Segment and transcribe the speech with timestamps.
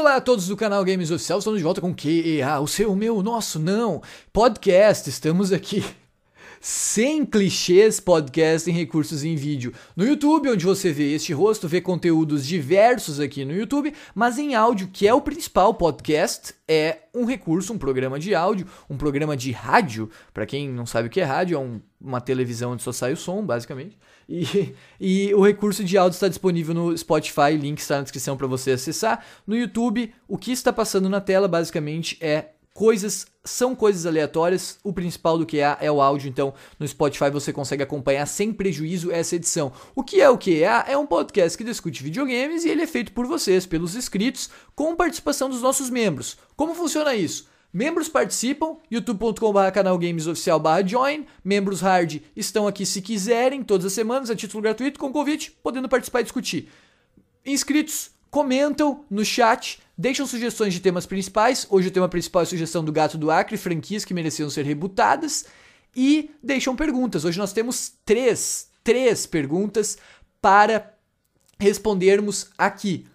[0.00, 2.96] Olá a todos do canal Games Oficial, estamos de volta com QEA, o seu, o
[2.96, 4.00] meu, o nosso, não,
[4.32, 5.84] podcast, estamos aqui
[6.60, 11.80] sem clichês podcast em recursos em vídeo no YouTube, onde você vê este rosto, vê
[11.80, 17.24] conteúdos diversos aqui no YouTube, mas em áudio, que é o principal podcast, é um
[17.24, 20.10] recurso, um programa de áudio, um programa de rádio.
[20.34, 23.14] Para quem não sabe o que é rádio, é um, uma televisão onde só sai
[23.14, 23.96] o som, basicamente.
[24.28, 28.46] E, e o recurso de áudio está disponível no Spotify, link está na descrição para
[28.46, 29.24] você acessar.
[29.46, 34.78] No YouTube, o que está passando na tela basicamente é coisas são coisas aleatórias.
[34.82, 39.12] O principal do QA é o áudio, então no Spotify você consegue acompanhar sem prejuízo
[39.12, 39.70] essa edição.
[39.94, 40.86] O que é o QA?
[40.88, 44.96] É um podcast que discute videogames e ele é feito por vocês, pelos inscritos, com
[44.96, 46.38] participação dos nossos membros.
[46.56, 47.46] Como funciona isso?
[47.70, 51.26] Membros participam, youtube.com.br canal Games Oficial join.
[51.44, 55.86] Membros hard estão aqui se quiserem, todas as semanas, a título gratuito, com convite, podendo
[55.86, 56.70] participar e discutir.
[57.44, 61.66] Inscritos comentam no chat, deixam sugestões de temas principais.
[61.68, 64.64] Hoje o tema principal é a sugestão do Gato do Acre, franquias que mereciam ser
[64.64, 65.46] rebutadas.
[65.94, 67.24] E deixam perguntas.
[67.24, 69.98] Hoje nós temos três, três perguntas
[70.40, 70.94] para
[71.58, 73.06] respondermos aqui.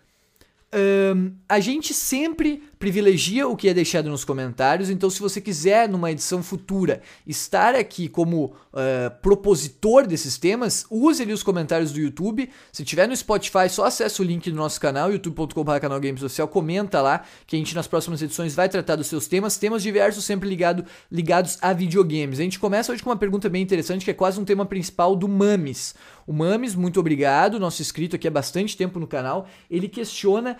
[0.73, 5.89] Um, a gente sempre privilegia o que é deixado nos comentários, então se você quiser
[5.89, 11.99] numa edição futura estar aqui como uh, propositor desses temas, use ali os comentários do
[11.99, 12.47] YouTube.
[12.71, 16.47] Se tiver no Spotify, só acesse o link do nosso canal, youtube.com.br canal Games Social,
[16.47, 20.23] comenta lá que a gente nas próximas edições vai tratar dos seus temas, temas diversos
[20.23, 22.39] sempre ligado, ligados a videogames.
[22.39, 25.15] A gente começa hoje com uma pergunta bem interessante que é quase um tema principal
[25.15, 25.95] do Mames.
[26.27, 30.55] O Mames, muito obrigado, nosso inscrito aqui há bastante tempo no canal, ele questiona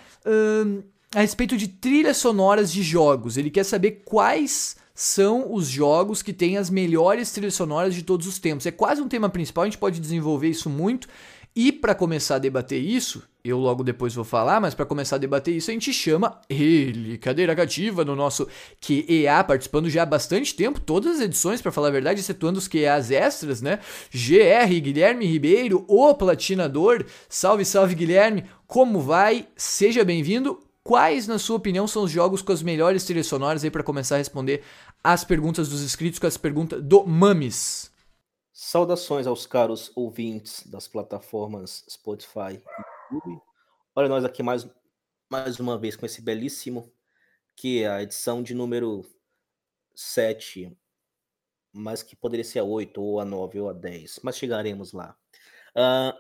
[1.14, 3.38] a respeito de trilhas sonoras de jogos.
[3.38, 8.25] Ele quer saber quais são os jogos que têm as melhores trilhas sonoras de todos
[8.25, 8.66] os tempos.
[8.66, 11.08] É quase um tema principal, a gente pode desenvolver isso muito.
[11.53, 15.20] E para começar a debater isso, eu logo depois vou falar, mas para começar a
[15.20, 18.45] debater isso, a gente chama ele, cadeira cativa, no nosso
[18.81, 22.68] QEA, participando já há bastante tempo, todas as edições, para falar a verdade, excetuando os
[22.68, 23.80] QEAs extras, né?
[24.13, 27.06] GR, Guilherme Ribeiro, o platinador.
[27.30, 28.44] Salve, salve, Guilherme.
[28.68, 29.47] Como vai?
[29.56, 30.59] Seja bem-vindo.
[30.85, 34.16] Quais, na sua opinião, são os jogos com as melhores trilhas sonoras aí para começar
[34.16, 34.63] a responder
[35.03, 37.91] as perguntas dos inscritos com as perguntas do Mames?
[38.53, 43.41] Saudações aos caros ouvintes das plataformas Spotify e YouTube.
[43.95, 44.69] Olha nós aqui mais,
[45.28, 46.94] mais uma vez com esse belíssimo,
[47.56, 49.03] que é a edição de número
[49.95, 50.72] 7,
[51.74, 55.18] mas que poderia ser a 8, ou a 9, ou a 10, mas chegaremos lá.
[55.72, 56.13] Uh,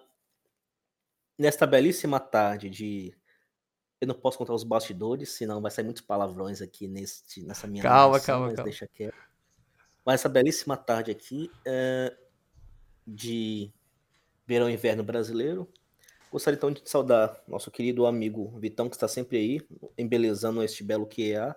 [1.37, 3.15] nesta belíssima tarde de.
[4.05, 7.83] Eu não posso contar os bastidores, senão vai sair muitos palavrões aqui neste, nessa minha.
[7.83, 8.63] Calma, calma, calma.
[8.63, 9.15] Deixa quieto.
[10.05, 11.51] Mas essa belíssima tarde aqui.
[11.61, 12.25] Uh,
[13.05, 13.71] de
[14.47, 15.69] verão e inverno brasileiro.
[16.31, 19.61] Gostaria então de saudar nosso querido amigo Vitão, que está sempre aí,
[19.97, 21.55] embelezando este belo QEA,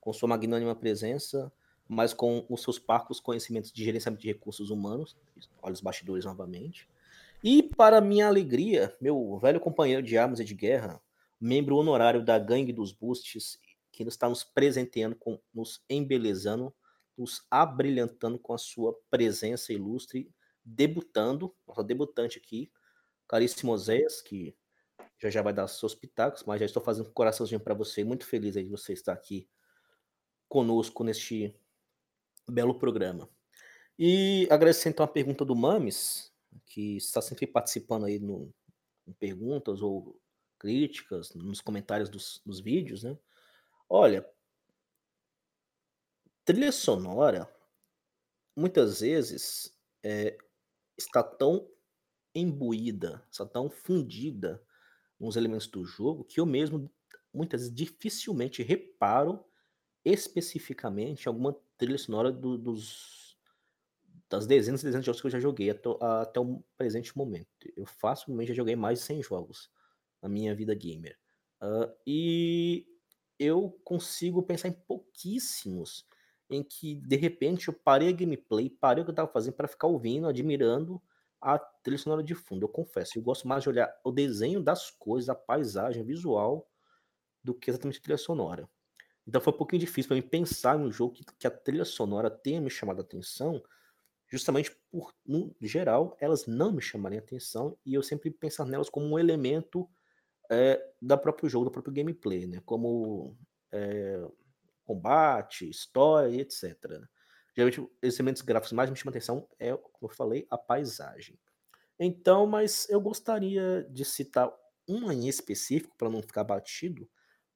[0.00, 1.50] com sua magnânima presença,
[1.88, 5.16] mas com os seus parcos conhecimentos de gerenciamento de recursos humanos.
[5.60, 6.88] Olha os bastidores novamente.
[7.42, 11.00] E, para minha alegria, meu velho companheiro de armas e de guerra,
[11.40, 13.58] membro honorário da Gangue dos Boosts,
[13.90, 16.74] que está nos presenteando, com, nos embelezando,
[17.16, 20.30] nos abrilhantando com a sua presença ilustre
[20.64, 22.70] debutando, nossa debutante aqui,
[23.26, 24.54] caríssimo Oséias, que
[25.18, 28.26] já já vai dar seus pitacos, mas já estou fazendo um coraçãozinho para você, muito
[28.26, 29.48] feliz aí de você estar aqui
[30.48, 31.54] conosco neste
[32.48, 33.28] belo programa.
[33.98, 36.32] E agradecendo então a pergunta do Mames,
[36.66, 38.52] que está sempre participando aí no,
[39.06, 40.18] em perguntas ou
[40.60, 43.18] críticas, nos comentários dos, dos vídeos, né?
[43.88, 44.24] Olha,
[46.44, 47.50] trilha sonora,
[48.54, 50.36] muitas vezes, é,
[50.96, 51.66] está tão
[52.34, 54.62] imbuída, está tão fundida
[55.18, 56.90] nos elementos do jogo que eu mesmo
[57.32, 59.44] muitas vezes dificilmente reparo
[60.04, 63.38] especificamente alguma trilha sonora do, dos
[64.28, 67.48] das dezenas e dezenas de jogos que eu já joguei até, até o presente momento.
[67.76, 69.70] Eu facilmente já joguei mais de 100 jogos
[70.22, 71.18] na minha vida gamer.
[71.62, 72.86] Uh, e
[73.38, 76.06] eu consigo pensar em pouquíssimos
[76.50, 79.68] em que de repente eu parei a gameplay, parei o que eu estava fazendo para
[79.68, 81.00] ficar ouvindo, admirando
[81.40, 82.64] a trilha sonora de fundo.
[82.64, 86.68] Eu confesso, eu gosto mais de olhar o desenho das coisas, a paisagem visual,
[87.42, 88.68] do que exatamente a trilha sonora.
[89.26, 91.84] Então foi um pouquinho difícil para mim pensar em um jogo que, que a trilha
[91.84, 93.62] sonora tenha me chamado a atenção,
[94.26, 98.90] justamente por, no geral, elas não me chamarem a atenção e eu sempre pensar nelas
[98.90, 99.88] como um elemento
[100.50, 102.60] é, da próprio jogo, do próprio gameplay, né?
[102.64, 103.36] Como
[103.72, 104.20] é,
[104.84, 106.74] combate, história, etc.
[107.56, 111.38] Geralmente, os elementos gráficos mais me chamam atenção é, como eu falei, a paisagem.
[111.98, 114.52] Então, mas eu gostaria de citar
[114.88, 117.08] uma em específico, para não ficar batido,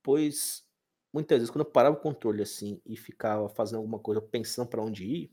[0.02, 0.64] pois
[1.12, 4.82] muitas vezes quando eu parava o controle assim e ficava fazendo alguma coisa, pensando para
[4.82, 5.32] onde ir,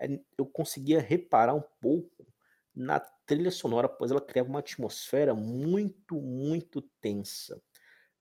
[0.00, 2.26] eh, eu conseguia reparar um pouco
[2.74, 7.62] na trilha sonora, pois ela criava uma atmosfera muito, muito tensa.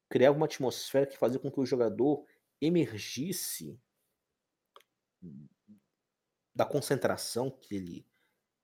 [0.09, 2.25] Criava uma atmosfera que fazia com que o jogador
[2.61, 3.79] emergisse
[6.53, 8.05] da concentração que ele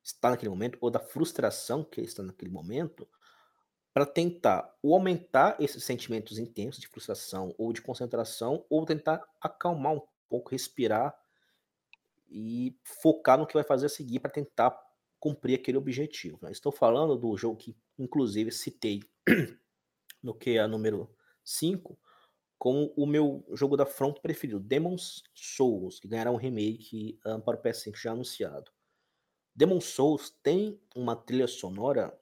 [0.04, 3.08] está naquele momento, ou da frustração que ele está naquele momento,
[3.94, 9.94] para tentar ou aumentar esses sentimentos intensos de frustração ou de concentração, ou tentar acalmar
[9.94, 11.18] um pouco, respirar
[12.28, 14.72] e focar no que vai fazer a seguir para tentar
[15.24, 16.38] cumprir aquele objetivo.
[16.42, 16.52] Né?
[16.52, 19.00] Estou falando do jogo que, inclusive, citei
[20.22, 21.10] no que é número
[21.46, 21.98] 5,
[22.60, 27.58] como o meu jogo da Front preferido, Demon's Souls, que ganhará um remake um, para
[27.58, 28.70] o PS5 já anunciado.
[29.56, 32.14] Demon's Souls tem uma trilha sonora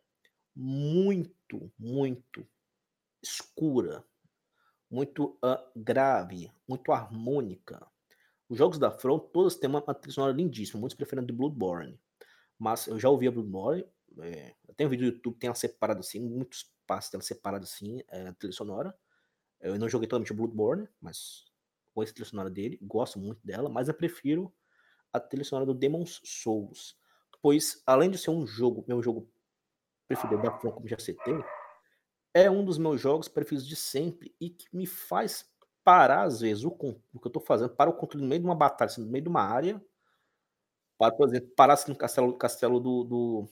[0.56, 2.48] muito, muito
[3.20, 4.06] escura,
[4.92, 7.84] muito uh, grave, muito harmônica.
[8.48, 12.00] Os jogos da Front todos têm uma, trilha sonora lindíssima, muitos preferem de Bloodborne.
[12.62, 13.84] Mas eu já ouvi a Bloodborne,
[14.20, 18.04] é, tem um vídeo do YouTube tem ela separada assim, muitos passos dela separada assim,
[18.08, 18.96] é, a trilha sonora.
[19.60, 21.46] Eu não joguei totalmente o Bloodborne, mas
[21.92, 24.54] conheço a trilha sonora dele, gosto muito dela, mas eu prefiro
[25.12, 26.96] a trilha sonora do Demon's Souls.
[27.42, 29.28] Pois, além de ser um jogo, meu jogo
[30.08, 31.44] preferido da From, como já citei,
[32.32, 35.52] é um dos meus jogos preferidos de sempre e que me faz
[35.84, 38.48] parar, às vezes, o, o que eu tô fazendo, para o controle no meio de
[38.48, 39.84] uma batalha, assim, no meio de uma área,
[41.02, 43.50] para, por exemplo, parar assim, no castelo, castelo do, do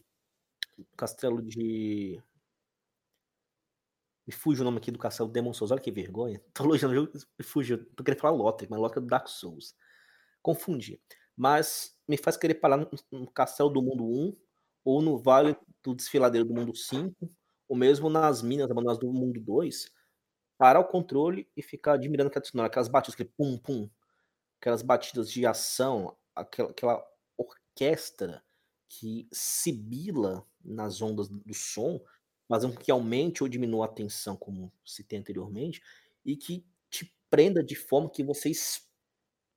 [0.96, 2.22] castelo de
[4.28, 6.40] me fuge o nome aqui do castelo Demon Souls, olha que vergonha.
[6.54, 7.84] Tô elogiando o jogo, me fugiu.
[7.96, 9.76] Tô querendo falar Lothric, mas Lothric é do Dark Souls.
[10.44, 11.02] Confundi.
[11.36, 14.34] Mas me faz querer parar no, no castelo do mundo 1,
[14.86, 17.16] ou no vale do desfiladeiro do mundo 5,
[17.68, 19.92] ou mesmo nas minas abandonadas do mundo 2,
[20.56, 23.90] parar o controle e ficar admirando aquela sonora, aquelas batidas, aquele pum pum,
[24.62, 27.10] aquelas batidas de ação, aquela, aquela
[27.80, 28.44] orquestra
[28.88, 32.02] que sibila nas ondas do som,
[32.48, 35.82] fazendo com que aumente ou diminua a tensão, como citei anteriormente,
[36.26, 38.52] e que te prenda de forma que você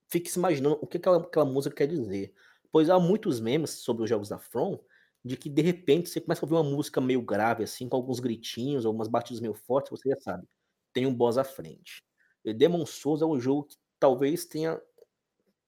[0.08, 2.34] fique se imaginando o que aquela, aquela música quer dizer.
[2.70, 4.78] Pois há muitos memes sobre os jogos da From,
[5.24, 8.20] de que de repente você começa a ouvir uma música meio grave, assim, com alguns
[8.20, 10.46] gritinhos, algumas batidas meio fortes, você já sabe,
[10.92, 12.02] tem um boss à frente.
[12.44, 14.80] E Demon Souls é um jogo que talvez tenha,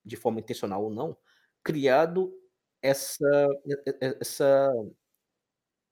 [0.04, 1.16] de forma intencional ou não,
[1.62, 2.34] criado
[2.84, 3.48] essa,
[4.20, 4.70] essa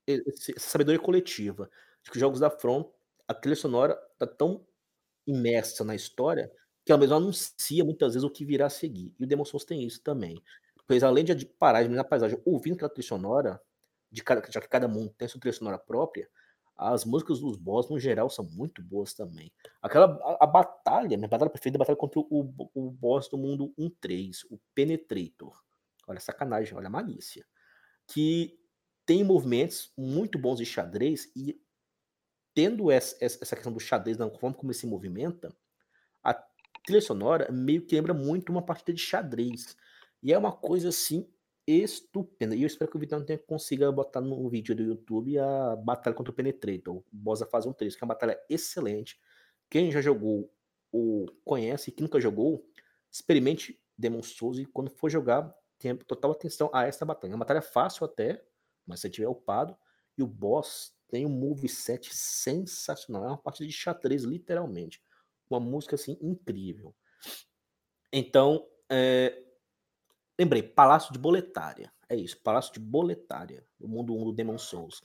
[0.07, 1.71] essa sabedoria coletiva
[2.03, 2.91] de que os jogos da From,
[3.27, 4.67] a trilha sonora tá tão
[5.27, 6.51] imersa na história
[6.85, 9.15] que ela mesma anuncia muitas vezes o que virá a seguir.
[9.19, 10.43] E o Demon Souls tem isso também.
[10.87, 13.61] Pois além de parar na paisagem ouvindo aquela trilha sonora,
[14.11, 16.29] de cada, já que cada mundo tem sua trilha sonora própria,
[16.77, 19.53] as músicas dos boss, no geral, são muito boas também.
[19.81, 23.39] Aquela, a, a batalha, minha batalha preferida é a batalha contra o, o boss do
[23.39, 25.63] mundo 1-3, o Penetrator.
[26.07, 27.45] Olha sacanagem, olha a malícia.
[28.07, 28.59] Que
[29.07, 31.61] tem movimentos muito bons de xadrez e
[32.55, 35.55] tendo essa, questão do xadrez na forma como ele se movimenta,
[36.23, 36.35] a
[36.85, 39.77] trilha sonora meio que lembra muito uma partida de xadrez.
[40.23, 41.29] E é uma coisa assim
[41.67, 42.55] estupenda.
[42.55, 46.33] E eu espero que o Vitão consiga botar no vídeo do YouTube a batalha contra
[46.33, 49.19] o Penetrator, o Boss da fase 1 3, que é uma batalha excelente.
[49.71, 50.53] Quem já jogou
[50.91, 52.67] ou conhece, quem nunca jogou,
[53.11, 57.33] experimente Demon Souls e quando for jogar, tenha total atenção a essa batalha.
[57.33, 58.43] É uma batalha fácil até,
[58.87, 59.77] mas se tiver upado,
[60.17, 63.25] e o boss tem um moveset sensacional.
[63.25, 65.03] É uma partida de xadrez, literalmente.
[65.51, 66.95] Uma música assim incrível.
[68.13, 69.43] Então, é...
[70.39, 71.93] lembrei, Palácio de Boletária.
[72.09, 75.03] É isso, Palácio de Boletária, o mundo 1 do Demon Souls.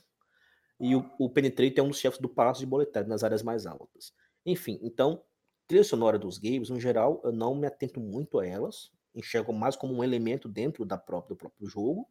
[0.78, 3.66] E o, o Penetrator é um dos chefes do Palácio de Boletária, nas áreas mais
[3.66, 4.12] altas.
[4.46, 5.22] Enfim, então,
[5.66, 8.90] trilha sonora dos games, no geral, eu não me atento muito a elas.
[9.14, 12.08] Enxergo mais como um elemento dentro da própria, do próprio jogo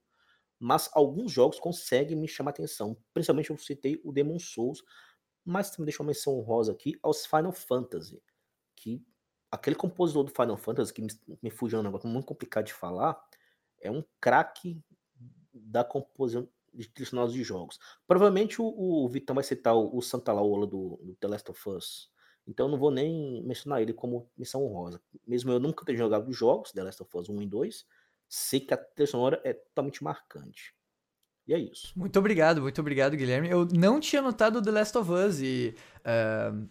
[0.60, 2.98] mas alguns jogos conseguem me chamar atenção.
[3.14, 4.84] Principalmente eu citei o Demon Souls,
[5.46, 8.22] mas também deixou uma menção honrosa aqui aos Final Fantasy,
[8.76, 9.06] que
[9.52, 11.10] aquele compositor do Final Fantasy, que me,
[11.42, 13.18] me fugiu um negócio muito complicado de falar,
[13.80, 14.84] é um craque
[15.54, 17.80] da composição de trilhas de jogos.
[18.06, 21.70] Provavelmente o, o Vitão vai citar o, o Santa Laola do, do The Last of
[21.70, 22.12] Us,
[22.48, 25.02] então eu não vou nem mencionar ele como missão honrosa.
[25.28, 27.86] Mesmo eu nunca ter jogado os jogos, The Last of Us 1 e 2,
[28.28, 30.74] sei que a trilha sonora é totalmente marcante.
[31.48, 31.94] E é isso.
[31.96, 33.50] Muito obrigado, muito obrigado, Guilherme.
[33.50, 35.76] Eu não tinha notado The Last of Us e.
[36.00, 36.68] Uh,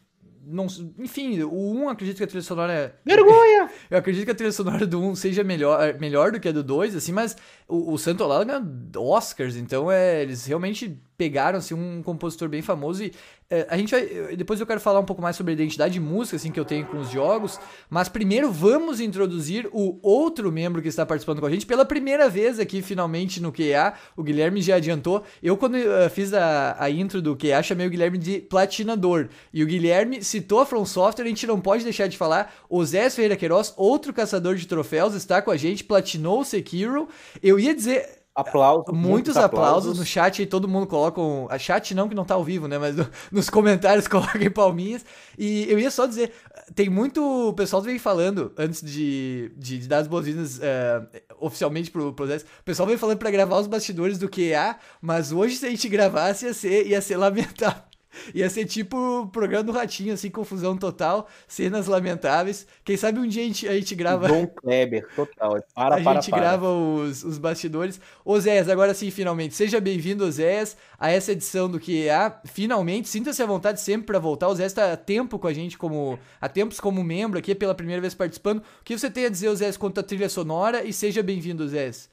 [0.49, 0.67] não,
[0.99, 2.95] enfim, o 1 acredito que a trilha sonora é.
[3.05, 3.71] Vergonha!
[3.91, 6.63] Eu acredito que a trilha sonora do 1 seja melhor, melhor do que a do
[6.63, 8.63] 2, assim, mas o, o Santo Olá ganha
[8.97, 13.13] Oscars, então é, eles realmente pegaram assim, um compositor bem famoso e
[13.49, 16.01] é, a gente vai, depois eu quero falar um pouco mais sobre a identidade de
[16.01, 20.83] música assim que eu tenho com os jogos, mas primeiro vamos introduzir o outro membro
[20.83, 23.95] que está participando com a gente pela primeira vez aqui finalmente no QA.
[24.17, 25.23] O Guilherme já adiantou.
[25.41, 29.63] Eu quando uh, fiz a, a intro do QA chamei o Guilherme de platinador e
[29.63, 31.25] o Guilherme citou a From Software.
[31.25, 32.53] A gente não pode deixar de falar.
[32.69, 37.09] O Zé Ferreira Queiroz, outro caçador de troféus, está com a gente, platinou o Sekiro.
[37.41, 38.85] Eu ia dizer Aplausos.
[38.89, 39.69] Muitos, muitos aplausos.
[39.69, 39.99] aplausos.
[39.99, 41.47] no chat aí, todo mundo coloca um.
[41.49, 42.77] A chat não, que não tá ao vivo, né?
[42.77, 42.95] Mas
[43.33, 45.07] nos comentários coloquem palminhas.
[45.39, 46.33] E eu ia só dizer,
[46.75, 47.49] tem muito.
[47.49, 51.07] O pessoal vem falando, antes de, de, de dar as boas-vindas uh,
[51.41, 55.57] oficialmente pro processo, o pessoal vem falando para gravar os bastidores do QA, mas hoje,
[55.57, 57.96] se a gente gravasse, ia ser, ia ser lamentável.
[58.35, 62.67] Ia ser tipo o programa do Ratinho, assim, confusão total, cenas lamentáveis.
[62.85, 64.29] Quem sabe um dia a gente, a gente grava.
[64.29, 65.63] Dom Kleber, total.
[65.75, 66.41] Para, a para, gente para.
[66.41, 68.01] grava os, os bastidores.
[68.41, 69.55] Zés, agora sim, finalmente.
[69.55, 72.41] Seja bem-vindo, Zés, a essa edição do QA.
[72.45, 74.49] Finalmente, sinta-se à vontade sempre para voltar.
[74.49, 77.75] O Zés está há tempo com a gente, como há tempos como membro aqui, pela
[77.75, 78.59] primeira vez participando.
[78.81, 80.83] O que você tem a dizer, Zés, quanto à trilha sonora?
[80.85, 82.11] E seja bem-vindo, Zés.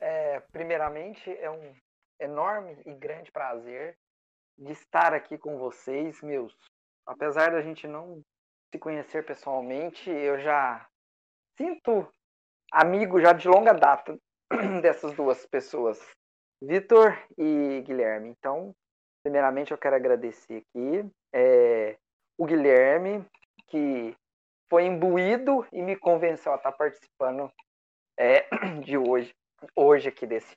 [0.00, 1.72] É, primeiramente, é um
[2.20, 3.96] enorme e grande prazer
[4.62, 6.56] de estar aqui com vocês, meus.
[7.06, 8.22] Apesar da gente não
[8.70, 10.86] se conhecer pessoalmente, eu já
[11.58, 12.08] sinto
[12.70, 14.16] amigo já de longa data
[14.80, 16.00] dessas duas pessoas,
[16.62, 18.30] Vitor e Guilherme.
[18.30, 18.72] Então,
[19.24, 21.98] primeiramente eu quero agradecer aqui é,
[22.38, 23.26] o Guilherme,
[23.66, 24.16] que
[24.70, 27.52] foi imbuído e me convenceu a estar participando
[28.18, 28.46] é,
[28.84, 29.34] de hoje,
[29.74, 30.54] hoje aqui desse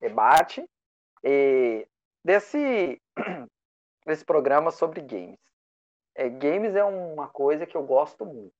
[0.00, 0.64] debate.
[1.22, 1.86] E
[2.24, 3.00] desse,
[4.06, 5.38] desse programa sobre games.
[6.14, 8.54] É, games é uma coisa que eu gosto muito.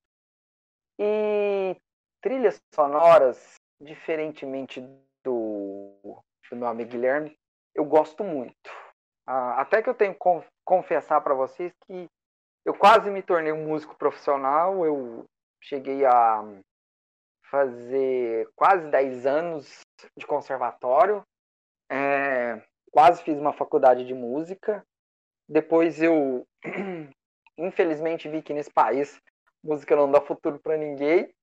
[0.97, 1.75] E
[2.21, 4.81] trilhas sonoras, diferentemente
[5.23, 7.37] do, do meu amigo Guilherme,
[7.75, 8.69] eu gosto muito.
[9.25, 10.19] Ah, até que eu tenho que
[10.65, 12.09] confessar para vocês que
[12.65, 14.85] eu quase me tornei um músico profissional.
[14.85, 15.25] Eu
[15.61, 16.43] cheguei a
[17.49, 19.81] fazer quase 10 anos
[20.17, 21.23] de conservatório.
[21.91, 22.61] É,
[22.91, 24.83] quase fiz uma faculdade de música.
[25.47, 26.47] Depois eu,
[27.57, 29.19] infelizmente, vi que nesse país
[29.63, 31.33] música não dá futuro para ninguém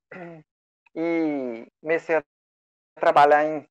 [0.95, 2.25] e comecei a
[2.99, 3.67] trabalhar em,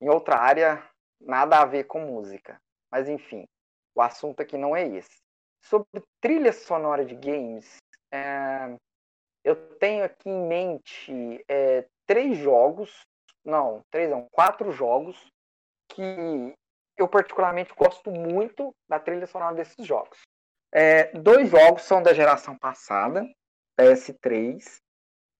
[0.00, 0.82] em outra área,
[1.20, 2.60] nada a ver com música.
[2.90, 3.46] Mas enfim,
[3.94, 5.20] o assunto aqui não é esse.
[5.62, 7.76] Sobre trilha sonora de games,
[8.10, 8.74] é,
[9.44, 13.02] eu tenho aqui em mente é, três jogos,
[13.44, 15.30] não, três não, quatro jogos
[15.88, 16.54] que
[17.00, 20.18] eu particularmente gosto muito da trilha sonora desses jogos.
[20.72, 23.26] É, dois jogos são da geração passada,
[23.78, 24.80] PS3,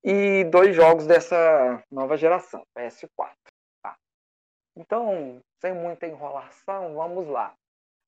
[0.02, 3.35] e dois jogos dessa nova geração, PS4.
[3.83, 3.97] Tá?
[4.75, 7.55] Então, sem muita enrolação, vamos lá.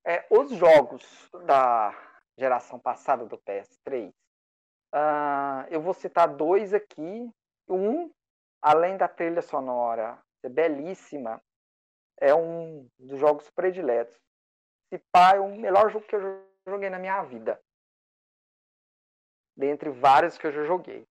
[0.04, 1.94] É, os jogos da
[2.38, 4.12] geração passada do PS3, uh,
[4.92, 7.30] ah, eu vou citar dois aqui.
[7.68, 8.11] Um,
[8.61, 11.40] além da trilha sonora ser belíssima,
[12.23, 14.17] é um dos jogos prediletos.
[14.88, 17.61] Se pá, é o melhor jogo que eu joguei na minha vida.
[19.57, 21.05] Dentre vários que eu já joguei.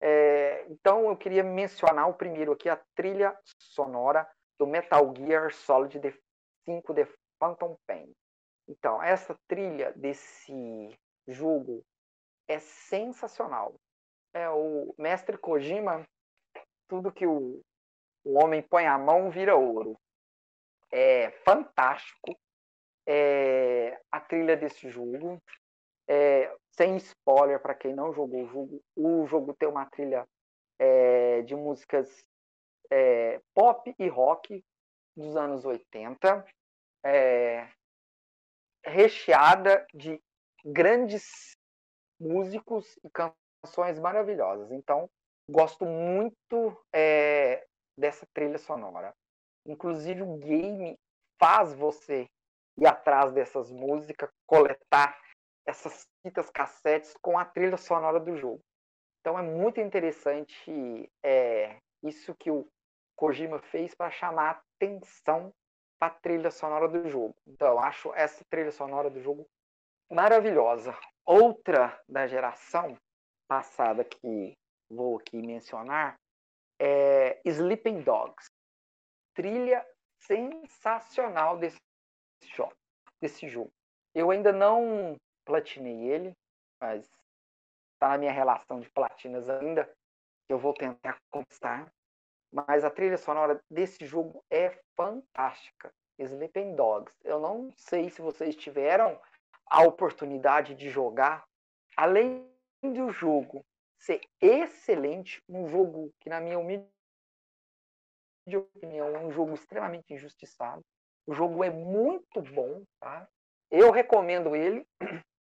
[0.00, 4.26] É, então eu queria mencionar o primeiro aqui, a trilha sonora
[4.58, 6.00] do Metal Gear Solid
[6.64, 8.10] 5 The Phantom Pain.
[8.66, 11.84] Então, essa trilha desse jogo
[12.48, 13.74] é sensacional.
[14.32, 16.08] É o mestre Kojima,
[16.88, 17.60] tudo que o,
[18.24, 19.98] o homem põe a mão vira ouro
[20.94, 22.38] é fantástico
[23.06, 25.42] é, a trilha desse jogo.
[26.08, 30.26] É, sem spoiler para quem não jogou o jogo, o jogo tem uma trilha
[30.78, 32.24] é, de músicas
[32.90, 34.62] é, pop e rock
[35.16, 36.44] dos anos 80,
[37.04, 37.68] é,
[38.84, 40.20] recheada de
[40.64, 41.56] grandes
[42.20, 44.70] músicos e canções maravilhosas.
[44.72, 45.08] Então,
[45.48, 49.14] gosto muito é, dessa trilha sonora.
[49.66, 50.98] Inclusive o game
[51.38, 52.28] faz você
[52.76, 55.18] ir atrás dessas músicas, coletar
[55.66, 58.60] essas fitas cassetes com a trilha sonora do jogo.
[59.20, 62.66] Então é muito interessante é, isso que o
[63.16, 65.52] Kojima fez para chamar atenção
[65.98, 67.34] para a trilha sonora do jogo.
[67.46, 69.46] Então eu acho essa trilha sonora do jogo
[70.10, 70.94] maravilhosa.
[71.24, 72.98] Outra da geração
[73.48, 74.52] passada que
[74.90, 76.16] vou aqui mencionar
[76.78, 78.50] é Sleeping Dogs
[79.34, 79.86] trilha
[80.20, 81.78] sensacional desse
[82.54, 82.74] jogo,
[83.20, 83.72] desse jogo.
[84.14, 86.32] Eu ainda não platinei ele,
[86.80, 87.04] mas
[87.94, 89.90] está na minha relação de platinas ainda.
[90.48, 91.92] Eu vou tentar conquistar.
[92.52, 95.92] Mas a trilha sonora desse jogo é fantástica.
[96.18, 97.12] Sleeping Dogs.
[97.24, 99.20] Eu não sei se vocês tiveram
[99.66, 101.44] a oportunidade de jogar,
[101.96, 102.48] além
[102.82, 103.64] do jogo
[103.98, 106.86] ser excelente, um jogo que, na minha humilde
[108.56, 110.82] opinião, é um jogo extremamente injustiçado.
[111.26, 113.26] O jogo é muito bom, tá?
[113.70, 114.86] Eu recomendo ele.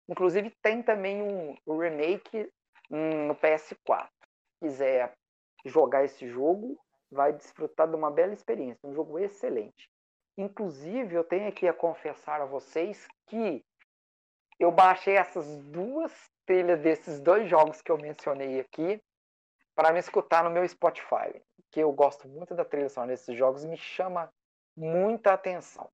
[0.10, 2.52] Inclusive, tem também um remake
[2.90, 4.08] no PS4.
[4.08, 5.14] Se quiser
[5.66, 6.80] jogar esse jogo,
[7.12, 8.88] vai desfrutar de uma bela experiência.
[8.88, 9.90] Um jogo excelente.
[10.38, 13.64] Inclusive, eu tenho aqui a confessar a vocês que
[14.60, 16.12] eu baixei essas duas
[16.46, 19.02] trilhas desses dois jogos que eu mencionei aqui
[19.80, 23.64] para me escutar no meu Spotify, que eu gosto muito da trilha sonora desses jogos,
[23.64, 24.30] me chama
[24.76, 25.90] muita atenção.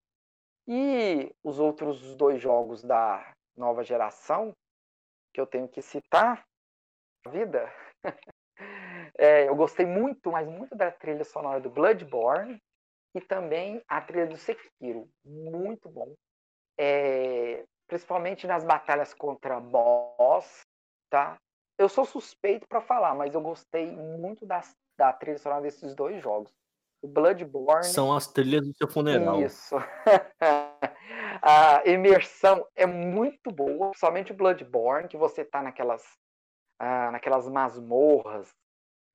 [0.67, 4.57] E os outros dois jogos da nova geração
[5.31, 6.43] que eu tenho que citar,
[7.27, 7.71] vida,
[9.19, 12.59] é, eu gostei muito, mas muito da trilha sonora do Bloodborne
[13.13, 16.11] e também a trilha do Sekiro, muito bom.
[16.75, 20.65] É, principalmente nas batalhas contra boss,
[21.07, 21.37] tá?
[21.77, 26.22] Eu sou suspeito para falar, mas eu gostei muito das, da trilha sonora desses dois
[26.22, 26.53] jogos.
[27.01, 27.84] O Bloodborne.
[27.84, 29.41] São as trilhas do seu funeral.
[29.41, 29.75] Isso.
[31.41, 36.03] a imersão é muito boa, somente o Bloodborne, que você tá naquelas,
[36.79, 38.50] ah, naquelas masmorras,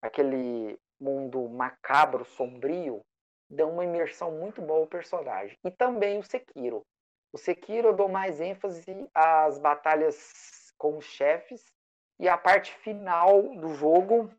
[0.02, 3.00] aquele mundo macabro, sombrio,
[3.48, 5.58] dá uma imersão muito boa ao personagem.
[5.64, 6.82] E também o Sekiro.
[7.32, 11.64] O Sekiro eu dou mais ênfase às batalhas com os chefes
[12.20, 14.30] e a parte final do jogo,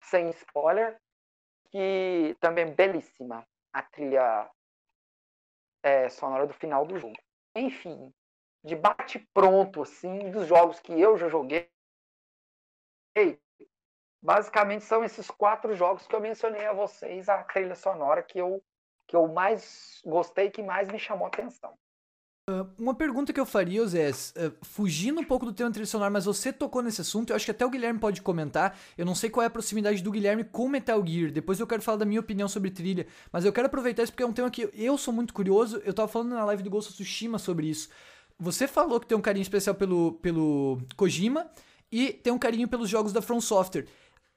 [0.00, 0.96] sem spoiler,
[1.64, 3.44] que também é belíssima.
[3.72, 4.48] A trilha
[5.82, 7.16] é, sonora do final do jogo.
[7.56, 8.14] Enfim,
[8.62, 11.68] de bate pronto, assim, dos jogos que eu já joguei,
[14.22, 18.62] basicamente são esses quatro jogos que eu mencionei a vocês, a trilha sonora que eu,
[19.08, 21.76] que eu mais gostei, que mais me chamou a atenção.
[22.46, 26.26] Uh, uma pergunta que eu faria, Zé, uh, fugindo um pouco do tema tradicional, mas
[26.26, 28.78] você tocou nesse assunto, eu acho que até o Guilherme pode comentar.
[28.98, 31.32] Eu não sei qual é a proximidade do Guilherme com Metal Gear.
[31.32, 34.22] Depois eu quero falar da minha opinião sobre trilha, mas eu quero aproveitar isso porque
[34.22, 35.80] é um tema que eu sou muito curioso.
[35.86, 37.88] Eu tava falando na live do Ghost of Tsushima sobre isso.
[38.38, 41.46] Você falou que tem um carinho especial pelo, pelo Kojima
[41.90, 43.86] e tem um carinho pelos jogos da From Software.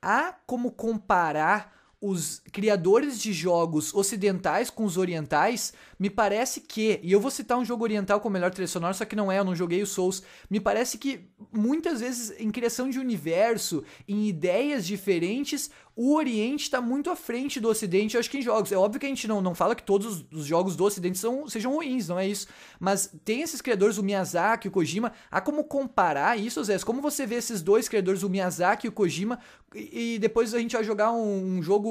[0.01, 7.11] Há como comparar os criadores de jogos ocidentais com os orientais, me parece que, e
[7.11, 9.43] eu vou citar um jogo oriental com melhor trilha sonora, só que não é, eu
[9.43, 14.85] não joguei o Souls, me parece que muitas vezes em criação de universo, em ideias
[14.85, 18.71] diferentes, o Oriente está muito à frente do Ocidente, eu acho que em jogos.
[18.71, 21.47] É óbvio que a gente não, não fala que todos os jogos do Ocidente são,
[21.47, 22.45] sejam ruins, não é isso.
[22.79, 25.11] Mas tem esses criadores, o Miyazaki, o Kojima.
[25.31, 26.77] Há como comparar isso, Zé?
[26.77, 29.39] Como você vê esses dois criadores, o Miyazaki e o Kojima,
[29.73, 31.89] e, e depois a gente vai jogar um, um jogo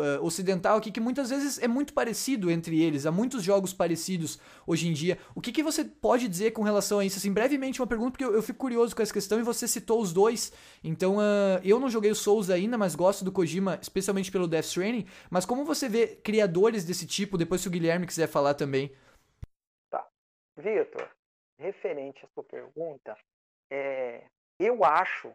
[0.00, 3.06] uh, ocidental aqui que muitas vezes é muito parecido entre eles.
[3.06, 5.18] Há muitos jogos parecidos hoje em dia.
[5.34, 7.18] O que, que você pode dizer com relação a isso?
[7.18, 10.00] Assim, brevemente, uma pergunta, porque eu, eu fico curioso com essa questão e você citou
[10.00, 10.52] os dois.
[10.84, 14.66] Então, uh, eu não joguei o Souls ainda, mas gosto do Kojima especialmente pelo Death
[14.66, 18.94] Stranding, mas como você vê criadores desse tipo, depois se o Guilherme quiser falar também.
[19.90, 20.06] Tá.
[20.56, 21.08] Vitor,
[21.58, 23.16] referente à sua pergunta,
[23.70, 24.26] é,
[24.58, 25.32] eu acho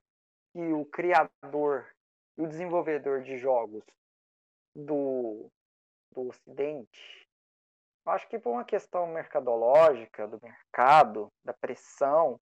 [0.54, 1.88] que o criador
[2.38, 3.84] e o desenvolvedor de jogos
[4.76, 5.50] do,
[6.12, 7.23] do Ocidente,
[8.12, 12.40] acho que por uma questão mercadológica, do mercado, da pressão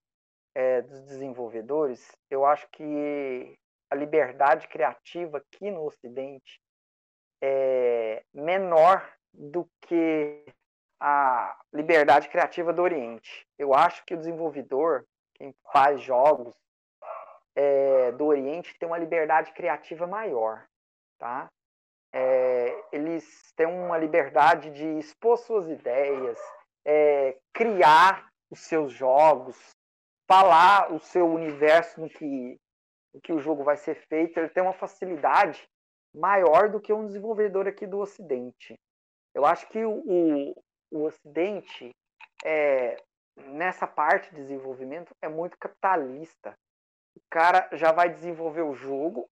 [0.56, 3.58] é, dos desenvolvedores, eu acho que
[3.90, 6.60] a liberdade criativa aqui no Ocidente
[7.42, 10.46] é menor do que
[11.00, 13.46] a liberdade criativa do Oriente.
[13.58, 16.56] Eu acho que o desenvolvedor, quem faz jogos
[17.56, 20.66] é, do Oriente, tem uma liberdade criativa maior,
[21.18, 21.50] tá?
[22.14, 26.38] É, eles têm uma liberdade de expor suas ideias,
[26.86, 29.58] é, criar os seus jogos,
[30.28, 32.60] falar o seu universo no que
[33.14, 35.68] em que o jogo vai ser feito, ele tem uma facilidade
[36.14, 38.80] maior do que um desenvolvedor aqui do Ocidente.
[39.34, 41.92] Eu acho que o, o, o Ocidente,
[42.44, 42.98] é,
[43.36, 46.54] nessa parte de desenvolvimento, é muito capitalista.
[47.16, 49.30] O cara já vai desenvolver o jogo,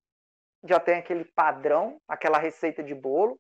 [0.64, 3.40] já tem aquele padrão, aquela receita de bolo,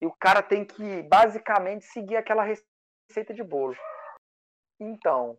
[0.00, 3.76] e o cara tem que basicamente seguir aquela receita de bolo.
[4.80, 5.36] Então,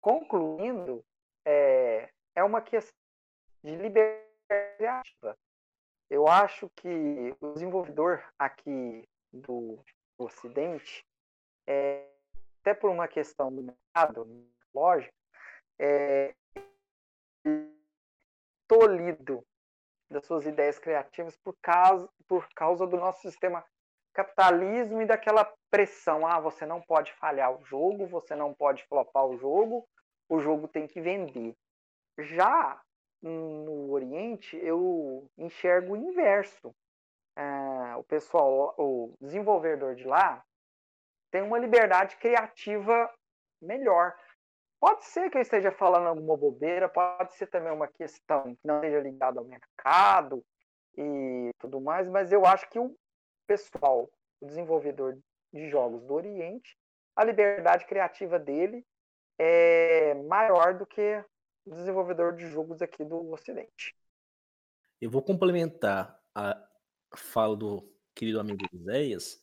[0.00, 1.04] concluindo,
[1.44, 2.98] é, é uma questão
[3.62, 5.16] de liberdade.
[6.10, 9.78] Eu acho que o desenvolvedor aqui do,
[10.18, 11.04] do Ocidente,
[11.66, 12.08] é,
[12.60, 15.14] até por uma questão do mercado, lógico,
[15.78, 16.34] é
[18.68, 19.44] tolhido
[20.10, 23.64] das suas ideias criativas por causa, por causa do nosso sistema
[24.14, 26.26] capitalismo e daquela pressão.
[26.26, 29.86] Ah, você não pode falhar o jogo, você não pode flopar o jogo,
[30.28, 31.54] o jogo tem que vender.
[32.18, 32.80] Já
[33.22, 36.74] no Oriente, eu enxergo o inverso.
[37.36, 40.42] É, o pessoal, o desenvolvedor de lá,
[41.30, 43.12] tem uma liberdade criativa
[43.60, 44.16] melhor.
[44.78, 48.76] Pode ser que eu esteja falando alguma bobeira, pode ser também uma questão que não
[48.76, 50.44] esteja ligada ao mercado
[50.96, 52.94] e tudo mais, mas eu acho que o
[53.46, 54.10] pessoal,
[54.40, 55.18] o desenvolvedor
[55.52, 56.76] de jogos do Oriente,
[57.14, 58.84] a liberdade criativa dele
[59.38, 61.24] é maior do que
[61.64, 63.96] o desenvolvedor de jogos aqui do Ocidente.
[65.00, 66.56] Eu vou complementar a
[67.14, 69.42] fala do querido amigo Zéias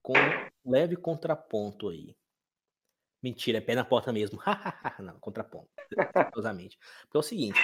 [0.00, 2.16] com um leve contraponto aí.
[3.22, 4.40] Mentira, é pé na porta mesmo.
[4.98, 5.68] Não, contraponto.
[7.02, 7.58] Porque é o seguinte,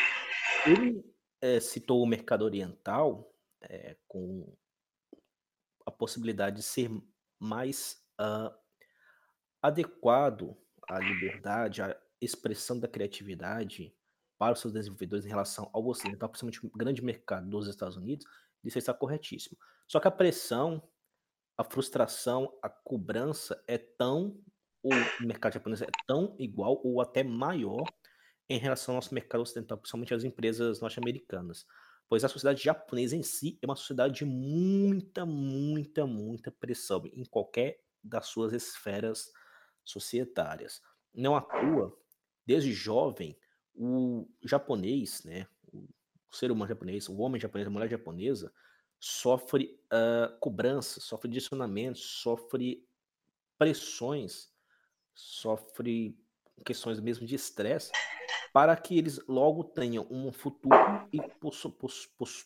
[0.67, 1.05] ele
[1.41, 4.53] é, citou o mercado oriental é, com
[5.85, 6.91] a possibilidade de ser
[7.39, 8.55] mais uh,
[9.63, 10.57] adequado
[10.89, 13.95] à liberdade, à expressão da criatividade
[14.39, 18.27] para os seus desenvolvedores em relação ao ocidental, principalmente o grande mercado dos Estados Unidos,
[18.63, 19.59] isso está corretíssimo.
[19.87, 20.83] Só que a pressão,
[21.57, 24.39] a frustração, a cobrança é tão,
[24.83, 27.85] o mercado japonês é tão igual ou até maior
[28.49, 31.67] em relação ao nosso mercado ocidental, principalmente as empresas norte-americanas
[32.09, 37.25] pois a sociedade japonesa em si é uma sociedade de muita, muita, muita pressão em
[37.25, 39.31] qualquer das suas esferas
[39.85, 40.81] societárias.
[41.15, 41.97] Não à toa,
[42.47, 43.39] desde jovem,
[43.75, 45.87] o japonês, né, o
[46.31, 48.53] ser humano japonês, o homem japonês, a mulher japonesa,
[48.99, 52.87] sofre uh, cobranças, sofre direcionamentos, sofre
[53.59, 54.51] pressões,
[55.19, 56.17] sofre
[56.65, 57.91] questões mesmo de estresse
[58.53, 60.77] para que eles logo tenham um futuro
[61.13, 61.21] e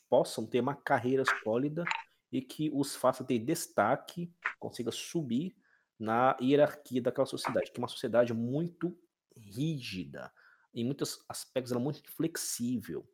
[0.08, 1.85] possam ter uma carreira sólida
[2.30, 5.54] e que os faça ter destaque, consiga subir
[5.98, 8.98] na hierarquia daquela sociedade, que é uma sociedade muito
[9.37, 10.32] rígida,
[10.74, 13.06] em muitos aspectos ela é muito flexível.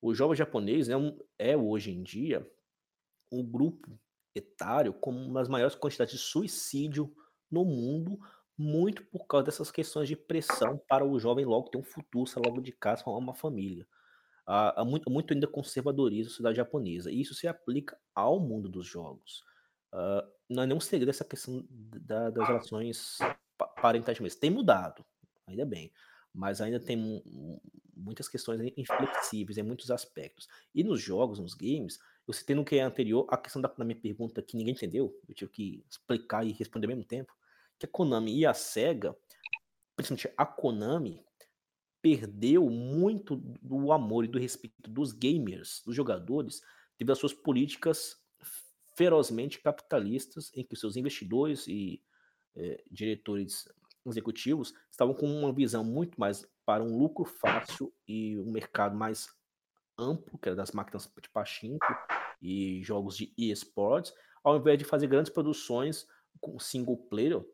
[0.00, 2.50] O jovem japonês é, um, é hoje em dia
[3.30, 3.98] um grupo
[4.34, 7.14] etário com uma das maiores quantidades de suicídio
[7.50, 8.18] no mundo,
[8.56, 12.44] muito por causa dessas questões de pressão para o jovem logo ter um futuro, sair
[12.44, 13.86] logo de casa, formar uma família.
[14.46, 18.68] Há, há muito, muito, ainda conservadorismo na sociedade japonesa, e isso se aplica ao mundo
[18.68, 19.42] dos jogos.
[19.92, 23.18] Uh, não é nenhum segredo essa questão da, das relações
[23.80, 24.40] parentais mesmo.
[24.40, 25.04] Tem mudado,
[25.46, 25.92] ainda bem,
[26.34, 27.22] mas ainda tem
[27.94, 30.48] muitas questões inflexíveis em muitos aspectos.
[30.74, 33.84] E nos jogos, nos games, eu citei no que é anterior a questão da, da
[33.84, 37.32] minha pergunta que ninguém entendeu, eu tive que explicar e responder ao mesmo tempo
[37.82, 39.16] que a Konami e a Sega,
[39.96, 41.24] principalmente a Konami,
[42.00, 46.60] perdeu muito do amor e do respeito dos gamers, dos jogadores,
[46.98, 48.16] devido às suas políticas
[48.96, 52.02] ferozmente capitalistas, em que seus investidores e
[52.54, 53.68] é, diretores
[54.06, 59.28] executivos estavam com uma visão muito mais para um lucro fácil e um mercado mais
[59.98, 61.86] amplo, que era das máquinas de pachinko
[62.40, 64.12] e jogos de eSports,
[64.44, 66.06] ao invés de fazer grandes produções
[66.40, 67.44] com single player,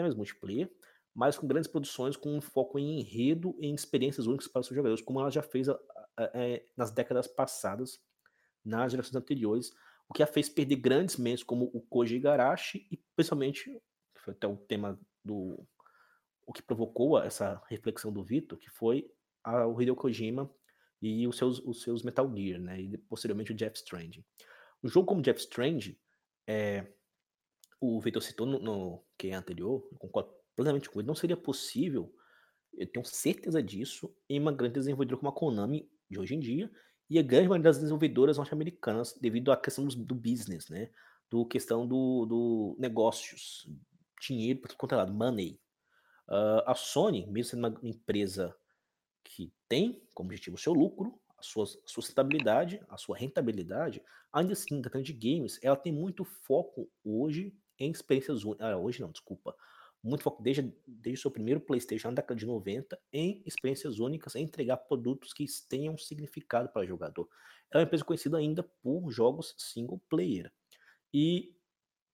[0.00, 0.70] até mesmo multiplayer,
[1.14, 4.66] mas com grandes produções com um foco em enredo e em experiências únicas para os
[4.66, 5.78] seus jogadores, como ela já fez a,
[6.16, 8.00] a, a, é, nas décadas passadas,
[8.64, 9.72] nas gerações anteriores,
[10.08, 13.64] o que a fez perder grandes mentes como o Koji Igarashi e principalmente,
[14.14, 15.64] que foi até o tema do
[16.46, 19.08] o que provocou essa reflexão do Vitor, que foi
[19.44, 20.50] a, o Hideo Kojima
[21.00, 24.24] e os seus, os seus Metal Gear, né, e posteriormente o Jeff Strange.
[24.82, 25.96] Um jogo como Jeff Strange,
[26.46, 26.92] é,
[27.80, 32.14] o Vitor citou no, no que é anterior, concordo plenamente com ele, não seria possível,
[32.74, 36.70] eu tenho certeza disso, em uma grande desenvolvedora como a Konami de hoje em dia,
[37.08, 40.90] e a grande maioria das desenvolvedoras norte-americanas, devido à questão do, do, business, né?
[41.28, 43.68] Do questão do, do negócios,
[44.20, 45.60] dinheiro para tudo quanto é lado, money.
[46.28, 48.54] Uh, a Sony, mesmo sendo uma empresa
[49.24, 54.80] que tem como objetivo o seu lucro, a sua sustentabilidade, a sua rentabilidade, ainda assim,
[54.80, 58.68] tratando de games, ela tem muito foco hoje em experiências únicas.
[58.68, 59.56] Ah, hoje não, desculpa.
[60.02, 64.34] Muito foco desde, desde o seu primeiro PlayStation na década de 90 em experiências únicas,
[64.34, 67.28] em entregar produtos que tenham significado para o jogador.
[67.72, 70.52] É uma empresa conhecida ainda por jogos single player.
[71.12, 71.54] E,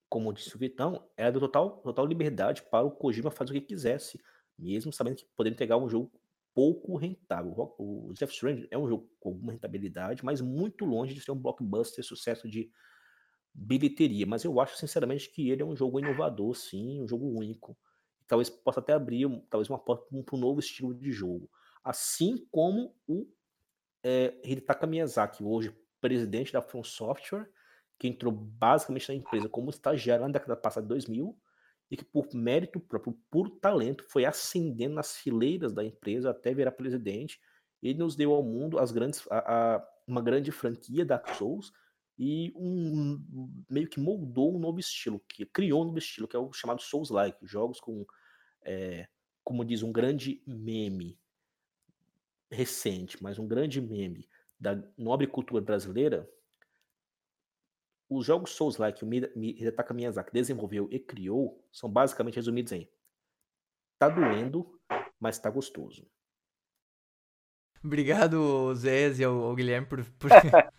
[0.08, 3.60] como disse o Vitão, era do total, total liberdade para o Kojima fazer o que
[3.60, 4.20] quisesse,
[4.58, 6.10] mesmo sabendo que poderia entregar um jogo
[6.56, 7.74] pouco rentável.
[7.78, 11.38] O Death Stranding é um jogo com alguma rentabilidade, mas muito longe de ser um
[11.38, 12.72] blockbuster sucesso de
[13.56, 17.76] bilheteria, mas eu acho sinceramente que ele é um jogo inovador, sim, um jogo único.
[18.26, 21.48] Talvez possa até abrir talvez uma porta para um novo estilo de jogo.
[21.82, 23.26] Assim como o
[24.04, 27.48] é, Hidetaka Miyazaki, hoje presidente da From Software,
[27.98, 31.36] que entrou basicamente na empresa como estagiário na década passada de 2000
[31.90, 36.72] e que por mérito próprio, por talento, foi ascendendo nas fileiras da empresa até virar
[36.72, 37.40] presidente.
[37.82, 41.72] Ele nos deu ao mundo as grandes, a, a, uma grande franquia da Souls
[42.18, 43.22] e um,
[43.68, 46.80] meio que moldou um novo estilo, que criou um novo estilo, que é o chamado
[46.80, 48.06] Souls-like, jogos com,
[48.62, 49.06] é,
[49.44, 51.18] como diz, um grande meme
[52.50, 56.28] recente, mas um grande meme da nobre cultura brasileira,
[58.08, 62.88] os jogos Souls-like que o Hidetaka Miyazaki desenvolveu e criou são basicamente resumidos em
[63.98, 64.78] tá doendo,
[65.18, 66.06] mas tá gostoso.
[67.82, 70.30] Obrigado, Zé e ao, Guilherme por, por,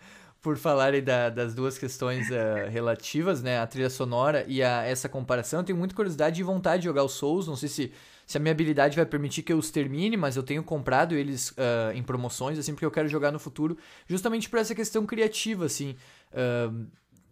[0.47, 3.59] por falarem da, das duas questões uh, relativas, né?
[3.59, 5.59] A trilha sonora e a, essa comparação.
[5.59, 7.45] Eu tenho muita curiosidade e vontade de jogar os Souls.
[7.45, 7.91] Não sei se,
[8.25, 11.49] se a minha habilidade vai permitir que eu os termine, mas eu tenho comprado eles
[11.49, 15.65] uh, em promoções, assim, porque eu quero jogar no futuro, justamente por essa questão criativa,
[15.65, 15.97] assim.
[16.31, 16.87] Uh,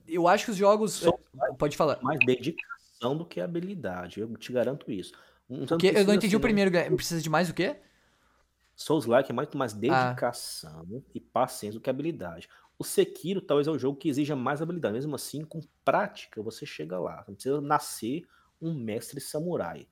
[0.06, 1.02] eu acho que os jogos.
[1.58, 1.98] pode falar.
[2.02, 5.14] Mais dedicação do que habilidade, eu te garanto isso.
[5.50, 7.78] Um, eu não entendi assim, o primeiro, precisa de mais o quê?
[8.76, 9.78] Souls-like é muito mais ah.
[9.78, 11.02] dedicação ah.
[11.14, 12.50] e paciência do que habilidade.
[12.78, 14.94] O Sekiro talvez é o jogo que exija mais habilidade.
[14.94, 17.24] Mesmo assim, com prática, você chega lá.
[17.28, 18.28] Não precisa nascer
[18.62, 19.88] um mestre samurai.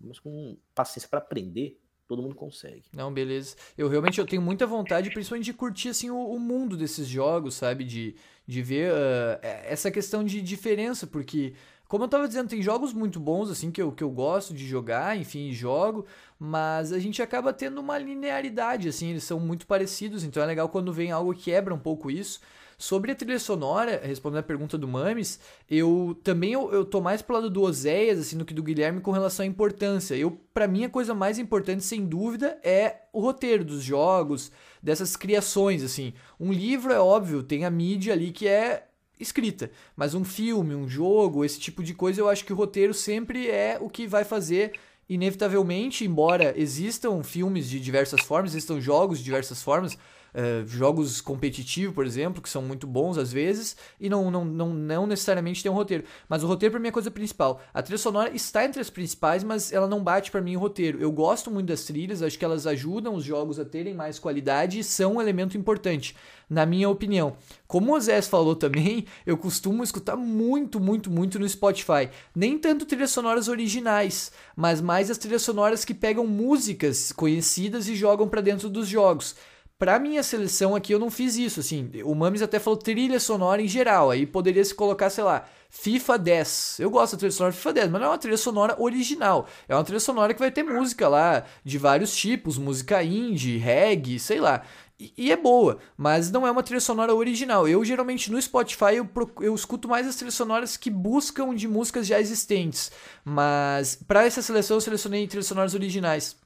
[0.00, 2.84] Mas com paciência para aprender, todo mundo consegue.
[2.92, 3.56] Não, beleza.
[3.76, 7.54] Eu realmente eu tenho muita vontade, principalmente de curtir assim, o, o mundo desses jogos,
[7.54, 7.84] sabe?
[7.84, 11.54] De, de ver uh, essa questão de diferença, porque
[11.88, 14.66] como eu tava dizendo, tem jogos muito bons, assim, que eu, que eu gosto de
[14.66, 16.04] jogar, enfim, jogo,
[16.38, 20.68] mas a gente acaba tendo uma linearidade, assim, eles são muito parecidos, então é legal
[20.68, 22.40] quando vem algo que quebra um pouco isso.
[22.80, 27.20] Sobre a trilha sonora, respondendo a pergunta do Mames, eu também eu, eu tô mais
[27.20, 30.14] pro lado do Oséias, assim, do que do Guilherme com relação à importância.
[30.14, 35.16] Eu, para mim, a coisa mais importante, sem dúvida, é o roteiro dos jogos, dessas
[35.16, 36.12] criações, assim.
[36.38, 38.87] Um livro, é óbvio, tem a mídia ali que é
[39.18, 39.70] escrita.
[39.96, 43.48] Mas um filme, um jogo, esse tipo de coisa, eu acho que o roteiro sempre
[43.48, 44.72] é o que vai fazer
[45.08, 51.94] inevitavelmente, embora existam filmes de diversas formas, existam jogos de diversas formas, uh, jogos competitivos,
[51.94, 55.72] por exemplo, que são muito bons às vezes, e não, não, não, não necessariamente tem
[55.72, 56.04] um roteiro.
[56.28, 57.60] Mas o roteiro para mim é a coisa principal.
[57.72, 61.00] A trilha sonora está entre as principais, mas ela não bate para mim o roteiro.
[61.00, 64.78] Eu gosto muito das trilhas, acho que elas ajudam os jogos a terem mais qualidade
[64.78, 66.14] e são um elemento importante
[66.48, 67.36] na minha opinião.
[67.66, 72.08] Como o Zé falou também, eu costumo escutar muito, muito, muito no Spotify.
[72.34, 77.94] Nem tanto trilhas sonoras originais, mas mais as trilhas sonoras que pegam músicas conhecidas e
[77.94, 79.36] jogam para dentro dos jogos.
[79.78, 83.62] Pra minha seleção aqui eu não fiz isso, assim, o Mames até falou trilha sonora
[83.62, 86.76] em geral, aí poderia se colocar, sei lá, FIFA 10.
[86.80, 89.46] Eu gosto da trilha sonora FIFA 10, mas não é uma trilha sonora original.
[89.68, 94.18] É uma trilha sonora que vai ter música lá de vários tipos, música indie, reggae,
[94.18, 94.64] sei lá.
[94.98, 97.68] E, é boa, mas não é uma trilha sonora original.
[97.68, 99.08] Eu geralmente no Spotify eu,
[99.40, 102.90] eu escuto mais as trilhas sonoras que buscam de músicas já existentes.
[103.24, 106.36] Mas para essa seleção eu selecionei trilhas sonoras originais.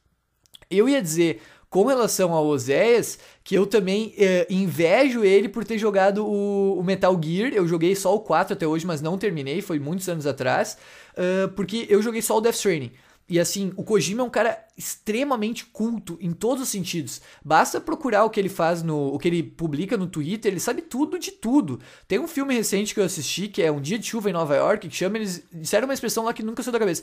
[0.71, 1.41] Eu ia dizer
[1.73, 6.85] com relação ao Oséias, que eu também eh, invejo ele por ter jogado o, o,
[6.85, 7.51] Metal Gear.
[7.55, 10.77] Eu joguei só o 4 até hoje, mas não terminei, foi muitos anos atrás,
[11.15, 12.93] uh, porque eu joguei só o Death Stranding.
[13.27, 17.21] E assim, o Kojima é um cara extremamente culto em todos os sentidos.
[17.45, 20.83] Basta procurar o que ele faz no, o que ele publica no Twitter, ele sabe
[20.83, 21.81] tudo de tudo.
[22.09, 24.57] Tem um filme recente que eu assisti que é Um Dia de Chuva em Nova
[24.57, 27.03] York, que chama eles disseram uma expressão lá que nunca saiu da cabeça.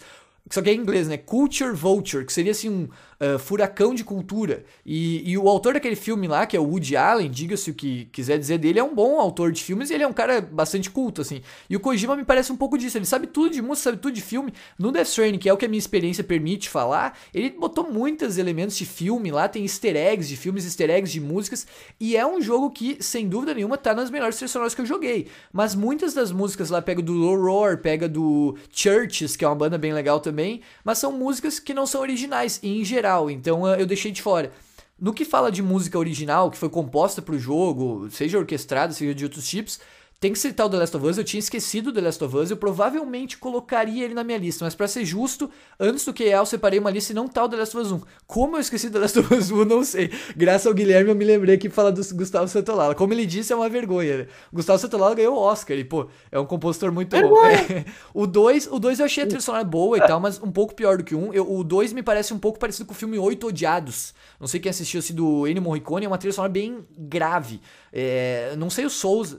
[0.49, 1.15] Só que é em inglês, né?
[1.15, 2.83] Culture Vulture, que seria assim um
[3.23, 4.63] uh, furacão de cultura.
[4.83, 8.05] E, e, o autor daquele filme lá, que é o Woody Allen, diga-se o que
[8.05, 10.89] quiser dizer dele, é um bom autor de filmes e ele é um cara bastante
[10.89, 11.41] culto, assim.
[11.69, 12.97] E o Kojima me parece um pouco disso.
[12.97, 14.51] Ele sabe tudo de música, sabe tudo de filme.
[14.77, 18.37] No Death Stranding, que é o que a minha experiência permite falar, ele botou muitos
[18.37, 21.65] elementos de filme lá, tem easter eggs de filmes, easter eggs de músicas.
[21.99, 25.27] E é um jogo que, sem dúvida nenhuma, tá nas melhores trilhas que eu joguei.
[25.51, 29.55] Mas muitas das músicas lá pega do Low Roar, pega do Churches, que é uma
[29.55, 33.85] banda bem legal também mas são músicas que não são originais em geral, então eu
[33.85, 34.51] deixei de fora.
[34.99, 39.15] No que fala de música original, que foi composta para o jogo, seja orquestrada, seja
[39.15, 39.79] de outros tipos,
[40.19, 42.35] tem que citar o The Last of Us, eu tinha esquecido o The Last of
[42.35, 46.23] Us, eu provavelmente colocaria ele na minha lista, mas para ser justo, antes do QA
[46.23, 48.01] eu separei uma lista e não tá o The Last of Us 1.
[48.27, 50.11] Como eu esqueci do The Last of Us 1, eu não sei.
[50.35, 52.93] Graças ao Guilherme eu me lembrei que fala do Gustavo Santolala.
[52.95, 54.27] Como ele disse, é uma vergonha, né?
[54.51, 57.45] Gustavo Santolala ganhou o Oscar e, pô, é um compositor muito bom.
[57.45, 57.85] É.
[58.13, 60.75] O 2, o 2 eu achei a trilha sonora boa e tal, mas um pouco
[60.75, 61.41] pior do que o 1.
[61.41, 61.59] Um.
[61.59, 64.13] o 2 me parece um pouco parecido com o filme Oito Odiados.
[64.39, 67.61] Não sei quem assistiu, assim, do Ennio Morricone, é uma trilha sonora bem grave.
[67.91, 69.35] É, não sei o Souls.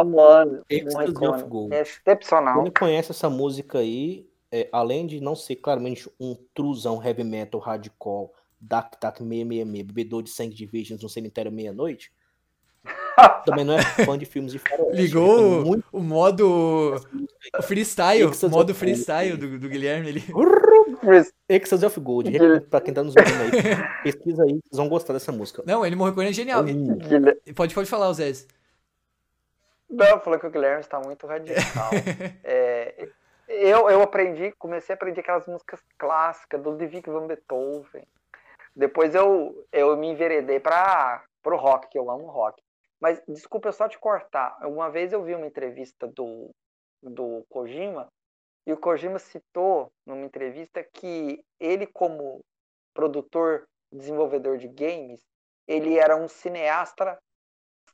[0.00, 1.68] Amo, amo, amo.
[1.72, 2.62] É excepcional.
[2.62, 7.60] Quem conhece essa música aí, é, além de não ser claramente um truzão heavy metal
[7.60, 8.30] hardcore,
[8.60, 12.12] Dark Dark 666, bebedor de sangue de virgens no cemitério meia-noite,
[13.44, 15.02] também não é fã de filmes de faroeste.
[15.02, 15.84] Ligou muito...
[15.92, 16.96] o, modo
[17.58, 20.24] o freestyle, o modo freestyle do, do Guilherme ali.
[21.48, 22.30] Exodus of Gold,
[22.70, 23.50] pra quem tá nos ouvindo aí.
[24.02, 25.62] Pesquisa aí, vocês vão gostar dessa música.
[25.66, 26.64] Não, ele morreu com ele é genial.
[27.54, 28.32] Pode, pode falar, Zé.
[29.88, 31.90] Não, falou que o Guilherme está muito radical.
[32.44, 33.08] é,
[33.48, 38.06] eu, eu aprendi, comecei a aprender aquelas músicas clássicas do Ludwig van Beethoven.
[38.76, 42.62] Depois eu, eu me enveredei para o rock, que eu amo rock.
[43.00, 44.58] Mas desculpa eu só te cortar.
[44.66, 46.50] Uma vez eu vi uma entrevista do,
[47.02, 48.08] do Kojima
[48.66, 52.44] e o Kojima citou numa entrevista que ele, como
[52.92, 55.20] produtor, desenvolvedor de games,
[55.66, 57.18] ele era um cineasta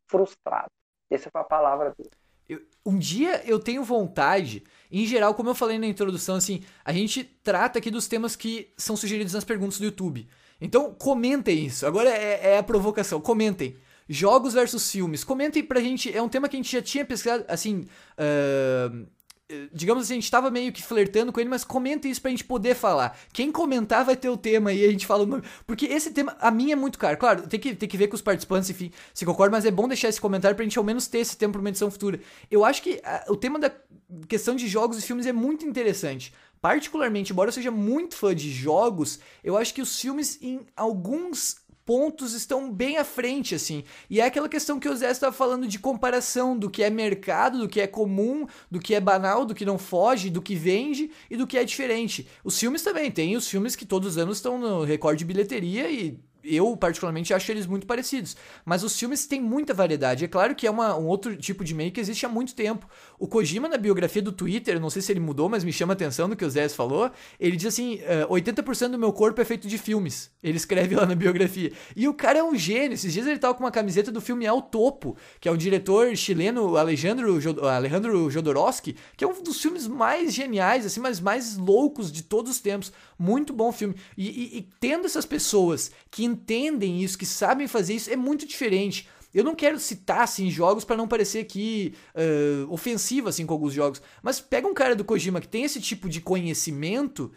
[0.08, 0.70] frustrado.
[1.14, 2.10] Essa foi a palavra dele.
[2.48, 6.92] Eu, um dia eu tenho vontade, em geral, como eu falei na introdução, assim, a
[6.92, 10.28] gente trata aqui dos temas que são sugeridos nas perguntas do YouTube.
[10.60, 11.86] Então, comentem isso.
[11.86, 13.20] Agora é, é a provocação.
[13.20, 13.76] Comentem.
[14.08, 15.24] Jogos versus filmes.
[15.24, 16.14] Comentem pra gente.
[16.14, 17.86] É um tema que a gente já tinha pesquisado, assim.
[18.18, 19.06] Uh,
[19.72, 22.44] digamos assim, a gente tava meio que flertando com ele, mas comenta isso pra gente
[22.44, 23.18] poder falar.
[23.32, 25.42] Quem comentar vai ter o tema e a gente fala o nome.
[25.66, 27.16] Porque esse tema, a mim é muito caro.
[27.16, 29.86] Claro, tem que, tem que ver com os participantes, enfim, se concordam, mas é bom
[29.86, 32.20] deixar esse comentário pra gente ao menos ter esse tema pra uma edição futura.
[32.50, 33.70] Eu acho que a, o tema da
[34.28, 36.32] questão de jogos e filmes é muito interessante.
[36.60, 41.56] Particularmente, embora eu seja muito fã de jogos, eu acho que os filmes, em alguns
[41.84, 43.84] pontos estão bem à frente, assim.
[44.08, 47.58] E é aquela questão que o Zé estava falando de comparação do que é mercado,
[47.58, 51.10] do que é comum, do que é banal, do que não foge, do que vende
[51.30, 52.26] e do que é diferente.
[52.42, 55.90] Os filmes também, tem os filmes que todos os anos estão no recorde de bilheteria
[55.90, 58.36] e eu particularmente acho eles muito parecidos.
[58.64, 60.24] Mas os filmes têm muita variedade.
[60.24, 62.86] É claro que é uma, um outro tipo de meio que existe há muito tempo.
[63.18, 65.94] O Kojima, na biografia do Twitter, não sei se ele mudou, mas me chama a
[65.94, 67.10] atenção do que o Zé falou.
[67.38, 70.30] Ele diz assim: uh, eh, 80% do meu corpo é feito de filmes.
[70.42, 71.72] Ele escreve lá na biografia.
[71.94, 72.94] E o cara é um gênio.
[72.94, 76.14] Esses dias ele tava com uma camiseta do filme Al Topo, que é um diretor
[76.16, 82.10] chileno, Alejandro, Alejandro Jodorowsky, que é um dos filmes mais geniais, assim, mas mais loucos
[82.10, 82.92] de todos os tempos.
[83.18, 83.94] Muito bom filme.
[84.16, 88.46] E, e, e tendo essas pessoas que entendem isso, que sabem fazer isso, é muito
[88.46, 89.08] diferente.
[89.34, 93.74] Eu não quero citar assim jogos para não parecer aqui uh, ofensivo assim com alguns
[93.74, 97.32] jogos, mas pega um cara do Kojima que tem esse tipo de conhecimento,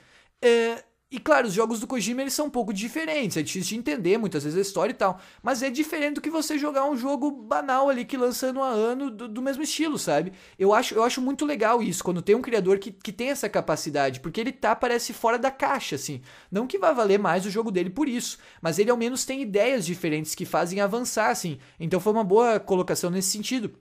[0.46, 3.78] uh, e claro, os jogos do Kojima eles são um pouco diferentes, é difícil de
[3.78, 6.98] entender muitas vezes a história e tal, mas é diferente do que você jogar um
[6.98, 10.34] jogo banal ali que lança ano a ano do, do, mesmo estilo, sabe?
[10.60, 13.48] Eu acho, eu acho muito legal isso, quando tem um criador que, que tem essa
[13.48, 16.22] capacidade, porque ele tá, parece, fora da caixa, assim.
[16.52, 19.42] Não que vá valer mais o jogo dele por isso, mas ele ao menos tem
[19.42, 21.58] ideias diferentes que fazem avançar, assim.
[21.80, 23.72] Então foi uma boa colocação nesse sentido.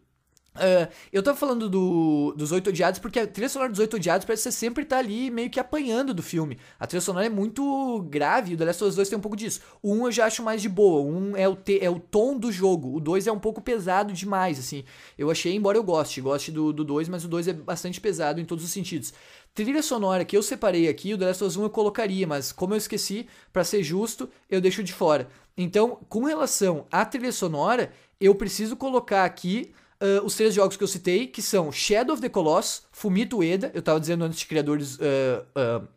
[0.56, 4.24] Uh, eu tava falando do, dos Oito Odiados porque a trilha sonora dos Oito Odiados
[4.24, 6.58] parece que você sempre tá ali meio que apanhando do filme.
[6.78, 9.36] A trilha sonora é muito grave, o The Last of Us 2 tem um pouco
[9.36, 9.60] disso.
[9.82, 12.00] O 1 eu já acho mais de boa, o 1 é o, te, é o
[12.00, 14.84] tom do jogo, o 2 é um pouco pesado demais, assim.
[15.18, 18.40] Eu achei, embora eu goste, goste do, do 2, mas o 2 é bastante pesado
[18.40, 19.12] em todos os sentidos.
[19.54, 22.52] Trilha sonora que eu separei aqui, o The Last of Us 1 eu colocaria, mas
[22.52, 25.28] como eu esqueci, para ser justo, eu deixo de fora.
[25.56, 27.90] Então, com relação à trilha sonora,
[28.20, 32.22] eu preciso colocar aqui uh, os três jogos que eu citei, que são Shadow of
[32.22, 35.88] the Colossus, Fumito Ueda, eu tava dizendo antes de criadores uh, uh,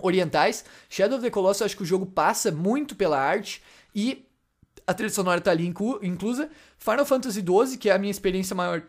[0.00, 0.64] orientais.
[0.88, 3.62] Shadow of the Colossus, acho que o jogo passa muito pela arte
[3.94, 4.26] e
[4.86, 6.48] a trilha sonora tá ali inclu inclusa.
[6.78, 8.82] Final Fantasy XII, que é a minha experiência maior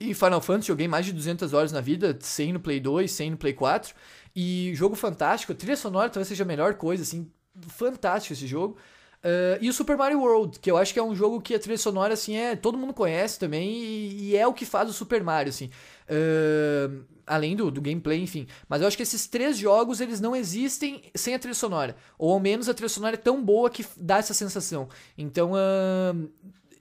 [0.00, 3.30] em Final Fantasy, joguei mais de 200 horas na vida, 100 no Play 2, 100
[3.30, 3.94] no Play 4.
[4.34, 7.30] E jogo fantástico, a trilha sonora talvez seja a melhor coisa, assim,
[7.68, 8.76] fantástico esse jogo.
[9.24, 11.58] Uh, e o Super Mario World, que eu acho que é um jogo que a
[11.58, 14.92] trilha sonora, assim, é todo mundo conhece também e, e é o que faz o
[14.92, 15.70] Super Mario, assim.
[16.10, 18.46] Uh, além do, do gameplay, enfim.
[18.68, 21.96] Mas eu acho que esses três jogos, eles não existem sem a trilha sonora.
[22.18, 24.90] Ou ao menos a trilha sonora é tão boa que dá essa sensação.
[25.16, 26.30] Então, uh,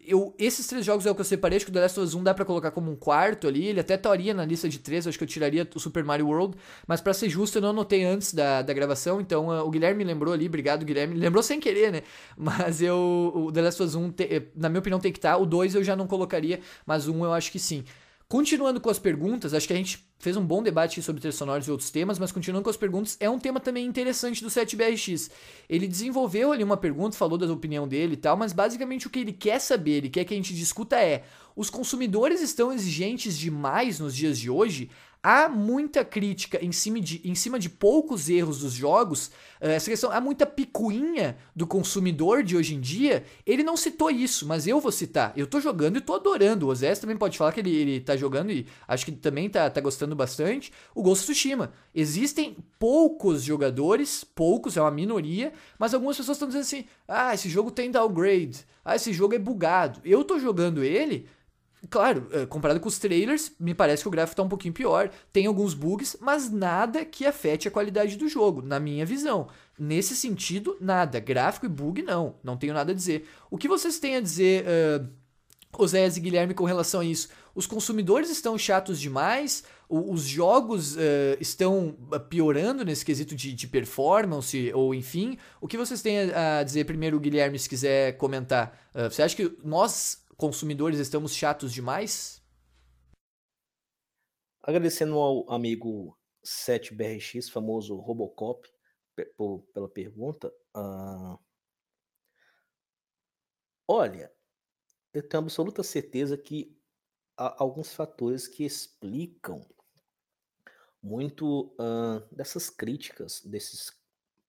[0.08, 2.08] eu, esses três jogos é o que eu separei, acho que o The Last of
[2.08, 4.80] Us 1 dá pra colocar como um quarto ali, ele até estaria na lista de
[4.80, 6.56] três, acho que eu tiraria o Super Mario World,
[6.88, 10.04] mas para ser justo eu não anotei antes da, da gravação, então uh, o Guilherme
[10.04, 12.02] lembrou ali, obrigado Guilherme, lembrou sem querer, né,
[12.38, 15.34] mas eu, o The Last of Us 1, te, na minha opinião tem que estar,
[15.34, 15.38] tá.
[15.38, 17.84] o 2 eu já não colocaria, mas o 1 eu acho que sim.
[18.34, 21.67] Continuando com as perguntas, acho que a gente fez um bom debate sobre trilhas sonoras
[21.67, 25.30] e outros temas, mas continuando com as perguntas, é um tema também interessante do 7BRX.
[25.70, 29.20] Ele desenvolveu ali uma pergunta, falou da opinião dele e tal, mas basicamente o que
[29.20, 33.99] ele quer saber, ele quer que a gente discuta é: os consumidores estão exigentes demais
[33.99, 34.89] nos dias de hoje?
[35.24, 39.32] Há muita crítica em cima de, em cima de poucos erros dos jogos.
[39.61, 43.24] Eh, essa questão, há muita picuinha do consumidor de hoje em dia.
[43.45, 45.32] Ele não citou isso, mas eu vou citar.
[45.38, 46.67] Eu tô jogando e tô adorando.
[46.67, 49.69] O Ozés também pode falar que ele, ele tá jogando e acho que também tá,
[49.69, 50.74] tá gostando bastante.
[50.93, 51.71] O Ghost of Tsushima.
[51.95, 57.49] Existem poucos jogadores, poucos, é uma minoria, mas algumas pessoas estão dizendo assim: ah, esse
[57.49, 60.01] jogo tem downgrade, ah, esse jogo é bugado.
[60.03, 61.28] Eu tô jogando ele
[61.89, 65.09] Claro, eh, comparado com os trailers, me parece que o gráfico está um pouquinho pior,
[65.34, 69.49] tem alguns bugs, mas nada que afete a qualidade do jogo, na minha visão.
[69.77, 71.19] Nesse sentido, nada.
[71.19, 72.36] Gráfico e bug, não.
[72.43, 73.27] Não tenho nada a dizer.
[73.51, 75.07] O que vocês têm a dizer, uh,
[75.77, 77.27] Oséias e Guilherme, com relação a isso?
[77.53, 79.63] Os consumidores estão chatos demais?
[79.89, 80.99] O, os jogos uh,
[81.39, 81.97] estão
[82.29, 84.71] piorando nesse quesito de, de, performance?
[84.73, 88.89] Ou enfim, o que vocês têm a, a dizer primeiro, Guilherme, se quiser comentar?
[88.95, 92.46] Uh, você acha que nós consumidores estamos chatos demais?
[94.62, 98.68] Agradecendo ao amigo 7BRX, famoso Robocop,
[99.74, 100.54] pela pergunta.
[100.76, 101.39] Uh...
[103.88, 104.36] Olha,
[105.14, 106.78] eu tenho absoluta certeza que
[107.38, 109.66] há alguns fatores que explicam
[111.02, 113.98] muito uh, dessas críticas, desses,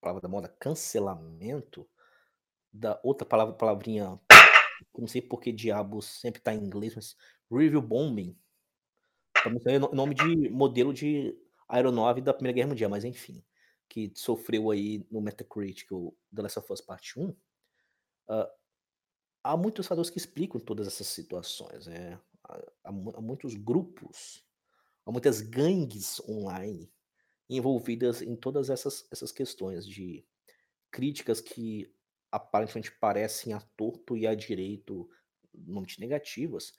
[0.01, 1.89] palavra da moda, cancelamento,
[2.73, 4.19] da outra palavra, palavrinha
[4.97, 7.17] não sei por que diabos sempre tá em inglês, mas
[7.51, 8.37] Review Bombing.
[9.67, 11.37] É nome de modelo de
[11.69, 13.45] aeronave da Primeira Guerra Mundial, mas enfim,
[13.89, 17.29] que sofreu aí no Metacritic o The Last of Us Part 1.
[17.29, 17.37] Uh,
[18.29, 18.51] ah,
[19.43, 21.87] há muitos fatores que explicam todas essas situações.
[21.87, 22.19] Né?
[22.43, 24.45] Há, há, há muitos grupos,
[25.05, 26.91] há muitas gangues online
[27.49, 30.25] envolvidas em todas essas, essas questões de
[30.91, 31.93] críticas que
[32.35, 35.09] aparentemente parecem a torto e a direito,
[35.55, 36.73] normalmente negativas,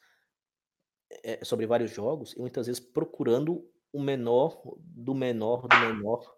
[1.24, 6.36] é, sobre vários jogos, e muitas vezes procurando o menor do menor do menor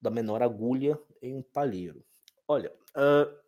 [0.00, 2.04] da menor agulha em um palheiro.
[2.46, 3.42] Olha, uh,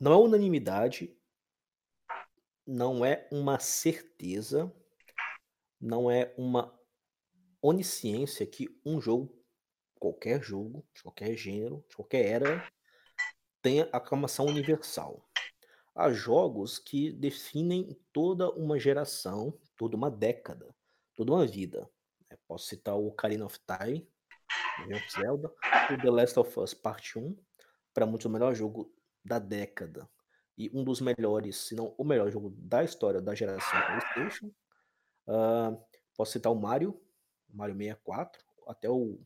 [0.00, 1.14] não é unanimidade,
[2.66, 4.74] não é uma certeza,
[5.80, 6.78] não é uma
[7.60, 9.41] onisciência que um jogo
[10.02, 12.68] qualquer jogo, de qualquer gênero, de qualquer era,
[13.62, 15.24] tem aclamação universal.
[15.94, 20.74] Há jogos que definem toda uma geração, toda uma década,
[21.14, 21.88] toda uma vida.
[22.28, 22.36] Né?
[22.48, 24.08] Posso citar o Ocarina of Time,
[25.08, 25.54] Zelda,
[25.92, 27.36] o The Last of Us Part 1,
[27.94, 28.92] para muitos o melhor jogo
[29.24, 30.10] da década.
[30.58, 34.46] E um dos melhores, se não o melhor jogo da história da geração PlayStation.
[35.28, 35.80] Uh,
[36.16, 37.00] posso citar o Mario,
[37.48, 39.20] Mario 64, até o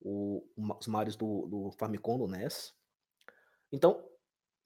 [0.00, 2.74] o, os Marios do, do Famicom, do NES.
[3.72, 4.08] Então,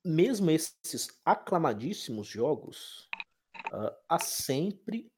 [0.03, 3.09] mesmo esses aclamadíssimos jogos,
[3.71, 5.11] uh, há sempre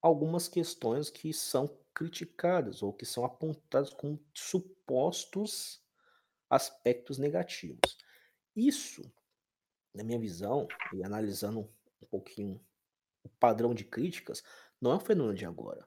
[0.00, 5.82] algumas questões que são criticadas ou que são apontadas como supostos
[6.48, 7.96] aspectos negativos.
[8.54, 9.02] Isso,
[9.94, 12.60] na minha visão, e analisando um pouquinho
[13.24, 14.42] o padrão de críticas,
[14.80, 15.86] não é um fenômeno de agora.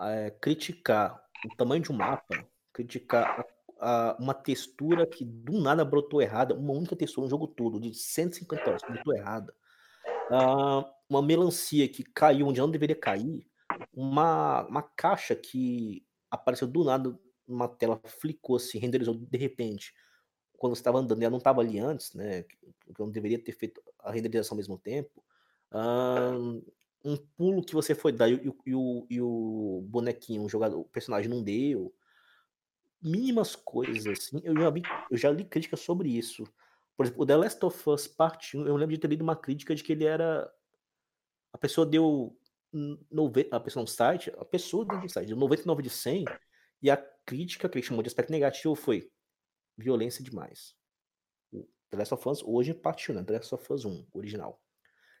[0.00, 3.46] É, criticar o tamanho de um mapa, criticar
[3.80, 7.80] a, a, uma textura que do nada brotou errada, uma única textura no jogo todo,
[7.80, 9.54] de 150 horas, brotou errada.
[10.30, 13.46] Uh, uma melancia que caiu onde não deveria cair,
[13.92, 17.16] uma, uma caixa que apareceu do nada
[17.46, 19.94] numa tela, flicou assim, renderizou de repente,
[20.56, 22.42] quando você estava andando, ela não estava ali antes, né?
[22.42, 22.56] Que
[22.88, 25.22] eu não deveria ter feito a renderização ao mesmo tempo.
[25.70, 26.64] Uh,
[27.04, 30.80] um pulo que você foi dar e, e, e, o, e o bonequinho, o jogador,
[30.80, 31.92] o personagem não deu
[33.04, 36.44] mínimas coisas, assim, eu já, vi, eu já li críticas sobre isso.
[36.96, 39.36] Por exemplo, o The Last of Us Part 1, eu lembro de ter lido uma
[39.36, 40.50] crítica de que ele era.
[41.52, 42.36] A pessoa deu.
[43.10, 43.48] Nove...
[43.52, 46.24] A pessoa no site, a pessoa dentro do site, deu 99 de 100,
[46.82, 49.10] e a crítica que ele chamou de aspecto negativo foi
[49.76, 50.74] violência demais.
[51.52, 53.24] O The Last of Us, hoje, parte 1, né?
[53.24, 54.60] The Last of Us 1, original.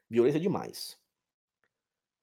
[0.08, 0.98] Violência demais.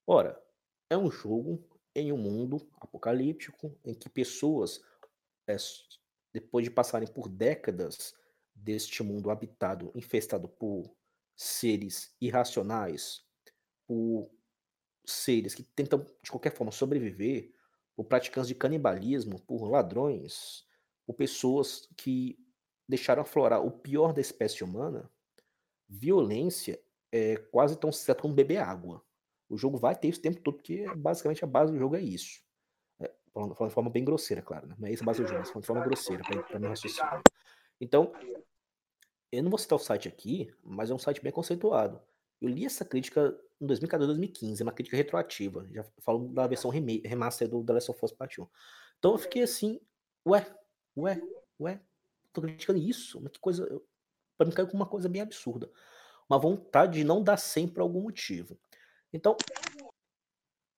[0.05, 0.41] Ora,
[0.89, 1.63] é um jogo
[1.95, 4.81] em um mundo apocalíptico em que pessoas
[6.33, 8.13] depois de passarem por décadas
[8.53, 10.95] deste mundo habitado, infestado por
[11.35, 13.23] seres irracionais,
[13.87, 14.29] por
[15.05, 17.53] seres que tentam de qualquer forma sobreviver,
[17.95, 20.65] por praticantes de canibalismo, por ladrões,
[21.05, 22.37] por pessoas que
[22.87, 25.09] deixaram aflorar o pior da espécie humana,
[25.87, 26.81] violência
[27.11, 29.03] é quase tão certo como beber água.
[29.49, 32.01] O jogo vai ter isso o tempo todo, porque basicamente a base do jogo é
[32.01, 32.41] isso.
[33.33, 34.75] Falando, falando de forma bem grosseira, claro, né?
[34.77, 37.23] Não é isso base falando de forma grosseira, para meu raciocínio.
[37.79, 38.11] Então,
[39.31, 42.01] eu não vou citar o site aqui, mas é um site bem conceituado.
[42.41, 45.67] Eu li essa crítica em 2014, 2015, é uma crítica retroativa.
[45.71, 48.47] Já falo da versão remaster do The Last of Us Part 1.
[48.97, 49.79] Então eu fiquei assim,
[50.27, 50.45] ué,
[50.97, 51.21] ué,
[51.59, 51.79] ué,
[52.33, 53.21] tô criticando isso?
[53.21, 53.81] Mas que coisa.
[54.37, 55.71] Pra mim caiu com uma coisa bem absurda.
[56.27, 58.57] Uma vontade de não dar 100 por algum motivo.
[59.13, 59.37] Então,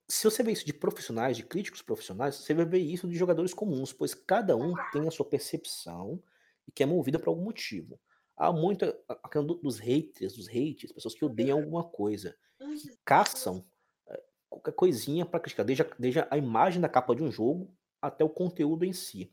[0.08, 3.54] se você vê isso de profissionais, de críticos profissionais, você vai ver isso de jogadores
[3.54, 6.22] comuns, pois cada um tem a sua percepção
[6.68, 8.00] e que é movida por algum motivo.
[8.36, 13.66] Há muito a dos haters, dos hates, pessoas que odeiam alguma coisa, que caçam
[14.08, 17.76] eh, qualquer coisinha para criticar, desde a, desde a imagem da capa de um jogo
[18.02, 19.32] até o conteúdo em si.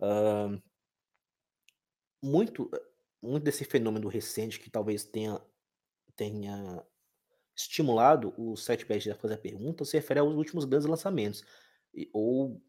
[0.00, 0.60] Uh,
[2.22, 2.70] muito,
[3.22, 5.40] muito desse fenômeno recente que talvez tenha,
[6.16, 6.84] tenha
[7.62, 11.44] estimulado o 7 a fazer a pergunta se refere aos últimos grandes lançamentos,
[12.12, 12.60] ou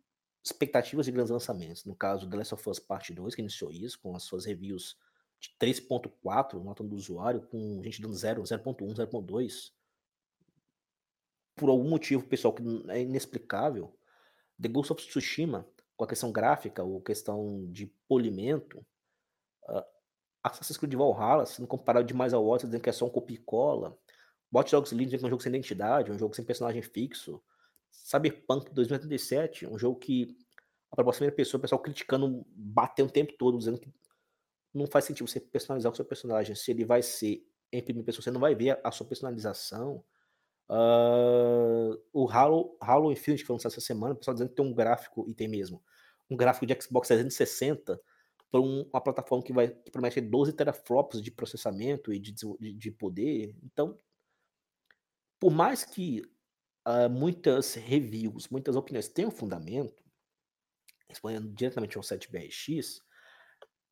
[0.44, 1.86] expectativas de grandes lançamentos.
[1.86, 4.98] No caso, The Last of Us Part 2, que iniciou isso, com as suas reviews
[5.40, 9.72] de 3.4, nota do usuário, com gente dando 0, 0.1, 0.2.
[11.56, 13.96] Por algum motivo, pessoal, que é inexplicável,
[14.60, 18.86] The Ghost of Tsushima, com a questão gráfica ou questão de polimento,
[19.70, 19.84] uh,
[20.44, 23.38] Assassin's Creed Valhalla, sendo comparado demais ao Watch, dizendo que é só um copia
[24.52, 27.42] Dogs Legion, que é um jogo sem identidade, um jogo sem personagem fixo.
[27.90, 30.36] Cyberpunk 2077, um jogo que
[30.92, 33.90] a proposta da pessoa, o pessoal criticando, batendo o tempo todo, dizendo que
[34.74, 36.56] não faz sentido você personalizar o seu personagem.
[36.56, 40.04] Se ele vai ser em primeira pessoa, você não vai ver a, sua personalização.
[40.70, 44.66] Uh, o Halo, Halo Infinite, que foi lançado essa semana, o pessoal dizendo que tem
[44.66, 45.82] um gráfico, e tem mesmo,
[46.30, 48.00] um gráfico de Xbox 360
[48.50, 52.74] para um, uma plataforma que, vai, que promete 12 teraflops de processamento e de, de,
[52.74, 53.56] de poder.
[53.64, 53.98] Então,
[55.42, 56.22] por mais que
[56.88, 60.04] uh, muitas reviews, muitas opiniões tenham fundamento,
[61.10, 63.02] respondendo diretamente ao 7BRX,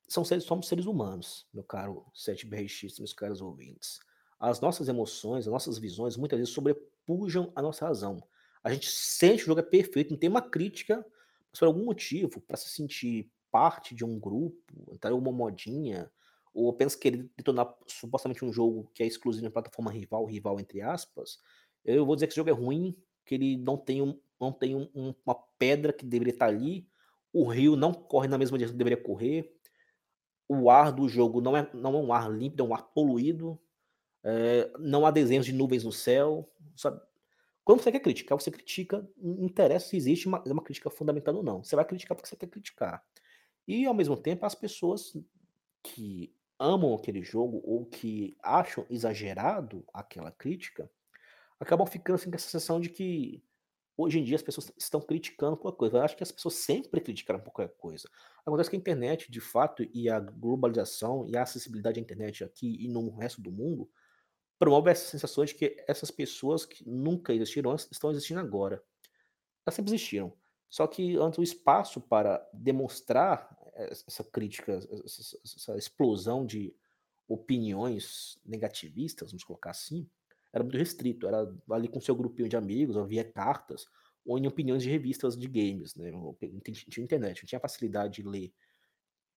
[0.08, 4.00] são seres, somos seres humanos, meu caro 7BRX, meus caros ouvintes.
[4.39, 8.22] As nossas emoções, as nossas visões, muitas vezes sobrepujam a nossa razão.
[8.64, 11.04] A gente sente que o jogo é perfeito, não tem uma crítica,
[11.52, 16.12] mas por algum motivo, para se sentir parte de um grupo, entrar em uma modinha,
[16.54, 20.82] ou apenas querer detonar supostamente um jogo que é exclusivo na plataforma rival, rival entre
[20.82, 21.38] aspas,
[21.86, 24.76] eu vou dizer que esse jogo é ruim, que ele não tem, um, não tem
[24.76, 26.88] um, uma pedra que deveria estar ali,
[27.32, 29.56] o rio não corre na mesma direção que deveria correr,
[30.47, 33.60] o ar do jogo não é, não é um ar límpido, é um ar poluído,
[34.24, 37.00] é, não há desenhos de nuvens no céu, sabe?
[37.64, 41.43] Quando você quer criticar, você critica, não interessa se existe uma, uma crítica fundamentada ou
[41.43, 41.64] não.
[41.64, 43.06] Você vai criticar porque você quer criticar.
[43.68, 45.16] E, ao mesmo tempo, as pessoas
[45.84, 50.91] que amam aquele jogo ou que acham exagerado aquela crítica,
[51.60, 53.43] acabam ficando assim, com essa sensação de que
[53.97, 55.97] hoje em dia as pessoas estão criticando qualquer coisa.
[55.97, 58.10] Eu acho que as pessoas sempre criticaram qualquer coisa.
[58.45, 62.78] Acontece que a internet, de fato, e a globalização e a acessibilidade à internet aqui
[62.84, 63.89] e no resto do mundo
[64.57, 68.84] promove essa sensação de que essas pessoas que nunca existiram estão existindo agora.
[69.66, 70.34] Elas sempre existiram.
[70.70, 76.74] Só que antes o espaço para demonstrar essa crítica, essa, explosão de
[77.28, 80.10] opiniões negativistas, vamos colocar assim,
[80.52, 81.28] era muito restrito.
[81.28, 83.86] Era ali com seu grupinho de amigos, ou via cartas,
[84.26, 86.12] ou em opiniões de revistas de games, né?
[86.90, 88.54] Tinha internet, não tinha facilidade de ler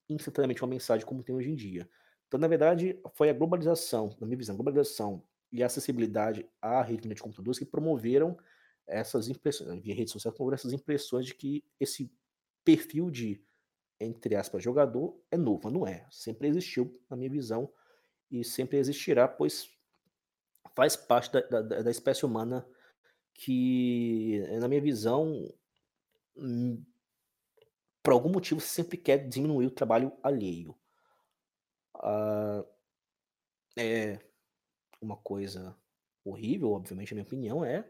[0.08, 1.88] instantaneamente uma mensagem como tem hoje em dia.
[2.26, 6.82] Então, na verdade, foi a globalização, na minha visão, a globalização e a acessibilidade à
[6.82, 8.36] rede de computadores que promoveram
[8.86, 12.10] essas impressões, via redes sociais, promoveram essas impressões de que esse
[12.64, 13.42] perfil de,
[14.04, 15.70] entre aspas, jogador é novo.
[15.70, 16.06] Não é.
[16.10, 17.72] Sempre existiu, na minha visão,
[18.30, 19.70] e sempre existirá, pois
[20.74, 22.66] faz parte da, da, da espécie humana
[23.34, 25.52] que, na minha visão,
[26.36, 26.82] hum,
[28.02, 30.76] por algum motivo sempre quer diminuir o trabalho alheio.
[31.96, 32.66] Uh,
[33.76, 34.18] é
[35.00, 35.76] uma coisa
[36.24, 37.88] horrível, obviamente, a minha opinião é,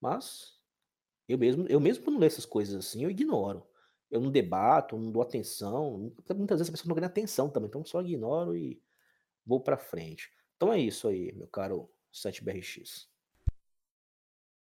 [0.00, 0.58] mas
[1.28, 3.67] eu mesmo, eu mesmo quando leio essas coisas assim, eu ignoro.
[4.10, 6.12] Eu não debato, não dou atenção.
[6.36, 8.80] Muitas vezes a pessoa não ganha atenção também, então só ignoro e
[9.44, 10.30] vou para frente.
[10.56, 13.06] Então é isso aí, meu caro 7BRX.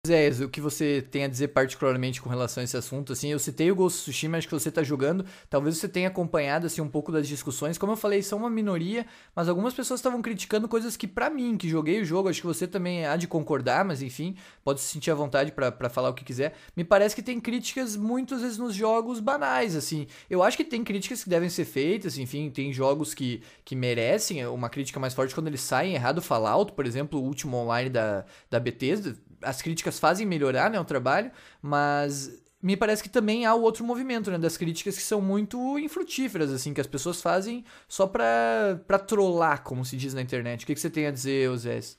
[0.06, 3.12] Zé, o que você tem a dizer particularmente com relação a esse assunto?
[3.12, 6.08] Assim, eu citei o Ghost of Tsushima, acho que você está jogando, talvez você tenha
[6.08, 7.76] acompanhado assim um pouco das discussões.
[7.76, 9.04] Como eu falei, são uma minoria,
[9.36, 12.46] mas algumas pessoas estavam criticando coisas que para mim, que joguei o jogo, acho que
[12.46, 16.14] você também há de concordar, mas enfim, pode se sentir à vontade para falar o
[16.14, 16.54] que quiser.
[16.74, 20.06] Me parece que tem críticas muitas vezes nos jogos banais, assim.
[20.30, 24.46] Eu acho que tem críticas que devem ser feitas, enfim, tem jogos que, que merecem
[24.46, 26.22] uma crítica mais forte quando eles saem errado.
[26.22, 30.84] Fallout, por exemplo, o último online da, da Bethesda, as críticas fazem melhorar né, o
[30.84, 31.30] trabalho,
[31.62, 35.78] mas me parece que também há o outro movimento, né, das críticas que são muito
[35.78, 40.64] infrutíferas, assim, que as pessoas fazem só pra, pra trollar, como se diz na internet.
[40.64, 41.98] O que, que você tem a dizer, Osés?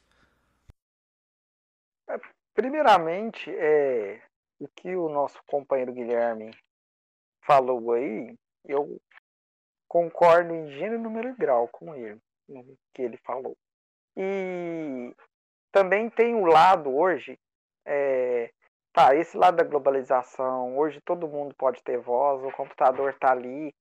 [2.54, 4.22] primeiramente, é,
[4.60, 6.52] o que o nosso companheiro Guilherme
[7.44, 8.36] falou aí,
[8.66, 9.00] eu
[9.88, 13.58] concordo em gênero, número e grau com ele, no que ele falou.
[14.16, 15.14] E
[15.72, 17.40] também tem o lado hoje,
[17.86, 18.52] é,
[18.94, 23.74] tá, esse lado da globalização, hoje todo mundo pode ter voz, o computador tá ali,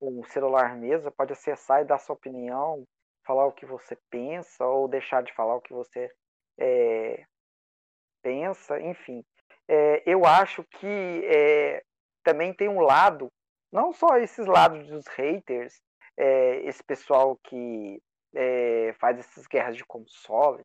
[0.00, 2.84] o celular mesmo, pode acessar e dar sua opinião,
[3.24, 6.10] falar o que você pensa, ou deixar de falar o que você
[6.58, 7.24] é,
[8.22, 9.24] pensa, enfim.
[9.68, 11.82] É, eu acho que é,
[12.22, 13.28] também tem um lado,
[13.72, 15.80] não só esses lados dos haters,
[16.64, 18.00] esse pessoal que
[18.98, 20.64] faz essas guerras de console,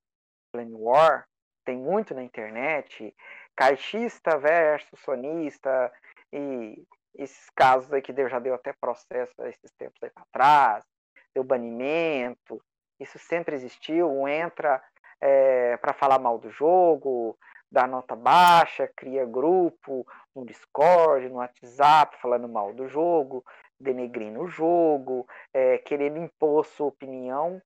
[0.51, 1.25] Flame War,
[1.65, 3.15] tem muito na internet,
[3.55, 5.91] caixista versus sonista,
[6.31, 6.83] e
[7.15, 10.85] esses casos aí que já deu até processo esses tempos aí para trás,
[11.33, 12.61] deu banimento,
[12.99, 14.81] isso sempre existiu, entra
[15.19, 17.37] é, para falar mal do jogo,
[17.71, 23.43] dá nota baixa, cria grupo no Discord, no WhatsApp, falando mal do jogo,
[23.79, 27.61] denegrindo o jogo, é, querendo impor sua opinião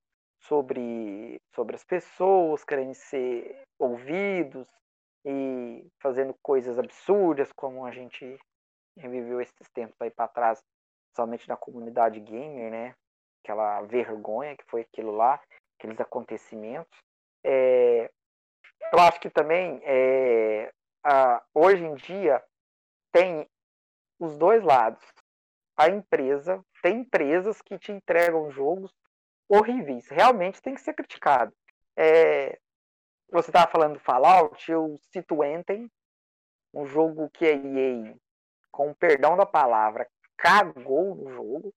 [0.47, 4.67] sobre, sobre as pessoas, querendo ser ouvidos
[5.25, 8.37] e fazendo coisas absurdas, como a gente
[8.95, 10.63] viveu esses tempos aí para trás,
[11.15, 12.95] somente na comunidade gamer, né?
[13.43, 15.41] Aquela vergonha que foi aquilo lá,
[15.77, 16.97] aqueles acontecimentos.
[17.43, 18.09] É,
[18.91, 20.71] eu acho que também é,
[21.03, 22.43] a, hoje em dia
[23.11, 23.47] tem
[24.19, 25.03] os dois lados.
[25.77, 28.93] A empresa, tem empresas que te entregam jogos
[29.47, 31.53] horríveis, realmente tem que ser criticado.
[31.97, 32.57] É,
[33.31, 35.89] você estava falando do Fallout, eu cito Anthem,
[36.73, 38.15] um jogo que a EA,
[38.71, 41.73] com o perdão da palavra, cagou no jogo,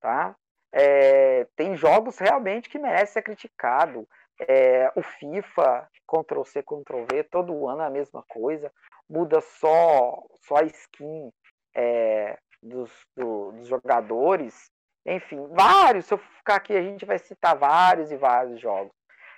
[0.00, 0.34] tá?
[0.72, 4.08] É, tem jogos realmente que merecem ser criticado.
[4.40, 8.72] É, o FIFA, Ctrl-C, Ctrl-V, todo ano é a mesma coisa.
[9.08, 11.30] Muda só, só a skin
[11.76, 14.70] é, dos, do, dos jogadores.
[15.06, 16.06] Enfim, vários.
[16.06, 18.92] Se eu ficar aqui, a gente vai citar vários e vários jogos.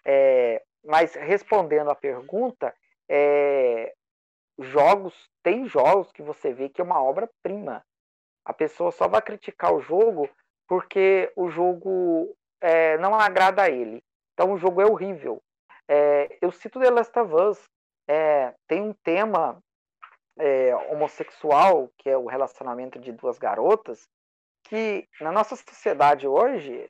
[0.04, 2.74] É, mas respondendo a pergunta,
[3.08, 3.92] é,
[4.58, 7.84] jogos, tem jogos que você vê que é uma obra-prima.
[8.44, 10.28] A pessoa só vai criticar o jogo
[10.68, 14.02] porque o jogo é, não agrada a ele.
[14.34, 15.42] Então o jogo é horrível.
[15.88, 17.68] É, eu cito The Last of Us.
[18.08, 19.60] É, tem um tema
[20.38, 24.08] é, homossexual, que é o relacionamento de duas garotas,
[24.68, 26.88] que na nossa sociedade hoje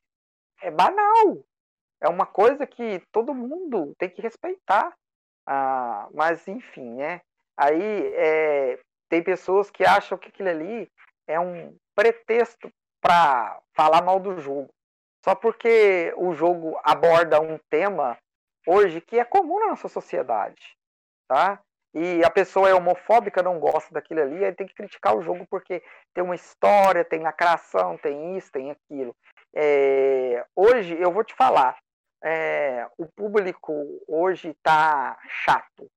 [0.63, 1.45] é banal.
[2.01, 4.95] É uma coisa que todo mundo tem que respeitar.
[5.47, 7.21] Ah, mas enfim, né?
[7.57, 10.91] Aí é, tem pessoas que acham que aquilo ali
[11.27, 12.71] é um pretexto
[13.01, 14.69] para falar mal do jogo.
[15.25, 18.19] Só porque o jogo aborda um tema
[18.67, 20.77] hoje que é comum na nossa sociedade,
[21.29, 21.61] tá?
[21.99, 25.47] E a pessoa é homofóbica, não gosta daquilo ali, aí tem que criticar o jogo
[25.49, 25.83] porque
[26.13, 29.17] tem uma história, tem lacração, tem isso, tem aquilo.
[29.55, 31.79] É, hoje eu vou te falar,
[32.23, 33.73] é, o público
[34.07, 35.91] hoje está chato,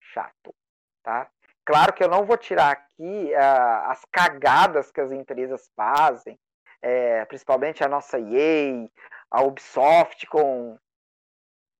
[0.00, 0.54] chato,
[1.02, 1.28] tá?
[1.64, 6.38] Claro que eu não vou tirar aqui uh, as cagadas que as empresas fazem,
[6.80, 8.88] é, principalmente a nossa EA,
[9.28, 10.78] a Ubisoft com,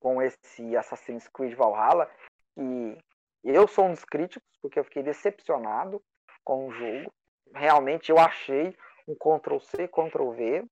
[0.01, 2.11] com esse Assassin's Creed Valhalla,
[2.57, 2.99] que
[3.45, 6.03] eu sou um dos críticos, porque eu fiquei decepcionado
[6.45, 7.12] com o jogo.
[7.55, 8.76] Realmente eu achei
[9.07, 10.64] um Ctrl-C, Ctrl-V.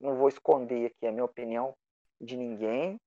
[0.00, 1.74] Não vou esconder aqui a minha opinião
[2.20, 3.00] de ninguém,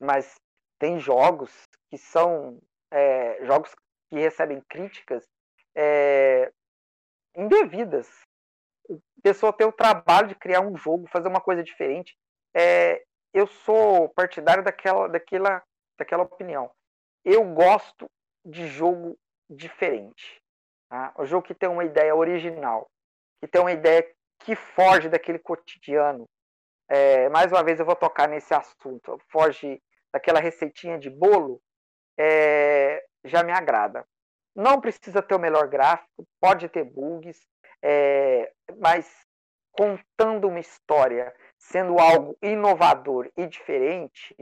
[0.00, 0.36] mas
[0.78, 1.52] tem jogos
[1.90, 3.74] que são é, jogos
[4.08, 5.24] que recebem críticas
[5.74, 6.52] é,
[7.36, 8.08] indevidas
[9.22, 12.16] pessoa ter o trabalho de criar um jogo, fazer uma coisa diferente.
[12.54, 15.62] É, eu sou partidário daquela, daquela,
[15.98, 16.70] daquela opinião.
[17.24, 18.10] Eu gosto
[18.44, 20.42] de jogo diferente.
[20.88, 21.12] Tá?
[21.16, 22.88] O jogo que tem uma ideia original,
[23.40, 24.06] que tem uma ideia
[24.40, 26.28] que foge daquele cotidiano.
[26.88, 29.18] É, mais uma vez eu vou tocar nesse assunto.
[29.28, 31.60] Foge daquela receitinha de bolo,
[32.18, 34.04] é, já me agrada.
[34.54, 37.38] Não precisa ter o melhor gráfico, pode ter bugs,
[37.82, 39.26] é, mas
[39.70, 44.34] contando uma história, sendo algo inovador e diferente,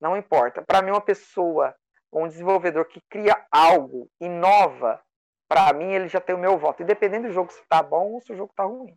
[0.00, 0.62] não importa.
[0.62, 1.74] Para mim, uma pessoa,
[2.12, 5.00] um desenvolvedor que cria algo, inova,
[5.48, 6.82] para mim ele já tem o meu voto.
[6.82, 8.94] Independente do jogo se tá bom ou se o jogo tá ruim.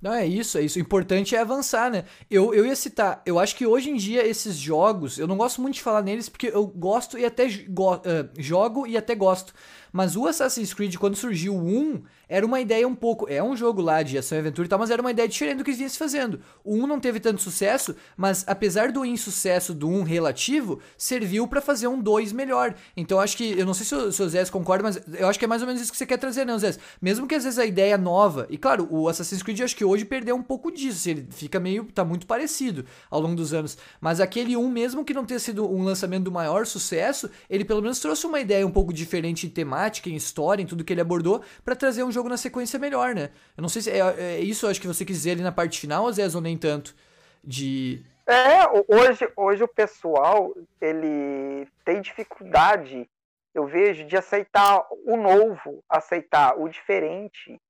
[0.00, 0.78] Não, é isso, é isso.
[0.78, 2.04] O importante é avançar, né?
[2.30, 5.60] Eu, eu ia citar, eu acho que hoje em dia esses jogos, eu não gosto
[5.60, 8.00] muito de falar neles porque eu gosto e até go, uh,
[8.38, 9.54] jogo e até gosto.
[9.96, 13.26] Mas o Assassin's Creed, quando surgiu o 1, era uma ideia um pouco.
[13.30, 15.56] É um jogo lá de ação e aventura e tal, mas era uma ideia diferente
[15.56, 16.38] do que vinha se fazendo.
[16.62, 21.62] O 1 não teve tanto sucesso, mas apesar do insucesso do 1 relativo, serviu para
[21.62, 22.74] fazer um 2 melhor.
[22.94, 23.58] Então acho que.
[23.58, 25.62] Eu não sei se o, se o Zé concorda, mas eu acho que é mais
[25.62, 26.76] ou menos isso que você quer trazer, né, Zé?
[27.00, 28.46] Mesmo que às vezes a ideia nova.
[28.50, 31.08] E claro, o Assassin's Creed acho que hoje perdeu um pouco disso.
[31.08, 31.84] Ele fica meio.
[31.84, 33.78] tá muito parecido ao longo dos anos.
[33.98, 37.80] Mas aquele 1, mesmo que não tenha sido um lançamento do maior sucesso, ele pelo
[37.80, 41.00] menos trouxe uma ideia um pouco diferente em temática, em história, em tudo que ele
[41.00, 43.30] abordou, para trazer um jogo na sequência melhor, né?
[43.56, 45.80] Eu não sei se é, é isso, acho que você quis dizer ali na parte
[45.80, 46.94] final, ou nem tanto.
[47.42, 48.04] De.
[48.26, 53.08] É, hoje, hoje o pessoal ele tem dificuldade,
[53.54, 57.60] eu vejo, de aceitar o novo, aceitar o diferente.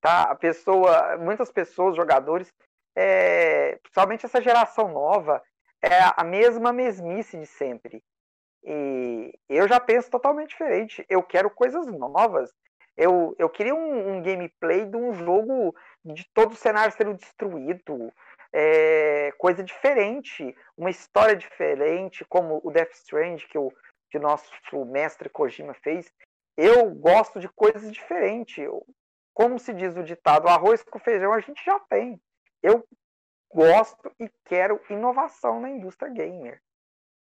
[0.00, 0.24] Tá?
[0.24, 2.52] A pessoa, muitas pessoas, jogadores,
[2.94, 5.42] é, principalmente essa geração nova,
[5.80, 8.02] é a mesma mesmice de sempre.
[8.64, 11.04] E eu já penso totalmente diferente.
[11.08, 12.52] Eu quero coisas novas.
[12.96, 18.12] Eu, eu queria um, um gameplay de um jogo de todo o cenário sendo destruído.
[18.52, 23.72] É, coisa diferente, uma história diferente, como o Death Strand que o
[24.10, 24.52] que nosso
[24.84, 26.12] mestre Kojima fez.
[26.54, 28.68] Eu gosto de coisas diferentes.
[29.32, 32.20] Como se diz o ditado, arroz com feijão a gente já tem.
[32.62, 32.86] Eu
[33.50, 36.60] gosto e quero inovação na indústria gamer.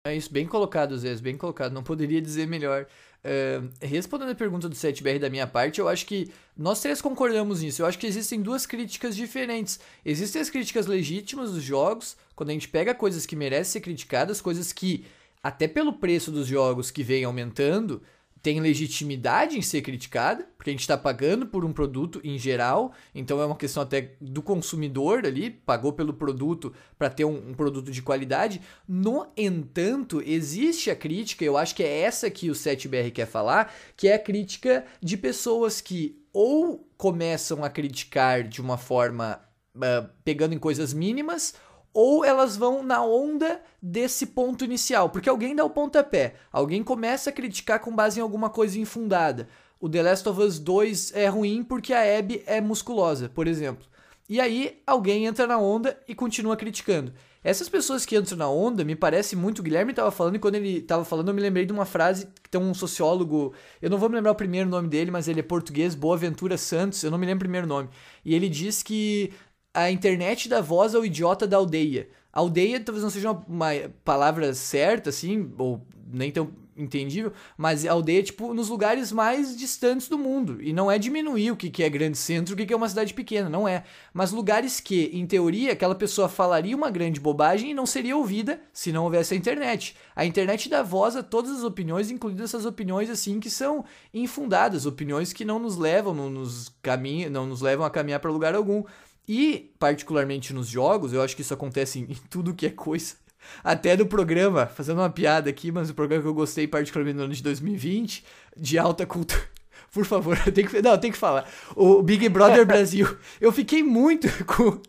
[0.08, 1.74] É isso, bem colocado, Zé, bem colocado.
[1.74, 2.86] Não poderia dizer melhor.
[3.26, 7.62] Uh, respondendo a pergunta do 7BR da minha parte, eu acho que nós três concordamos
[7.62, 7.82] nisso.
[7.82, 9.80] Eu acho que existem duas críticas diferentes.
[10.06, 14.40] Existem as críticas legítimas dos jogos, quando a gente pega coisas que merecem ser criticadas,
[14.40, 15.06] coisas que,
[15.44, 18.02] até pelo preço dos jogos que vem aumentando,
[18.48, 22.94] tem legitimidade em ser criticada, porque a gente está pagando por um produto em geral,
[23.14, 27.54] então é uma questão até do consumidor ali, pagou pelo produto para ter um, um,
[27.54, 28.62] produto de qualidade.
[28.88, 33.74] No entanto, existe a crítica, eu acho que é essa que o 7BR quer falar,
[33.98, 39.42] que é a crítica de pessoas que ou começam a criticar de uma forma
[39.76, 41.54] uh, pegando em coisas mínimas,
[41.94, 47.30] ou elas vão na onda desse ponto inicial, porque alguém dá o pontapé, alguém começa
[47.30, 49.48] a criticar com base em alguma coisa infundada.
[49.80, 53.86] O The Last of Us 2 é ruim porque a Abby é musculosa, por exemplo.
[54.30, 57.14] E aí alguém entra na onda e continua criticando.
[57.44, 59.60] Essas pessoas que entram na onda, me parece muito.
[59.60, 62.28] O Guilherme estava falando, e quando ele estava falando, eu me lembrei de uma frase
[62.44, 63.54] que tem um sociólogo.
[63.82, 67.02] Eu não vou me lembrar o primeiro nome dele, mas ele é português, Boaventura Santos,
[67.04, 67.88] eu não me lembro o primeiro nome.
[68.26, 69.32] E ele diz que
[69.78, 72.10] a internet da voz ao idiota da aldeia.
[72.34, 78.24] Aldeia talvez não seja uma, uma palavra certa, assim, ou nem tão entendível, mas aldeia,
[78.24, 80.62] tipo, nos lugares mais distantes do mundo.
[80.62, 82.90] E não é diminuir o que, que é grande centro, o que, que é uma
[82.90, 83.84] cidade pequena, não é.
[84.14, 88.62] Mas lugares que, em teoria, aquela pessoa falaria uma grande bobagem e não seria ouvida
[88.72, 89.96] se não houvesse a internet.
[90.16, 94.86] A internet dá voz a todas as opiniões, incluindo essas opiniões, assim, que são infundadas,
[94.86, 98.56] opiniões que não nos levam, não nos, caminha, não nos levam a caminhar para lugar
[98.56, 98.84] algum.
[99.28, 103.16] E, particularmente nos jogos, eu acho que isso acontece em, tudo que é coisa.
[103.64, 107.24] Até no programa, fazendo uma piada aqui, mas o programa que eu gostei particularmente no
[107.24, 108.24] ano de 2020,
[108.56, 109.42] de alta cultura.
[109.92, 111.50] Por favor, eu tenho que, não, eu tenho que falar.
[111.76, 113.08] O Big Brother Brasil.
[113.40, 114.82] Eu fiquei muito com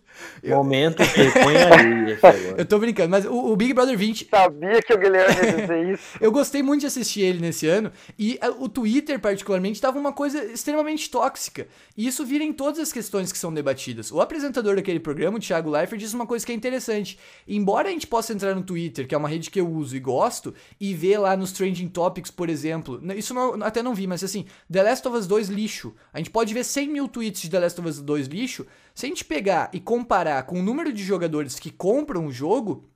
[0.43, 1.99] Momento vergonha aí.
[2.57, 4.29] eu tô brincando, mas o, o, Big Brother 20.
[4.31, 6.03] Sabia que o Guilherme ia dizer isso.
[6.21, 7.93] eu gostei muito de assistir ele nesse ano.
[8.19, 11.67] E a, o Twitter, particularmente, tava uma coisa extremamente tóxica.
[11.97, 14.11] E isso vira em todas as questões que são debatidas.
[14.13, 17.19] O apresentador daquele programa, o Thiago Leifert, diz uma coisa que é interessante.
[17.47, 20.01] Embora a gente possa entrar no Twitter, que é uma rede que eu uso e
[20.01, 23.01] gosto, e ver lá nos Trending Topics, por exemplo.
[23.17, 25.95] Isso não, até não vi, mas assim, The Last of Us 2 lixo.
[26.13, 28.67] A gente pode ver 100 mil tweets de The Last of Us 2 lixo.
[28.99, 32.91] Se a gente pegar e comparar com o número de jogadores que compram o jogo,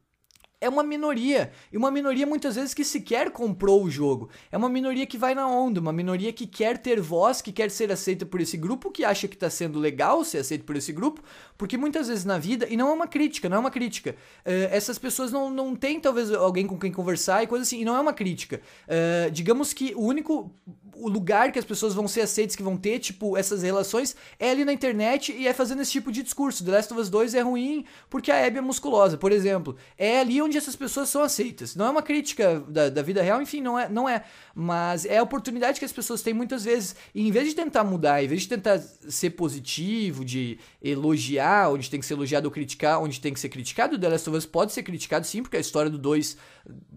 [0.62, 1.50] é uma minoria.
[1.72, 4.30] E uma minoria muitas vezes que sequer comprou o jogo.
[4.50, 7.68] É uma minoria que vai na onda, uma minoria que quer ter voz, que quer
[7.68, 10.92] ser aceita por esse grupo, que acha que está sendo legal ser aceito por esse
[10.92, 11.20] grupo,
[11.58, 14.14] porque muitas vezes na vida, e não é uma crítica, não é uma crítica,
[14.46, 17.84] uh, essas pessoas não, não têm talvez alguém com quem conversar e coisa assim, e
[17.84, 18.60] não é uma crítica.
[18.86, 20.54] Uh, digamos que o único
[20.94, 24.50] o lugar que as pessoas vão ser aceitas, que vão ter, tipo, essas relações, é
[24.50, 26.64] ali na internet e é fazendo esse tipo de discurso.
[26.64, 29.76] The Last of Us 2 é ruim porque a Abby é musculosa, por exemplo.
[29.96, 31.74] É ali onde essas pessoas são aceitas.
[31.74, 34.24] Não é uma crítica da, da vida real, enfim, não é, não é.
[34.54, 36.94] Mas é a oportunidade que as pessoas têm muitas vezes.
[37.14, 41.90] E em vez de tentar mudar, em vez de tentar ser positivo, de elogiar onde
[41.90, 44.46] tem que ser elogiado ou criticar onde tem que ser criticado, The Last of Us
[44.46, 46.36] pode ser criticado sim, porque a história do 2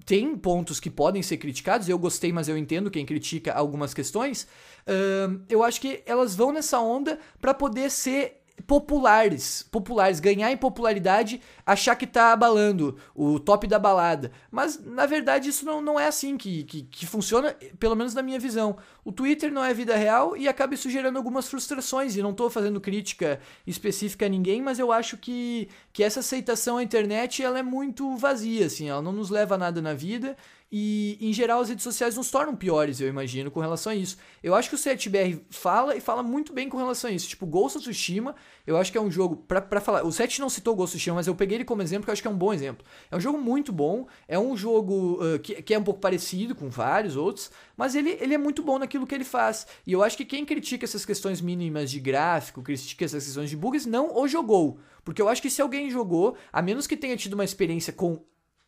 [0.05, 1.89] tem pontos que podem ser criticados.
[1.89, 4.47] Eu gostei, mas eu entendo quem critica algumas questões.
[4.87, 10.57] Uh, eu acho que elas vão nessa onda para poder ser populares, populares, ganhar em
[10.57, 14.31] popularidade, achar que tá abalando o top da balada.
[14.49, 18.21] Mas na verdade isso não, não é assim que, que, que, funciona, pelo menos na
[18.21, 18.77] minha visão.
[19.03, 22.15] O Twitter não é vida real e acaba isso gerando algumas frustrações.
[22.15, 26.77] E não tô fazendo crítica específica a ninguém, mas eu acho que, que essa aceitação
[26.77, 30.35] à internet ela é muito vazia, assim, ela não nos leva a nada na vida.
[30.77, 34.17] E, em geral, as redes sociais nos tornam piores, eu imagino, com relação a isso.
[34.43, 37.29] Eu acho que o CETBR fala e fala muito bem com relação a isso.
[37.29, 38.35] Tipo, Ghost of Tsushima,
[38.67, 40.97] eu acho que é um jogo, pra, pra falar, o Set não citou Ghost of
[40.97, 42.85] Tsushima, mas eu peguei ele como exemplo, porque eu acho que é um bom exemplo.
[43.09, 46.53] É um jogo muito bom, é um jogo uh, que, que é um pouco parecido
[46.53, 49.65] com vários outros, mas ele, ele é muito bom naquilo que ele faz.
[49.87, 53.55] E eu acho que quem critica essas questões mínimas de gráfico, critica essas questões de
[53.55, 54.77] bugs, não o jogou.
[55.05, 58.25] Porque eu acho que se alguém jogou, a menos que tenha tido uma experiência com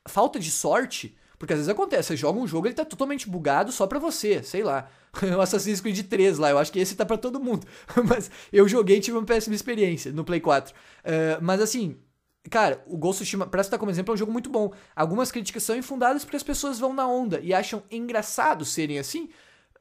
[0.07, 3.71] falta de sorte, porque às vezes acontece, você joga um jogo ele tá totalmente bugado
[3.71, 4.89] só pra você, sei lá.
[5.35, 7.65] O Assassin's Creed 3 lá, eu acho que esse tá para todo mundo.
[8.07, 10.73] mas eu joguei e tive uma péssima experiência no Play 4.
[10.73, 11.97] Uh, mas assim,
[12.49, 14.71] cara, o Ghost of Tsushima, pra citar como exemplo, é um jogo muito bom.
[14.95, 19.29] Algumas críticas são infundadas porque as pessoas vão na onda e acham engraçado serem assim.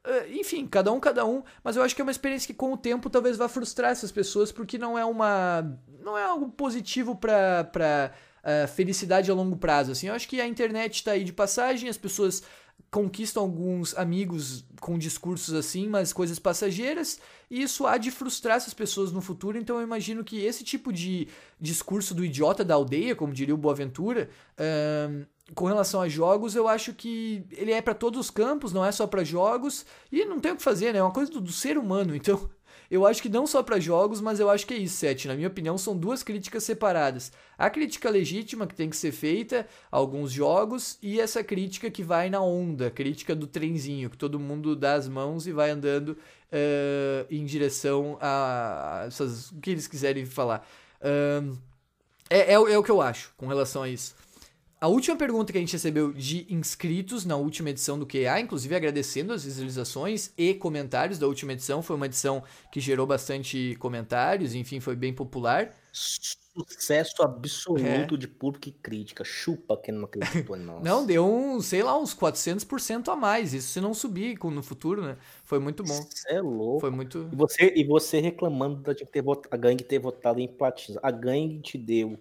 [0.05, 2.71] Uh, enfim, cada um, cada um, mas eu acho que é uma experiência que com
[2.71, 5.79] o tempo talvez vá frustrar essas pessoas porque não é uma.
[6.01, 7.63] não é algo positivo pra.
[7.65, 8.11] pra
[8.47, 9.91] uh, felicidade a longo prazo.
[9.91, 12.41] Assim, eu acho que a internet está aí de passagem, as pessoas
[12.89, 17.19] conquistam alguns amigos com discursos assim, mas coisas passageiras,
[17.49, 19.57] e isso há de frustrar essas pessoas no futuro.
[19.57, 21.27] Então eu imagino que esse tipo de
[21.59, 26.67] discurso do idiota da aldeia, como diria o Boaventura, uh, com relação a jogos, eu
[26.67, 30.39] acho que ele é para todos os campos, não é só para jogos, e não
[30.39, 30.99] tem o que fazer, né?
[30.99, 32.15] É uma coisa do, do ser humano.
[32.27, 32.49] Então
[32.89, 35.27] eu acho que não só para jogos, mas eu acho que é isso, Sete.
[35.27, 37.31] Na minha opinião, são duas críticas separadas.
[37.57, 42.03] A crítica legítima que tem que ser feita a alguns jogos e essa crítica que
[42.03, 46.09] vai na onda, crítica do trenzinho, que todo mundo dá as mãos e vai andando
[46.09, 50.67] uh, em direção a, essas, o que eles quiserem falar.
[51.01, 51.57] Uh,
[52.29, 54.15] é, é, é o que eu acho com relação a isso.
[54.79, 58.75] A última pergunta que a gente recebeu de inscritos na última edição do QA, inclusive
[58.75, 64.53] agradecendo as visualizações e comentários da última edição, foi uma edição que gerou bastante comentários,
[64.53, 65.73] enfim, foi bem popular.
[65.91, 68.17] Sucesso absoluto é.
[68.17, 69.23] de público e crítica.
[69.23, 70.83] Chupa quem não acreditou em nós.
[70.83, 73.55] não, deu um, sei lá, uns 400% a mais.
[73.55, 75.17] Isso se não subir no futuro, né?
[75.43, 75.93] Foi muito bom.
[75.93, 76.81] Isso é louco.
[76.81, 77.27] Foi muito.
[77.31, 80.99] E você, e você reclamando da ter votado, a gangue ter votado em platina.
[81.01, 82.19] A gangue te deu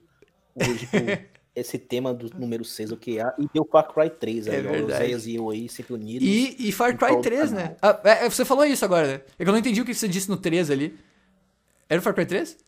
[0.55, 0.89] hoje
[1.57, 4.87] esse tema do número 6, o que é, e deu Far Cry 3, é aí,
[4.87, 6.29] Zéias e eu aí sempre unidos.
[6.29, 7.77] E, e Far Cry 3, né?
[7.81, 9.21] Ah, é, você falou isso agora, né?
[9.39, 10.99] É que eu não entendi o que você disse no 3 ali.
[11.89, 12.59] Era o Far Cry 3?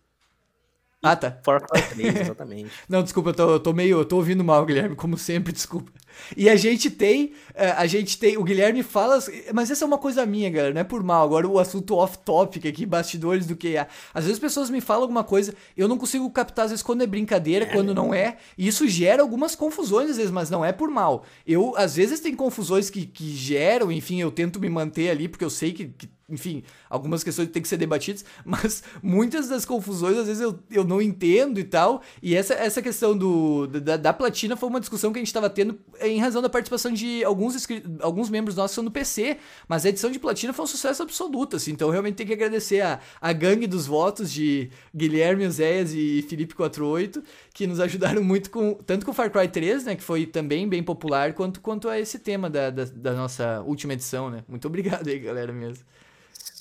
[1.00, 1.38] Ah, tá.
[1.44, 2.70] Far Cry 3, exatamente.
[2.88, 4.00] Não, desculpa, eu tô, eu tô meio.
[4.00, 5.92] Eu tô ouvindo mal, Guilherme, como sempre, desculpa.
[6.36, 7.34] E a gente tem.
[7.54, 8.36] Eh, a gente tem.
[8.36, 9.22] O Guilherme fala.
[9.54, 11.24] Mas essa é uma coisa minha, galera, não é por mal.
[11.24, 13.86] Agora o assunto off-topic aqui, bastidores do que é.
[14.12, 17.02] Às vezes as pessoas me falam alguma coisa, eu não consigo captar, às vezes, quando
[17.02, 17.68] é brincadeira, é.
[17.68, 18.36] quando não é.
[18.56, 21.24] E isso gera algumas confusões, às vezes, mas não é por mal.
[21.46, 25.44] Eu, às vezes, tem confusões que, que geram, enfim, eu tento me manter ali, porque
[25.44, 30.16] eu sei que, que enfim, algumas questões têm que ser debatidas, mas muitas das confusões
[30.18, 32.02] às vezes eu, eu não entendo e tal.
[32.22, 35.48] E essa, essa questão do, da, da platina foi uma discussão que a gente estava
[35.48, 37.66] tendo em razão da participação de alguns,
[38.00, 41.56] alguns membros nossos são do PC, mas a edição de platina foi um sucesso absoluto,
[41.56, 46.24] assim, então realmente tem que agradecer a, a gangue dos votos de Guilherme Oséias e
[46.28, 47.22] Felipe 48,
[47.54, 50.82] que nos ajudaram muito com, tanto com Far Cry 3, né, que foi também bem
[50.82, 54.44] popular, quanto, quanto a esse tema da, da, da nossa última edição, né.
[54.46, 55.84] Muito obrigado aí, galera, mesmo.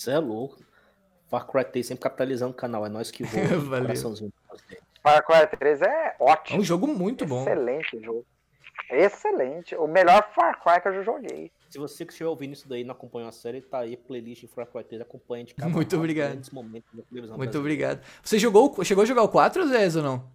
[0.07, 0.57] Você é louco.
[1.29, 3.67] Far Cry 3 sempre capitalizando o canal, é nós que voamos.
[3.67, 4.21] Valeu.
[5.03, 6.57] Far Cry 3 é ótimo.
[6.57, 7.51] É um jogo muito Excelente bom.
[7.51, 8.25] Excelente jogo.
[8.89, 9.75] Excelente.
[9.75, 11.51] O melhor Far Cry que eu já joguei.
[11.69, 14.47] Se você que estiver ouvindo isso daí não acompanhou a série, tá aí playlist de
[14.47, 16.39] Far Cry 3, acompanha de cada Muito obrigado.
[17.35, 18.01] Muito obrigado.
[18.23, 20.31] Você jogou, chegou a jogar o 4, Zé, ou não?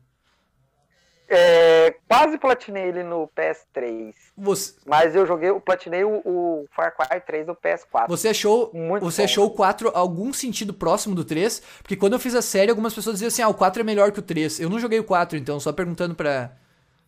[1.35, 4.15] É, quase platinei ele no PS3.
[4.37, 4.75] Você...
[4.85, 8.07] Mas eu joguei, platinei o, o Far Cry 3 no PS4.
[8.07, 11.61] Você achou, Muito você achou o 4 algum sentido próximo do 3?
[11.79, 14.13] Porque quando eu fiz a série, algumas pessoas diziam assim: ah, o 4 é melhor
[14.13, 14.61] que o 3.
[14.61, 16.53] Eu não joguei o 4, então, só perguntando pra,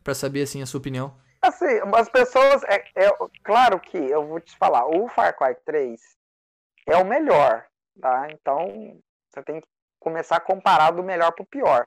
[0.02, 1.14] pra saber assim a sua opinião.
[1.42, 2.62] Assim, as pessoas.
[2.64, 3.10] É, é,
[3.42, 6.00] claro que eu vou te falar, o Far Cry 3
[6.86, 7.66] é o melhor,
[8.00, 8.26] tá?
[8.30, 8.96] Então
[9.28, 9.66] você tem que
[10.00, 11.86] começar a comparar do melhor pro pior.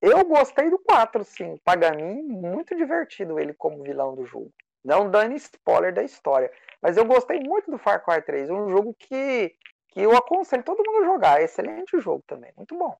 [0.00, 1.58] Eu gostei do 4, sim.
[1.64, 4.52] Paganin, muito divertido ele como vilão do jogo.
[4.84, 6.50] Não dando spoiler da história.
[6.80, 8.50] Mas eu gostei muito do Far Cry 3.
[8.50, 9.54] Um jogo que,
[9.88, 11.42] que eu aconselho todo mundo a jogar.
[11.42, 12.52] Excelente jogo também.
[12.56, 12.96] Muito bom.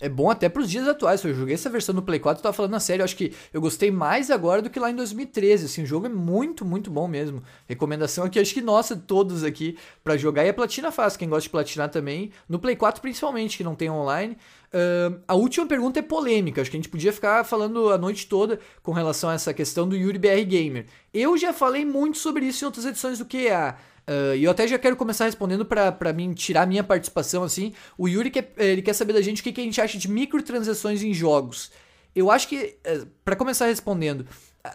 [0.00, 1.24] É bom até pros dias atuais.
[1.24, 3.00] Eu joguei essa versão no Play 4 e tava falando na série.
[3.00, 5.66] Eu acho que eu gostei mais agora do que lá em 2013.
[5.66, 7.42] Assim, o jogo é muito, muito bom mesmo.
[7.66, 10.44] Recomendação aqui, acho que nossa, todos aqui para jogar.
[10.44, 12.32] E a platina faz, quem gosta de platinar também.
[12.48, 14.38] No Play 4 principalmente, que não tem online.
[14.68, 18.26] Uh, a última pergunta é polêmica, acho que a gente podia ficar falando a noite
[18.26, 20.86] toda com relação a essa questão do Yuri BR Gamer.
[21.12, 23.76] Eu já falei muito sobre isso em outras edições do QA.
[24.06, 27.72] Uh, e eu até já quero começar respondendo para mim tirar minha participação assim.
[27.96, 30.10] O Yuri quer, ele quer saber da gente o que, que a gente acha de
[30.10, 31.70] microtransações em jogos.
[32.14, 34.26] Eu acho que, uh, para começar respondendo,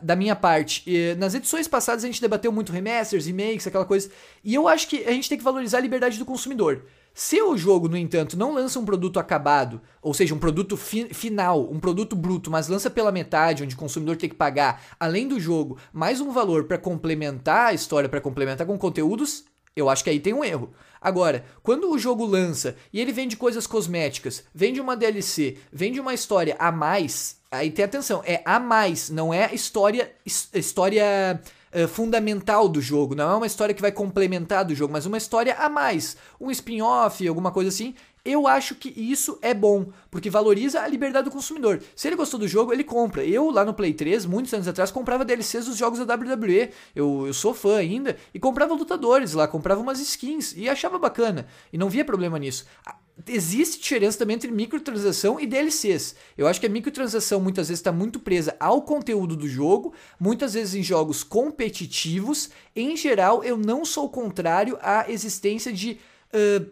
[0.02, 0.86] da minha parte,
[1.20, 4.10] nas edições passadas a gente debateu muito remasters, remakes, aquela coisa.
[4.44, 6.84] E eu acho que a gente tem que valorizar a liberdade do consumidor.
[7.14, 11.14] Se o jogo, no entanto, não lança um produto acabado, ou seja, um produto fi
[11.14, 15.28] final, um produto bruto, mas lança pela metade, onde o consumidor tem que pagar, além
[15.28, 19.44] do jogo, mais um valor para complementar a história, para complementar com conteúdos,
[19.76, 20.74] eu acho que aí tem um erro.
[21.00, 26.14] Agora, quando o jogo lança e ele vende coisas cosméticas, vende uma DLC, vende uma
[26.16, 31.40] história a mais, aí tem atenção, é a mais, não é história história
[31.74, 35.18] uh, fundamental do jogo, não é uma história que vai complementar do jogo, mas uma
[35.18, 37.96] história a mais, um spin-off, alguma coisa assim.
[38.26, 41.82] Eu acho que isso é bom, porque valoriza a liberdade do consumidor.
[41.94, 43.22] Se ele gostou do jogo, ele compra.
[43.26, 46.70] Eu, lá no Play 3, muitos anos atrás, comprava DLCs dos jogos da WWE.
[46.96, 48.16] Eu, eu sou fã ainda.
[48.34, 50.56] E comprava lutadores lá, comprava umas skins.
[50.56, 51.48] E achava bacana.
[51.74, 52.66] E não via problema nisso
[53.28, 56.16] existe diferença também entre microtransação e DLCs.
[56.38, 60.54] Eu acho que a microtransação muitas vezes está muito presa ao conteúdo do jogo, muitas
[60.54, 62.50] vezes em jogos competitivos.
[62.76, 66.00] Em geral, eu não sou contrário à existência de
[66.34, 66.66] uh,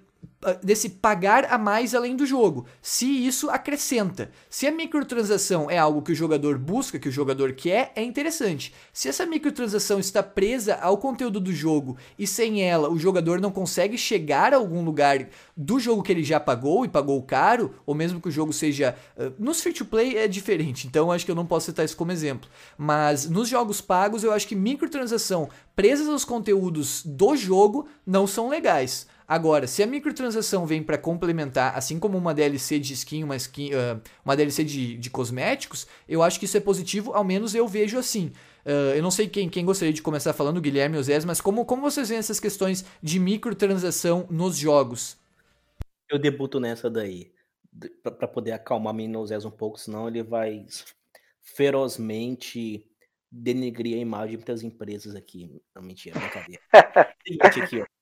[0.63, 4.31] desse pagar a mais além do jogo, se isso acrescenta.
[4.49, 8.73] Se a microtransação é algo que o jogador busca, que o jogador quer, é interessante.
[8.91, 13.51] Se essa microtransação está presa ao conteúdo do jogo e sem ela o jogador não
[13.51, 17.93] consegue chegar a algum lugar do jogo que ele já pagou e pagou caro, ou
[17.93, 18.95] mesmo que o jogo seja.
[19.15, 21.97] Uh, nos free to play é diferente, então acho que eu não posso citar isso
[21.97, 22.49] como exemplo.
[22.77, 28.49] Mas nos jogos pagos eu acho que microtransação presas aos conteúdos do jogo não são
[28.49, 29.07] legais.
[29.32, 33.69] Agora, se a microtransação vem para complementar, assim como uma DLC de skin, uma, skin,
[33.73, 37.65] uh, uma DLC de, de cosméticos, eu acho que isso é positivo, ao menos eu
[37.65, 38.34] vejo assim.
[38.65, 41.63] Uh, eu não sei quem, quem gostaria de começar falando, Guilherme ou Zé, mas como,
[41.63, 45.15] como vocês veem essas questões de microtransação nos jogos?
[46.09, 47.32] Eu debuto nessa daí,
[48.03, 50.65] para poder acalmar Minozés um pouco, senão ele vai
[51.39, 52.86] ferozmente
[53.32, 55.49] denegrir a imagem de muitas empresas aqui.
[55.73, 56.61] Não, mentira, brincadeira.
[57.25, 58.00] Seguinte aqui, ó.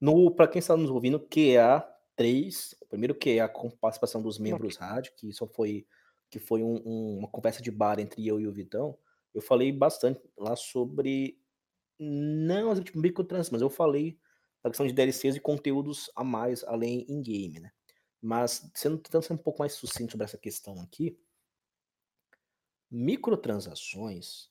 [0.00, 1.86] No, para quem está nos ouvindo, QA
[2.16, 5.86] 3, o primeiro QA com participação dos membros rádio, que só foi
[6.30, 8.96] que foi um, um, uma conversa de bar entre eu e o Vitão,
[9.34, 11.36] eu falei bastante lá sobre
[11.98, 14.18] não as microtrans, mas eu falei
[14.62, 17.72] da questão de DLCs e conteúdos a mais além em game, né?
[18.22, 21.18] Mas sendo tentando ser um pouco mais sucinto sobre essa questão aqui,
[22.90, 24.49] microtransações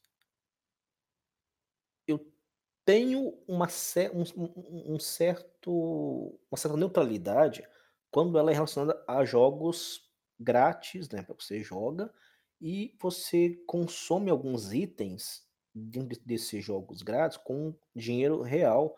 [2.89, 3.67] tenho uma,
[4.15, 7.63] um, um certo, uma certa neutralidade
[8.09, 11.23] quando ela é relacionada a jogos grátis, né?
[11.37, 12.11] Você joga
[12.59, 18.97] e você consome alguns itens dentro desses jogos grátis com dinheiro real,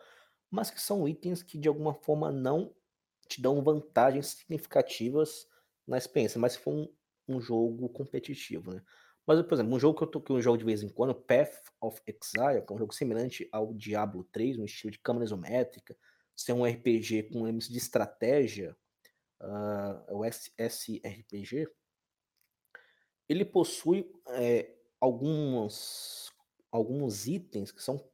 [0.50, 2.74] mas que são itens que de alguma forma não
[3.28, 5.46] te dão vantagens significativas
[5.86, 6.88] na experiência, mas se for um,
[7.28, 8.82] um jogo competitivo, né?
[9.26, 11.54] Mas, por exemplo, um jogo que eu, tô, eu jogo de vez em quando, Path
[11.80, 15.96] of Exile, que é um jogo semelhante ao Diablo 3, um estilo de câmera isométrica,
[16.34, 18.76] ser um RPG com elementos de estratégia,
[19.40, 21.68] uh, o SRPG,
[23.28, 26.32] ele possui é, alguns,
[26.70, 28.04] alguns itens que são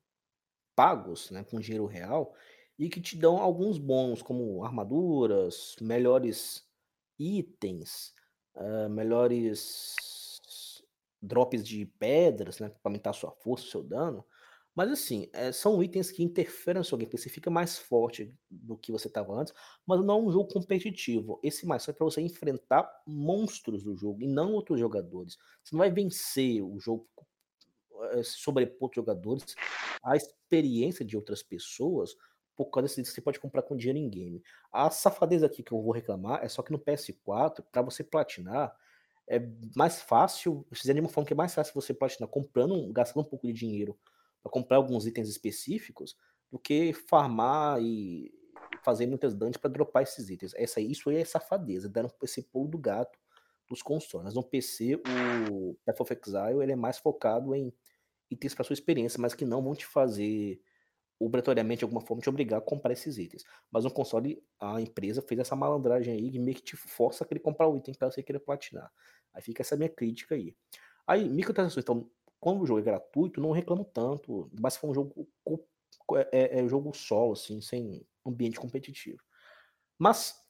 [0.76, 2.34] pagos né, com dinheiro real
[2.78, 6.64] e que te dão alguns bônus, como armaduras, melhores
[7.18, 8.14] itens,
[8.54, 9.96] uh, melhores
[11.20, 14.24] drops de pedras, né, para aumentar sua força, seu dano.
[14.78, 17.20] Mas assim, é, são itens que interferem no seu gameplay.
[17.20, 19.52] Você fica mais forte do que você estava antes,
[19.84, 21.40] mas não é um jogo competitivo.
[21.42, 25.36] Esse mais é para você enfrentar monstros do jogo e não outros jogadores.
[25.64, 27.08] Você não vai vencer o jogo
[28.12, 29.56] é, sobrepor jogadores.
[30.00, 32.14] A experiência de outras pessoas,
[32.54, 34.40] por causa desse, você pode comprar com dinheiro em game.
[34.70, 38.72] A safadeza aqui que eu vou reclamar é só que no PS4, para você platinar,
[39.28, 39.40] é
[39.76, 43.28] mais fácil, fizeram de uma forma que é mais fácil você platinar comprando, gastando um
[43.28, 43.98] pouco de dinheiro
[44.42, 46.16] para comprar alguns itens específicos,
[46.50, 48.32] do que farmar e
[48.82, 50.52] fazer muitas dungeons para dropar esses itens.
[50.54, 53.18] Essa, isso aí é safadeza, dando esse pulo do gato
[53.68, 54.34] dos consoles.
[54.34, 55.00] No PC,
[55.50, 57.72] o Path of Exile ele é mais focado em
[58.30, 60.60] itens para sua experiência, mas que não vão te fazer
[61.20, 63.44] obrigatoriamente de alguma forma te obrigar a comprar esses itens.
[63.70, 67.26] Mas no console, a empresa fez essa malandragem aí que meio que te força a
[67.26, 68.90] querer comprar o item para você querer platinar.
[69.32, 70.54] Aí fica essa minha crítica aí.
[71.06, 72.10] Aí, microtransações, então,
[72.40, 75.28] quando o jogo é gratuito, não reclamo tanto, mas se for um jogo
[76.14, 79.22] é, é, é jogo solo, assim, sem ambiente competitivo.
[79.98, 80.40] Mas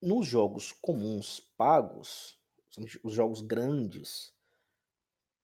[0.00, 2.38] nos jogos comuns pagos,
[3.04, 4.34] os jogos grandes,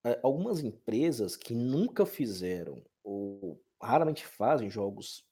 [0.03, 5.25] é, algumas empresas que nunca fizeram ou raramente fazem jogos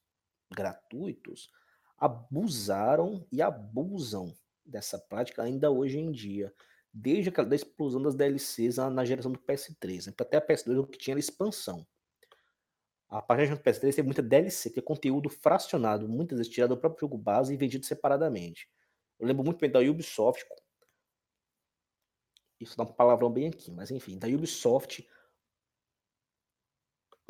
[0.50, 1.50] gratuitos
[1.98, 4.32] abusaram e abusam
[4.68, 6.52] dessa prática ainda hoje em dia,
[6.92, 10.06] desde a da explosão das DLCs na, geração do PS3.
[10.06, 10.14] Né?
[10.18, 11.86] Até a PS2 o que tinha era expansão.
[13.08, 16.80] A página do PS3 tem muita DLC, que é conteúdo fracionado, muitas vezes tirado do
[16.80, 18.68] próprio jogo base e vendido separadamente.
[19.18, 20.46] Eu lembro muito bem da Ubisoft.
[22.60, 25.08] Isso dá um palavrão bem aqui, mas enfim, da Ubisoft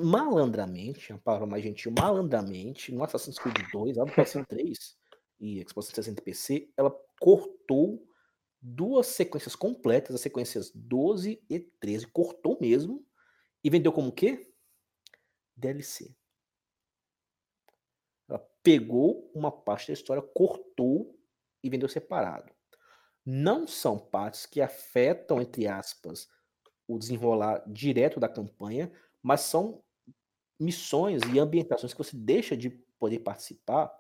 [0.01, 4.97] malandramente, uma palavra mais gentil, malandramente, no Assassin's Creed 2, lá no PS3
[5.41, 8.07] e Xbox 360 PC, ela cortou
[8.61, 13.07] duas sequências completas, as sequências 12 e 13, cortou mesmo
[13.63, 14.53] e vendeu como o quê?
[15.57, 16.15] DLC.
[18.29, 21.19] Ela pegou uma parte da história, cortou
[21.63, 22.53] e vendeu separado.
[23.25, 26.29] Não são partes que afetam, entre aspas,
[26.87, 28.91] o desenrolar direto da campanha,
[29.23, 29.83] mas são
[30.59, 33.95] missões e ambientações que você deixa de poder participar,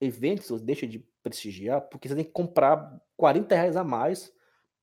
[0.00, 4.32] eventos você deixa de prestigiar, porque você tem que comprar 40 reais a mais,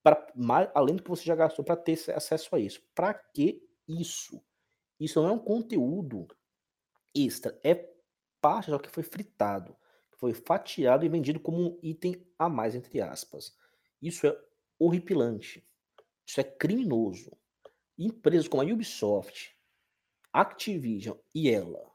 [0.02, 2.82] para mais além do que você já gastou para ter acesso a isso.
[2.94, 4.42] Para que isso?
[4.98, 6.26] Isso não é um conteúdo
[7.14, 7.74] extra, é
[8.40, 9.76] parte do que foi fritado,
[10.16, 13.56] foi fatiado e vendido como um item a mais, entre aspas.
[14.00, 14.38] Isso é
[14.78, 15.66] horripilante.
[16.26, 17.36] Isso é criminoso.
[17.98, 19.56] Empresas como a Ubisoft,
[20.32, 21.90] Activision e ela,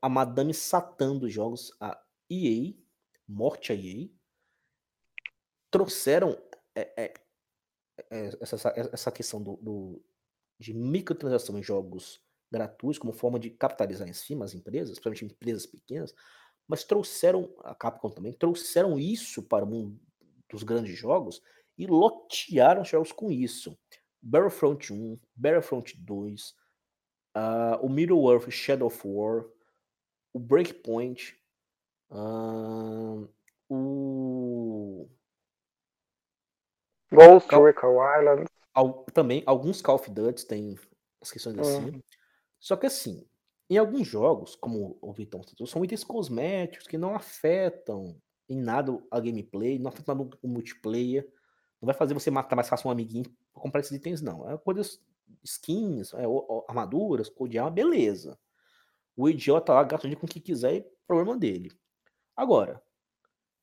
[0.00, 2.00] a, Madame Satã dos jogos, a
[2.30, 2.74] EA,
[3.26, 4.08] morte a EA,
[5.70, 6.36] trouxeram
[6.74, 7.14] é, é,
[8.10, 10.02] é, essa, essa questão do, do,
[10.58, 12.20] de microtransação em jogos
[12.50, 16.14] gratuitos como forma de capitalizar em cima as empresas, principalmente empresas pequenas,
[16.66, 20.00] mas trouxeram, a Capcom também, trouxeram isso para o mundo
[20.50, 21.42] dos grandes jogos
[21.76, 23.78] e lotearam os jogos com isso.
[24.20, 26.54] Battlefront 1, Battlefront 2, uh,
[27.34, 29.46] ah, o Middle-earth Shadow of War,
[30.32, 31.36] o Breakpoint,
[32.10, 33.28] uh,
[33.68, 35.08] o...
[37.10, 37.64] Ghost Cal...
[37.64, 38.46] Recon Island.
[38.74, 39.04] Al...
[39.12, 40.78] Também, alguns Call of Duty têm
[41.20, 41.90] as questões assim.
[41.90, 42.02] Hum.
[42.60, 43.26] Só que assim,
[43.70, 48.16] em alguns jogos, como o Vitão citou, são itens cosméticos que não afetam
[48.48, 51.30] em nada a gameplay, não afetam nada o multiplayer.
[51.80, 54.50] Não vai fazer você matar mais fácil um amiguinho pra comprar esses itens, não.
[54.50, 55.00] É coisas,
[55.44, 56.24] skins, é,
[56.66, 58.38] armaduras, cor de arma, beleza.
[59.18, 61.72] O idiota lá gasta com o que quiser e problema dele.
[62.36, 62.80] Agora,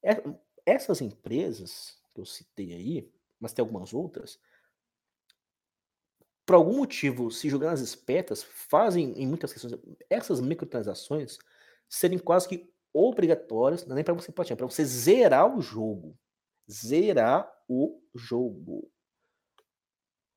[0.03, 0.21] é,
[0.65, 4.37] essas empresas que eu citei aí, mas tem algumas outras,
[6.45, 9.79] por algum motivo, se jogando as espertas, fazem em muitas questões
[10.09, 11.37] essas microtransações
[11.87, 15.61] serem quase que obrigatórias, não é nem para você platinar, é para você zerar o
[15.61, 16.19] jogo.
[16.69, 18.91] Zerar o jogo.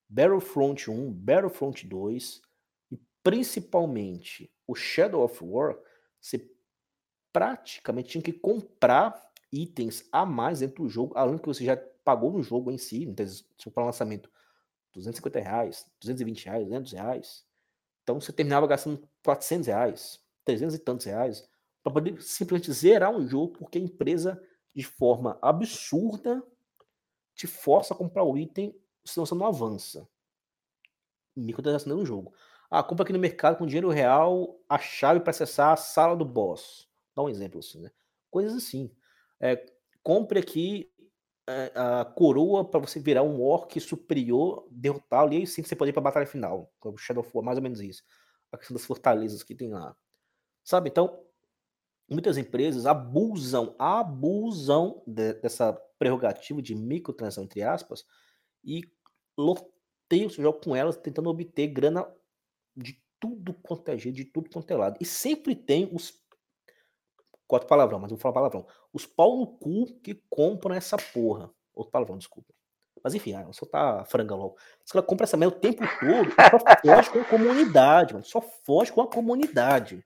[0.09, 2.48] Battlefront 1, Battlefront 2 e
[3.23, 5.79] principalmente o Shadow of War,
[6.21, 6.51] você
[7.33, 11.77] praticamente tinha que comprar itens a mais dentro do jogo, além do que você já
[12.05, 14.31] pagou no jogo em si, então, se for lançamento
[14.95, 17.45] 250 reais, 220 reais, 200 reais.
[18.03, 21.49] Então você terminava gastando 400 reais, 300 e tantos reais,
[21.83, 24.43] para poder simplesmente zerar um jogo, porque a empresa,
[24.75, 26.43] de forma absurda,
[27.35, 30.09] te força a comprar o item, senão você não avança.
[31.37, 32.33] Microtransação no jogo.
[32.71, 36.25] Ah, compra aqui no mercado com dinheiro real a chave para acessar a sala do
[36.25, 36.89] boss.
[37.17, 37.91] Dá um exemplo assim, né?
[38.31, 38.91] Coisas assim.
[39.41, 39.65] É,
[40.03, 40.91] compre aqui
[41.49, 45.91] é, a coroa para você virar um orc superior, derrotá-lo, e aí sim você pode
[45.91, 46.71] ir pra batalha final.
[46.85, 48.03] O Shadow of War, mais ou menos isso.
[48.53, 49.97] A questão das fortalezas que tem lá.
[50.63, 50.91] Sabe?
[50.91, 51.25] Então,
[52.09, 58.05] muitas empresas abusam, abusam de, dessa prerrogativa de microtransação, entre aspas,
[58.65, 58.83] e
[59.39, 62.07] loteiam o seu jogo com elas, tentando obter grana
[62.79, 64.97] de tudo quanto é jeito, de tudo quanto é lado.
[65.01, 66.23] E sempre tem os
[67.49, 68.67] Quatro palavrão, mas vou falar palavrão.
[68.93, 71.51] Os pau no cu que compram essa porra.
[71.75, 72.53] Outro palavrão, desculpa.
[73.03, 74.59] Mas enfim, ah, só tá franga logo.
[74.85, 78.25] Os caras compram essa merda o tempo todo só foge com a comunidade, mano.
[78.27, 80.05] Só foge com a comunidade.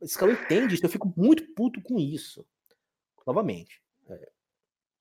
[0.00, 2.44] Esse cara entende isso, eu fico muito puto com isso.
[3.24, 3.80] Novamente.
[4.08, 4.30] É,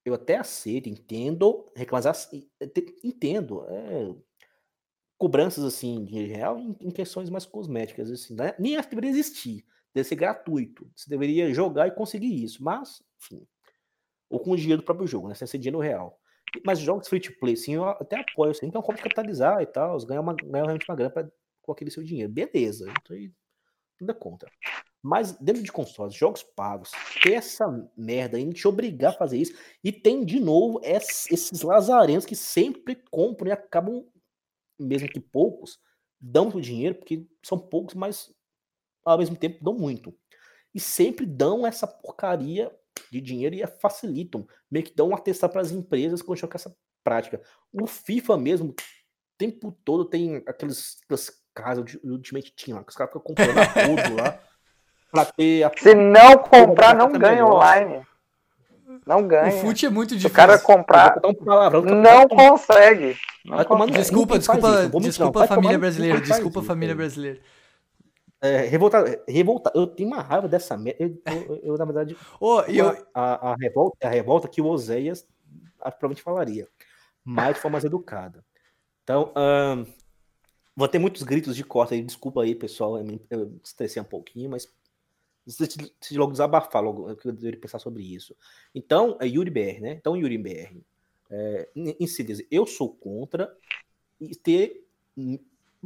[0.06, 2.14] eu até aceito, entendo, reclamar,
[3.03, 3.65] entendo.
[3.69, 4.15] É,
[5.19, 8.55] cobranças assim, de real em, em, questões mais cosméticas, assim, né?
[8.57, 9.63] nem acho que deveria existir
[9.93, 10.89] deve ser gratuito.
[10.95, 12.63] Você deveria jogar e conseguir isso.
[12.63, 13.45] Mas, enfim.
[14.29, 15.35] Ou com o dinheiro do próprio jogo, né?
[15.35, 16.19] Sem ser dinheiro real.
[16.65, 18.51] Mas jogos free to play, sim, eu até apoio.
[18.51, 21.29] Assim, então, como capitalizar e tal, ganhar, uma, ganhar realmente uma grana pra,
[21.61, 22.31] com aquele seu dinheiro.
[22.31, 22.91] Beleza.
[23.01, 23.17] Então,
[24.01, 24.51] nada contra.
[25.01, 26.91] Mas dentro de consoles, jogos pagos,
[27.23, 27.65] ter essa
[27.95, 29.53] merda aí, te obrigar a fazer isso.
[29.83, 34.05] E tem, de novo, esses lazarentos que sempre compram e acabam,
[34.80, 35.80] mesmo que poucos,
[36.19, 38.34] dão o dinheiro, porque são poucos, mas
[39.06, 40.14] ao mesmo tempo dão muito.
[40.73, 42.72] E sempre dão essa porcaria
[43.11, 44.47] de dinheiro e facilitam.
[44.69, 47.41] Meio que dão um atestado para as empresas quando com essa prática.
[47.72, 48.76] O FIFA mesmo, o
[49.38, 53.56] tempo todo tem aqueles, aquelas casas de Ultimate Team lá, que os caras ficam comprando
[53.73, 54.39] tudo lá.
[55.11, 55.72] Pra ter a...
[55.76, 58.06] Se não comprar, não ganha online.
[59.06, 59.56] Não ganha.
[59.56, 60.30] O fute é muito difícil.
[60.30, 61.19] O cara comprar.
[61.23, 63.18] Um palavrão, não consegue.
[63.45, 63.57] Não.
[63.87, 66.21] Desculpa, desculpa, desculpa a família brasileira.
[66.21, 67.39] Desculpa família brasileira.
[68.41, 71.03] É, revolta, revolta, eu tenho uma raiva dessa merda.
[71.03, 72.87] Eu, eu, eu, na verdade, oh, eu...
[73.13, 75.27] a, a, revolta, a revolta que o Oséias
[75.77, 76.67] provavelmente falaria,
[77.23, 78.43] mas de forma mais educada.
[79.03, 79.85] Então, um,
[80.75, 84.49] vou ter muitos gritos de corte aí, desculpa aí, pessoal, eu, eu estressei um pouquinho,
[84.49, 84.67] mas
[85.47, 88.35] se logo desabafar, logo, eu deveria pensar sobre isso.
[88.73, 89.91] Então, é Yuri BR, né?
[89.93, 90.77] Então, Yuri BR,
[91.30, 93.56] é, em síntese, eu sou contra
[94.43, 94.85] ter,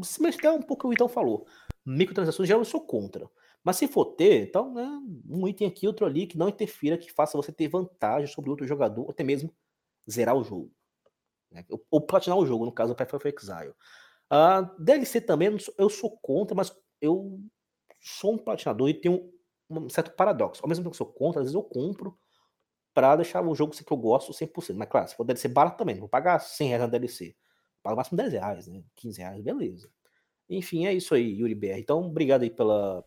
[0.02, 1.45] se mexer um pouco o que o Itão falou,
[1.86, 3.30] microtransações já eu sou contra.
[3.64, 4.86] Mas se for ter, então, né,
[5.30, 8.68] um item aqui, outro ali, que não interfira, que faça você ter vantagem sobre outro
[8.68, 9.53] jogador, ou até mesmo
[10.10, 10.70] zerar o jogo.
[11.49, 11.65] Né?
[11.90, 13.74] Ou platinar o jogo, no caso do Path Exile.
[14.32, 17.40] Uh, DLC também, eu sou contra, mas eu
[18.02, 19.32] sou um platinador e tenho
[19.70, 20.61] um certo paradoxo.
[20.61, 22.18] Ao mesmo tempo que eu sou contra, às vezes eu compro
[22.94, 24.76] para deixar o jogo que eu gosto 100%.
[24.76, 27.36] Mas claro, se for DLC barato também, vou pagar 100 reais na DLC.
[27.82, 28.84] Pago máximo 10 reais, né?
[28.95, 29.90] 15 reais, beleza.
[30.49, 31.80] Enfim, é isso aí, Yuri BR.
[31.80, 33.03] Então, obrigado aí pela,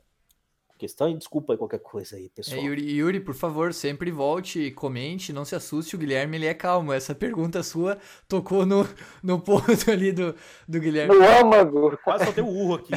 [0.76, 2.60] questão e desculpa aí qualquer coisa aí, pessoal.
[2.60, 6.54] É, Yuri, Yuri, por favor, sempre volte comente, não se assuste, o Guilherme ele é
[6.54, 6.92] calmo.
[6.92, 7.98] Essa pergunta sua
[8.28, 8.86] tocou no,
[9.22, 10.34] no ponto ali do,
[10.68, 11.14] do Guilherme.
[11.14, 11.98] No âmago.
[12.04, 12.92] Quase só deu urro aqui,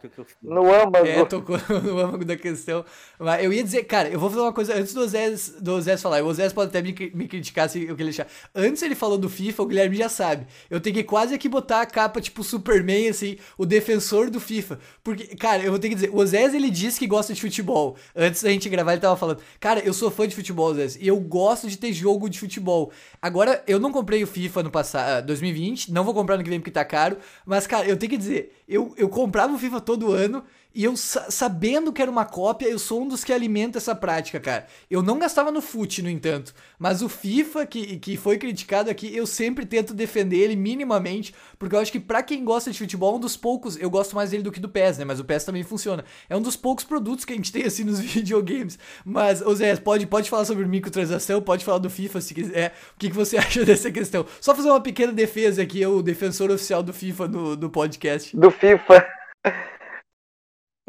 [0.00, 1.06] que eu No âmago.
[1.06, 2.84] É, tocou no âmago da questão.
[3.18, 6.00] Mas eu ia dizer, cara, eu vou fazer uma coisa antes do Osés, do Osés
[6.00, 6.22] falar.
[6.22, 8.26] O Osés pode até me, me criticar se eu que ele achar.
[8.54, 10.46] Antes ele falou do FIFA, o Guilherme já sabe.
[10.68, 14.78] Eu tenho que quase aqui botar a capa tipo Superman, assim, o defensor do FIFA.
[15.02, 17.96] Porque, cara, eu vou ter que dizer, o Osés ele disse que gosta de futebol.
[18.16, 21.08] Antes da gente gravar, ele tava falando: Cara, eu sou fã de futebol, Zé, e
[21.08, 22.90] eu gosto de ter jogo de futebol.
[23.20, 26.60] Agora, eu não comprei o FIFA no passado, 2020, não vou comprar no que vem
[26.60, 30.12] porque tá caro, mas, cara, eu tenho que dizer, eu, eu comprava o FIFA todo
[30.12, 33.94] ano e eu, sabendo que era uma cópia, eu sou um dos que alimenta essa
[33.94, 34.66] prática, cara.
[34.88, 36.54] Eu não gastava no FUT, no entanto.
[36.78, 41.34] Mas o FIFA, que, que foi criticado aqui, eu sempre tento defender ele minimamente.
[41.58, 43.76] Porque eu acho que para quem gosta de futebol, é um dos poucos.
[43.76, 45.04] Eu gosto mais dele do que do PES, né?
[45.04, 46.04] Mas o PES também funciona.
[46.28, 48.78] É um dos poucos produtos que a gente tem assim nos videogames.
[49.04, 52.74] Mas, ô Zé, pode, pode falar sobre microtransação, pode falar do FIFA se quiser.
[52.94, 54.24] O que, que você acha dessa questão?
[54.40, 58.36] Só fazer uma pequena defesa aqui, eu, o defensor oficial do FIFA no, no podcast.
[58.36, 59.04] Do FIFA.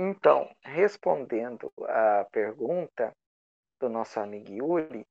[0.03, 3.15] Então, respondendo à pergunta
[3.79, 5.05] do nosso amigo Yuri,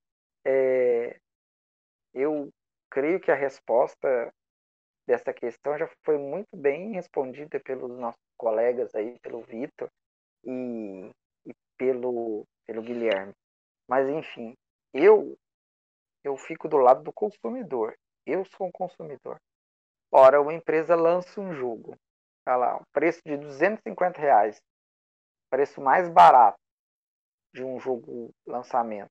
[0.45, 1.17] é,
[2.13, 2.51] eu
[2.91, 4.35] creio que a resposta
[5.07, 9.89] dessa questão já foi muito bem respondida pelos nossos colegas aí, pelo Vitor
[10.43, 11.09] e,
[11.47, 13.33] e, pelo, pelo Guilherme.
[13.89, 14.57] Mas enfim,
[14.93, 15.39] eu
[16.25, 17.97] eu fico do lado do consumidor.
[18.27, 19.41] Eu sou um consumidor.
[20.11, 21.97] Ora, uma empresa lança um jogo,
[22.45, 24.61] tá lá, um preço de 250 reais
[25.51, 26.59] preço mais barato
[27.53, 29.11] de um jogo lançamento.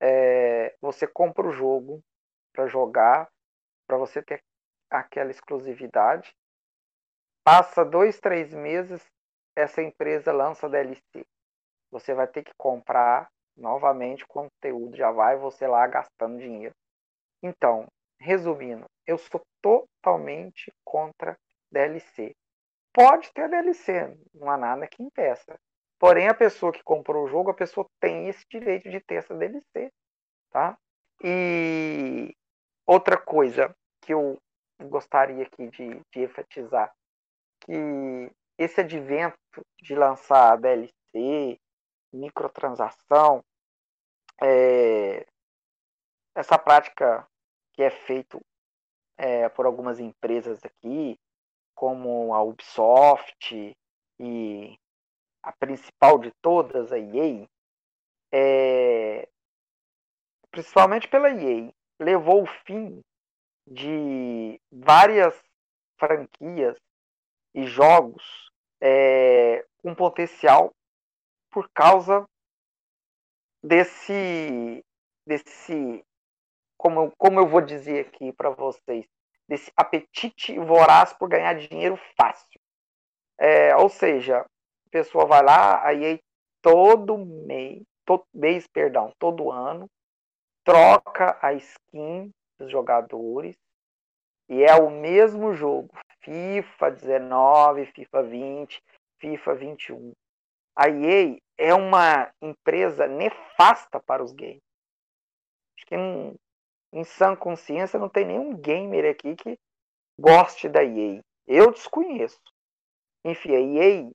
[0.00, 2.02] É, você compra o jogo
[2.52, 3.28] para jogar,
[3.86, 4.42] para você ter
[4.90, 6.34] aquela exclusividade.
[7.44, 9.04] Passa dois, três meses,
[9.54, 11.24] essa empresa lança DLC.
[11.90, 16.74] Você vai ter que comprar novamente o conteúdo, já vai você lá gastando dinheiro.
[17.42, 17.86] Então,
[18.18, 21.38] resumindo, eu sou totalmente contra
[21.70, 22.34] DLC
[22.96, 25.60] pode ter DLC, não há nada que impeça.
[25.98, 29.34] Porém, a pessoa que comprou o jogo, a pessoa tem esse direito de ter essa
[29.34, 29.92] DLC,
[30.50, 30.78] tá?
[31.22, 32.34] E
[32.86, 34.38] outra coisa que eu
[34.88, 36.90] gostaria aqui de, de enfatizar,
[37.60, 39.36] que esse advento
[39.82, 41.60] de lançar DLC,
[42.10, 43.44] microtransação,
[44.42, 45.26] é,
[46.34, 47.28] essa prática
[47.74, 48.40] que é feita
[49.18, 51.18] é, por algumas empresas aqui,
[51.76, 53.76] como a Ubisoft
[54.18, 54.78] e
[55.42, 57.46] a principal de todas, a EA,
[58.32, 59.28] é,
[60.50, 61.70] principalmente pela EA,
[62.00, 63.00] levou o fim
[63.66, 65.40] de várias
[65.98, 66.76] franquias
[67.54, 68.50] e jogos
[68.80, 70.72] é, com potencial
[71.50, 72.26] por causa
[73.62, 74.84] desse
[75.26, 76.04] desse
[76.78, 79.06] como, como eu vou dizer aqui para vocês
[79.48, 82.60] desse apetite voraz por ganhar dinheiro fácil.
[83.38, 86.18] É, ou seja, a pessoa vai lá, a EA
[86.62, 89.88] todo mês, todo mês, perdão, todo ano,
[90.64, 93.56] troca a skin dos jogadores
[94.48, 95.88] e é o mesmo jogo,
[96.20, 98.82] FIFA 19, FIFA 20,
[99.18, 100.12] FIFA 21.
[100.74, 104.60] A EA é uma empresa nefasta para os games.
[105.76, 106.34] Acho que em,
[106.96, 109.58] em sã consciência não tem nenhum gamer aqui que
[110.18, 111.20] goste da EA.
[111.46, 112.40] Eu desconheço.
[113.22, 114.10] Enfim, a EA,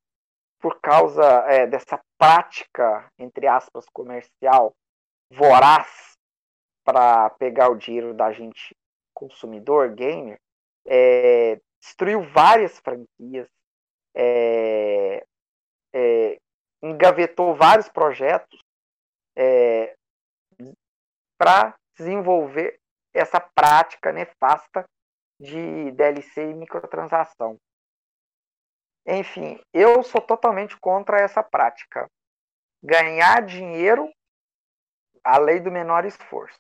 [0.60, 4.74] por causa é, dessa prática, entre aspas, comercial
[5.32, 6.18] voraz
[6.84, 8.76] para pegar o dinheiro da gente
[9.14, 10.40] consumidor, gamer,
[10.88, 13.48] é, destruiu várias franquias,
[14.16, 15.24] é,
[15.94, 16.38] é,
[16.82, 18.60] engavetou vários projetos
[19.36, 19.96] é,
[21.38, 22.80] para desenvolver
[23.14, 24.86] essa prática nefasta
[25.40, 27.58] de DLC e microtransação.
[29.06, 32.08] Enfim, eu sou totalmente contra essa prática.
[32.84, 34.10] Ganhar dinheiro,
[35.24, 36.60] a lei do menor esforço.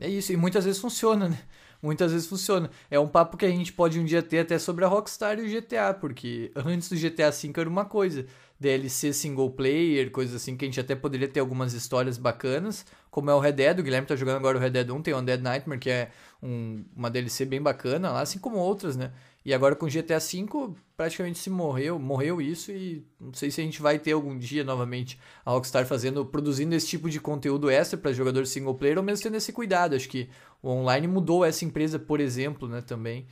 [0.00, 1.36] É isso, e muitas vezes funciona, né?
[1.80, 2.70] Muitas vezes funciona.
[2.90, 5.42] É um papo que a gente pode um dia ter até sobre a Rockstar e
[5.42, 8.26] o GTA, porque antes do GTA V era uma coisa.
[8.64, 13.30] DLC single player, coisas assim, que a gente até poderia ter algumas histórias bacanas, como
[13.30, 15.18] é o Red Dead, o Guilherme tá jogando agora o Red Dead 1, tem o
[15.18, 16.10] Undead Nightmare, que é
[16.42, 19.12] um, uma DLC bem bacana lá, assim como outras, né?
[19.44, 23.64] E agora com GTA V praticamente se morreu, morreu isso e não sei se a
[23.64, 27.98] gente vai ter algum dia novamente a Rockstar fazendo, produzindo esse tipo de conteúdo extra
[27.98, 29.94] para jogadores single player, ou mesmo tendo esse cuidado.
[29.94, 30.30] Acho que
[30.62, 33.26] o online mudou essa empresa, por exemplo, né, também.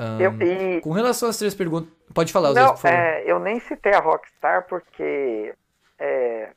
[0.00, 0.80] Um, eu, e...
[0.80, 2.74] Com relação às três perguntas, pode falar, Não.
[2.84, 5.54] É, eu nem citei a Rockstar porque
[5.98, 6.48] é,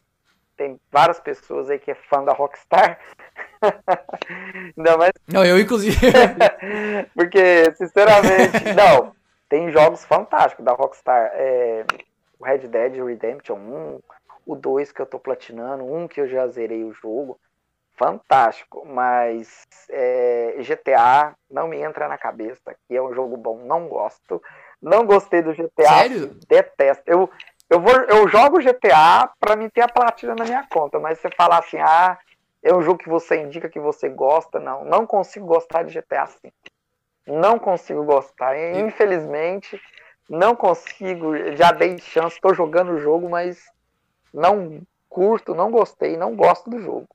[0.56, 2.98] tem várias pessoas aí que é fã da Rockstar.
[4.78, 5.12] não, mas...
[5.28, 5.98] não, eu inclusive.
[7.14, 9.14] porque, sinceramente, não,
[9.50, 11.32] tem jogos fantásticos da Rockstar.
[11.34, 11.86] É,
[12.40, 14.00] o Red Dead Redemption 1,
[14.46, 17.38] o 2 que eu tô platinando, um que eu já zerei o jogo
[17.96, 23.88] fantástico, mas é, GTA não me entra na cabeça, que é um jogo bom, não
[23.88, 24.42] gosto.
[24.82, 25.88] Não gostei do GTA.
[25.88, 26.38] Sério?
[26.48, 27.04] Detesto.
[27.06, 27.30] Eu,
[27.70, 31.30] eu, vou, eu jogo GTA para mim ter a platina na minha conta, mas você
[31.30, 32.18] falar assim, ah,
[32.62, 34.84] é um jogo que você indica que você gosta, não.
[34.84, 36.52] Não consigo gostar de GTA V.
[37.28, 38.58] Não consigo gostar.
[38.76, 39.80] Infelizmente,
[40.30, 41.56] não consigo.
[41.56, 43.64] Já dei chance, estou jogando o jogo, mas
[44.34, 47.08] não curto, não gostei, não gosto do jogo.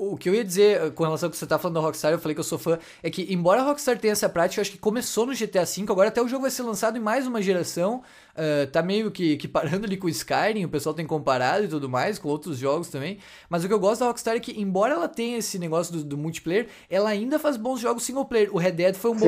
[0.00, 2.12] O que eu ia dizer eh, com relação ao que você tá falando da Rockstar,
[2.12, 4.62] eu falei que eu sou fã, é que embora a Rockstar tenha essa prática, eu
[4.62, 7.26] acho que começou no GTA V, agora até o jogo vai ser lançado em mais
[7.26, 8.00] uma geração,
[8.36, 11.68] uh, tá meio que, que parando ali com o Skyrim, o pessoal tem comparado e
[11.68, 13.18] tudo mais, com outros jogos também,
[13.50, 16.04] mas o que eu gosto da Rockstar é que, embora ela tenha esse negócio do,
[16.04, 18.54] do multiplayer, ela ainda faz bons jogos single player.
[18.54, 19.26] O Red Dead foi um bom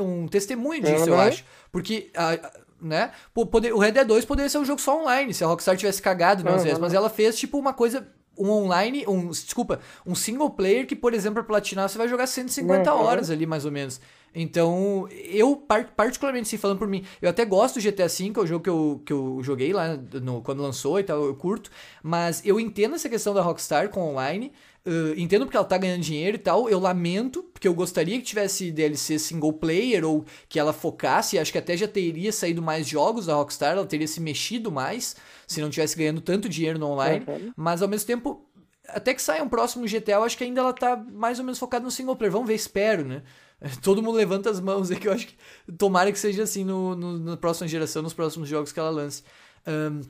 [0.00, 2.12] um testemunho disso, eu acho, porque...
[2.16, 3.12] Uh, né?
[3.32, 6.02] Poder, o Red Dead 2 poderia ser um jogo só online, se a Rockstar tivesse
[6.02, 6.62] cagado nas uhum.
[6.64, 10.96] vezes, mas ela fez tipo uma coisa um online, um, desculpa, um single player que,
[10.96, 13.00] por exemplo, para platinar você vai jogar 150 uhum.
[13.00, 14.00] horas ali, mais ou menos.
[14.34, 15.56] Então, eu,
[15.96, 18.70] particularmente, se falando por mim, eu até gosto do GTA V, é o jogo que
[18.70, 21.70] eu, que eu joguei lá no, quando lançou e tal, eu curto,
[22.02, 24.50] mas eu entendo essa questão da Rockstar com online,
[24.86, 26.68] Uh, entendo porque ela tá ganhando dinheiro e tal.
[26.68, 31.38] Eu lamento, porque eu gostaria que tivesse DLC single player ou que ela focasse.
[31.38, 35.16] Acho que até já teria saído mais jogos da Rockstar, ela teria se mexido mais
[35.46, 37.24] se não tivesse ganhando tanto dinheiro no online.
[37.26, 37.52] Uhum.
[37.56, 38.46] Mas ao mesmo tempo,
[38.88, 41.58] até que saia um próximo GTA, eu acho que ainda ela tá mais ou menos
[41.58, 42.32] focada no single player.
[42.32, 43.22] Vamos ver, espero, né?
[43.82, 45.36] Todo mundo levanta as mãos aí que eu acho que
[45.78, 49.22] tomara que seja assim no, no, na próxima geração, nos próximos jogos que ela lance.
[49.66, 50.02] Um,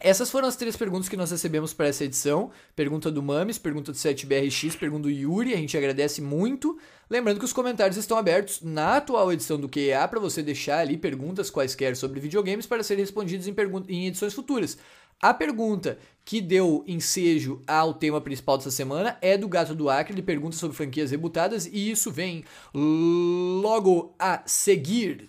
[0.00, 2.50] essas foram as três perguntas que nós recebemos para essa edição.
[2.74, 6.78] Pergunta do Mames, pergunta do 7BRX, pergunta do Yuri, a gente agradece muito.
[7.08, 10.96] Lembrando que os comentários estão abertos na atual edição do QA para você deixar ali
[10.96, 13.54] perguntas quaisquer sobre videogames para serem respondidas em,
[13.88, 14.78] em edições futuras.
[15.20, 20.14] A pergunta que deu ensejo ao tema principal dessa semana é do Gato do Acre,
[20.14, 25.28] ele pergunta sobre franquias rebutadas e isso vem logo a seguir.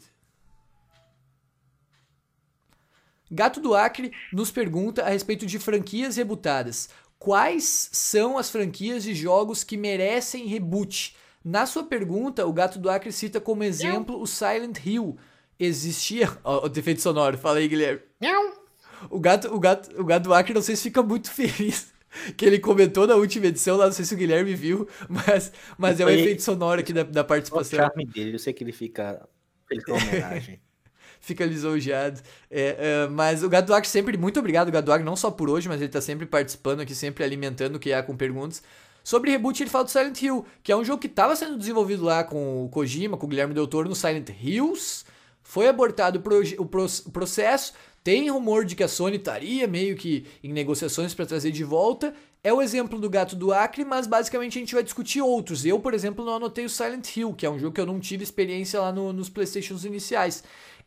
[3.32, 6.90] Gato do Acre nos pergunta a respeito de franquias rebutadas.
[7.18, 11.16] Quais são as franquias de jogos que merecem reboot?
[11.44, 14.24] Na sua pergunta, o Gato do Acre cita como exemplo Não.
[14.24, 15.18] o Silent Hill.
[15.58, 16.30] Existia.
[16.44, 18.02] Ó, oh, o defeito sonoro, fala aí, Guilherme.
[18.20, 18.54] Não.
[19.10, 21.92] O gato, o, gato, o gato do Acre, não sei se fica muito feliz
[22.36, 26.00] que ele comentou na última edição, lá não sei se o Guilherme viu, mas, mas
[26.00, 27.80] é o efeito sonoro aqui da, da participação.
[27.80, 29.28] O charme dele, eu sei que ele fica
[29.68, 30.60] feliz com a homenagem
[31.22, 32.20] fica lisonjeado.
[32.50, 35.90] É, é, mas o Gaduag sempre, muito obrigado, Gaduag, não só por hoje, mas ele
[35.90, 38.62] tá sempre participando aqui, sempre alimentando o que há com perguntas.
[39.04, 42.04] Sobre reboot, ele fala do Silent Hill, que é um jogo que estava sendo desenvolvido
[42.04, 45.06] lá com o Kojima, com o Guilherme Del Toro no Silent Hills.
[45.42, 47.74] foi abortado o, o processo,
[48.04, 52.14] tem rumor de que a Sony estaria meio que em negociações para trazer de volta.
[52.44, 55.64] É o exemplo do Gato do Acre, mas basicamente a gente vai discutir outros.
[55.64, 58.00] Eu, por exemplo, não anotei o Silent Hill, que é um jogo que eu não
[58.00, 60.44] tive experiência lá no, nos PlayStations iniciais.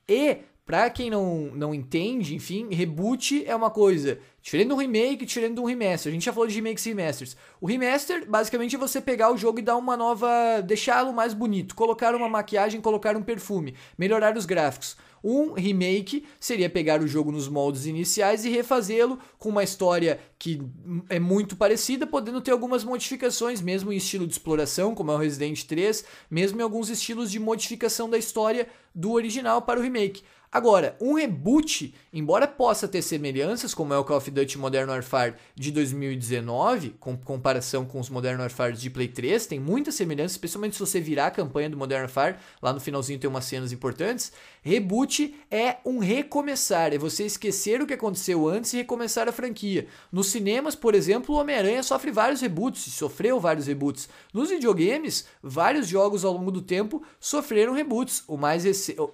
[0.08, 5.60] E Pra quem não, não entende, enfim, reboot é uma coisa diferente um remake, diferente
[5.60, 6.10] um remaster.
[6.10, 7.36] A gente já falou de remakes e remasters.
[7.60, 10.62] O remaster, basicamente, é você pegar o jogo e dar uma nova.
[10.62, 14.96] deixá-lo mais bonito, colocar uma maquiagem, colocar um perfume, melhorar os gráficos.
[15.26, 20.60] Um remake seria pegar o jogo nos moldes iniciais e refazê-lo com uma história que
[21.08, 25.18] é muito parecida, podendo ter algumas modificações, mesmo em estilo de exploração, como é o
[25.18, 30.22] Resident 3, mesmo em alguns estilos de modificação da história do original para o remake.
[30.54, 35.34] Agora, um reboot, embora possa ter semelhanças, como é o Call of Duty Modern Warfare
[35.52, 40.74] de 2019, com comparação com os Modern Warfare de Play 3, tem muitas semelhanças, especialmente
[40.74, 44.30] se você virar a campanha do Modern Warfare, lá no finalzinho tem umas cenas importantes.
[44.62, 49.88] Reboot é um recomeçar, é você esquecer o que aconteceu antes e recomeçar a franquia.
[50.12, 54.08] Nos cinemas, por exemplo, o Homem-Aranha sofre vários reboots, sofreu vários reboots.
[54.32, 58.22] Nos videogames, vários jogos ao longo do tempo sofreram reboots.
[58.28, 58.62] O mais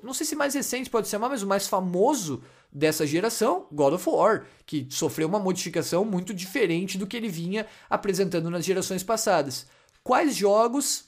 [0.03, 2.43] não sei se mais recente pode ser uma mas o mais famoso
[2.73, 7.67] dessa geração, God of War, que sofreu uma modificação muito diferente do que ele vinha
[7.89, 9.67] apresentando nas gerações passadas.
[10.05, 11.05] Quais jogos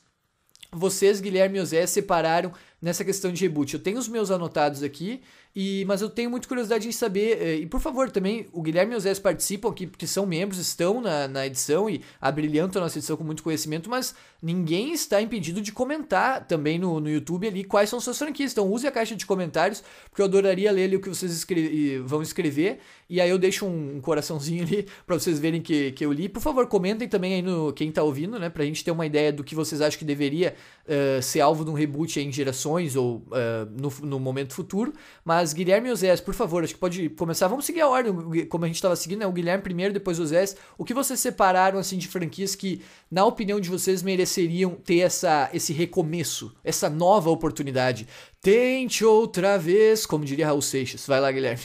[0.72, 3.74] vocês, Guilherme e José, separaram nessa questão de reboot?
[3.74, 5.22] Eu tenho os meus anotados aqui
[5.54, 8.94] e, mas eu tenho muita curiosidade em saber, eh, e por favor, também o Guilherme
[8.94, 12.86] e o Zé participam aqui, porque são membros, estão na, na edição e abrilhantam a
[12.86, 17.46] nossa edição com muito conhecimento, mas ninguém está impedido de comentar também no, no YouTube
[17.46, 18.52] ali quais são suas franquias.
[18.52, 21.98] Então use a caixa de comentários, porque eu adoraria ler ali o que vocês escre
[21.98, 26.04] vão escrever, e aí eu deixo um, um coraçãozinho ali para vocês verem que, que
[26.04, 26.30] eu li.
[26.30, 29.30] Por favor, comentem também aí no quem está ouvindo, né, pra gente ter uma ideia
[29.30, 30.54] do que vocês acham que deveria
[30.86, 35.41] uh, ser alvo de um reboot em gerações ou uh, no, no momento futuro, mas
[35.42, 37.48] mas Guilherme e Osés, por favor, acho que pode começar.
[37.48, 39.26] Vamos seguir a ordem, como a gente estava seguindo, né?
[39.26, 40.56] O Guilherme primeiro, depois o Osés.
[40.78, 45.50] O que vocês separaram assim de franquias que, na opinião de vocês, mereceriam ter essa,
[45.52, 48.06] esse recomeço, essa nova oportunidade?
[48.40, 51.04] Tente outra vez, como diria Raul Seixas.
[51.08, 51.64] Vai lá, Guilherme.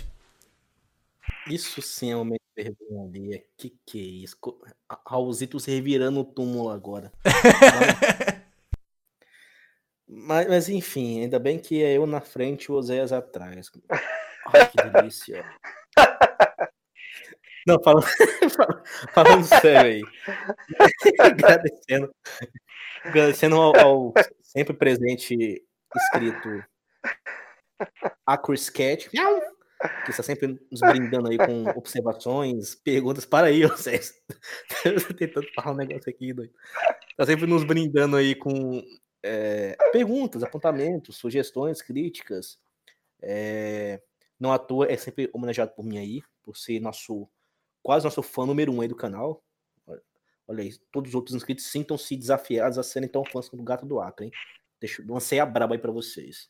[1.48, 3.44] Isso sim é uma vergonha ali.
[3.56, 4.38] Que que é isso?
[5.08, 7.12] Raulzito se revirando o túmulo agora.
[10.08, 13.70] Mas, mas, enfim, ainda bem que é eu na frente e o Oséias atrás.
[14.54, 15.44] Ai, que delícia.
[17.68, 18.06] Não, falando,
[19.14, 20.02] falando sério aí.
[21.20, 22.16] agradecendo
[23.04, 25.62] agradecendo ao, ao, sempre presente
[25.96, 26.64] escrito
[28.26, 33.26] Acriscat, que está sempre nos brindando aí com observações, perguntas.
[33.26, 34.14] Para aí, vocês.
[35.18, 36.54] tentando falar um negócio aqui, doido.
[37.12, 38.82] Está sempre nos brindando aí com
[39.28, 42.60] é, perguntas, apontamentos, sugestões, críticas.
[43.22, 44.02] É,
[44.40, 47.28] não à toa, é sempre homenageado por mim aí, por ser nosso
[47.82, 49.44] quase nosso fã número um aí do canal.
[50.48, 53.86] Olha aí, todos os outros inscritos sintam-se desafiados a serem tão fãs quanto o Gato
[53.86, 54.32] do Acre, hein?
[54.80, 56.50] Deixa lancei a braba aí para vocês.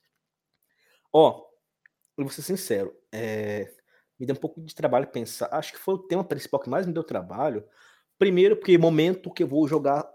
[1.12, 1.48] Ó,
[2.16, 3.74] eu vou ser sincero, é,
[4.20, 5.50] me deu um pouco de trabalho pensar.
[5.52, 7.66] Acho que foi o tema principal que mais me deu trabalho.
[8.20, 10.08] Primeiro, porque momento que eu vou jogar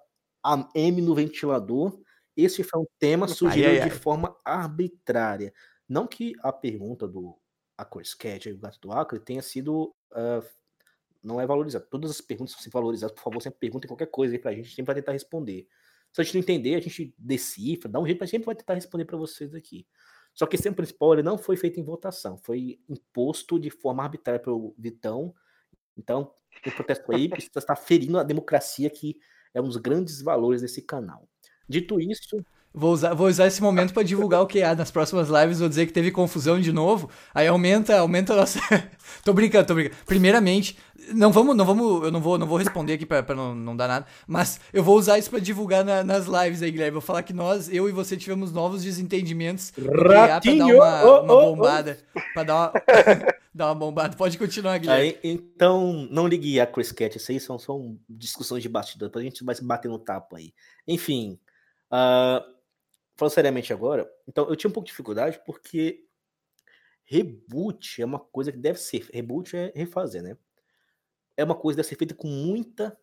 [0.45, 2.01] a M no ventilador
[2.37, 3.89] esse foi um tema sugerido ai, ai, ai.
[3.89, 5.53] de forma arbitrária.
[5.89, 7.37] Não que a pergunta do
[7.77, 9.95] Acorscat e o Gato do Acre tenha sido.
[10.13, 10.47] Uh,
[11.23, 11.87] não é valorizada.
[11.89, 13.15] Todas as perguntas são valorizadas.
[13.15, 14.61] Por favor, sempre perguntem qualquer coisa aí pra gente.
[14.61, 15.69] A gente sempre vai tentar responder.
[16.13, 18.75] Se a gente não entender, a gente decifra, dá um jeito, a gente vai tentar
[18.75, 19.87] responder para vocês aqui.
[20.35, 24.03] Só que esse tema principal ele não foi feito em votação, foi imposto de forma
[24.03, 25.35] arbitrária pelo Vitão.
[25.97, 26.35] Então,
[26.67, 29.19] o protesto aí está ferindo a democracia, que
[29.55, 31.29] é um dos grandes valores desse canal.
[31.73, 32.45] Dito isso.
[32.75, 35.59] Vou usar, vou usar esse momento para divulgar o QA nas próximas lives.
[35.59, 37.11] Vou dizer que teve confusão de novo.
[37.35, 38.61] Aí aumenta, aumenta a nossa.
[39.25, 39.97] tô brincando, tô brincando.
[40.07, 40.79] Primeiramente,
[41.15, 43.89] não vamos, não vamos, eu não vou, não vou responder aqui para não, não dar
[43.89, 44.07] nada.
[44.27, 46.93] Mas eu vou usar isso para divulgar na, nas lives aí, Guilherme.
[46.93, 49.73] Vou falar que nós, eu e você, tivemos novos desentendimentos.
[49.77, 50.79] Ratinho!
[50.79, 51.99] Para dar uma, uma bombada.
[52.35, 52.73] Para dar uma.
[53.55, 54.17] dar uma bombada.
[54.17, 55.09] Pode continuar, Guilherme.
[55.09, 57.19] Aí, então, não ligue a Chris Cat.
[57.19, 59.09] Isso aí são, são discussões de bastidor.
[59.09, 60.55] Depois a gente vai se bater no tapa aí.
[60.89, 61.39] Enfim.
[61.93, 62.41] Uh,
[63.15, 66.07] falando seriamente agora, então eu tinha um pouco de dificuldade porque
[67.05, 69.09] reboot é uma coisa que deve ser.
[69.13, 70.37] Reboot é refazer, né?
[71.37, 72.97] É uma coisa que deve ser feita com muita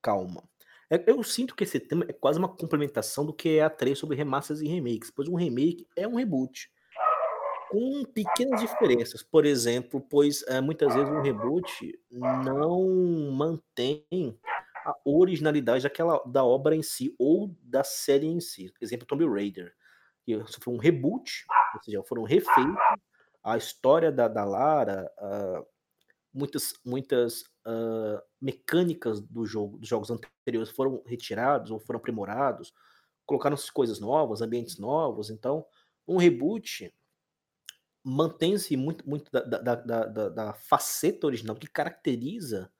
[0.00, 0.44] calma.
[0.90, 3.98] É, eu sinto que esse tema é quase uma complementação do que é a 3
[3.98, 6.70] sobre remasters e remakes, pois um remake é um reboot.
[7.70, 9.22] Com pequenas diferenças.
[9.22, 14.38] Por exemplo, pois é, muitas vezes um reboot não mantém
[14.84, 18.72] a originalidade daquela da obra em si ou da série em si.
[18.80, 19.74] Exemplo, Tomb Raider.
[20.22, 21.44] que sofreu um reboot,
[21.74, 22.76] ou seja, foram refeitos
[23.44, 25.66] a história da, da Lara, uh,
[26.32, 32.72] muitas, muitas uh, mecânicas do jogo, dos jogos anteriores foram retirados ou foram aprimorados,
[33.26, 35.66] colocaram-se coisas novas, ambientes novos, então
[36.08, 36.92] um reboot
[38.02, 42.72] mantém-se muito, muito da, da, da, da faceta original que caracteriza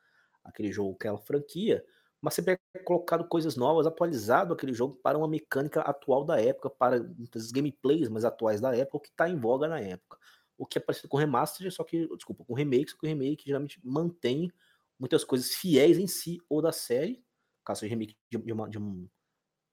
[0.43, 1.85] aquele jogo, aquela franquia,
[2.25, 6.71] mas sempre é colocado coisas novas, atualizado aquele jogo para uma mecânica atual da época,
[6.71, 10.19] para muitas gameplays mais atuais da época, o que está em voga na época.
[10.57, 13.45] O que é parecido com remaster, só que, desculpa, com remake, só que o remake
[13.45, 14.51] geralmente mantém
[14.99, 17.23] muitas coisas fiéis em si ou da série,
[17.63, 19.07] caso seja remake de, uma, de, um,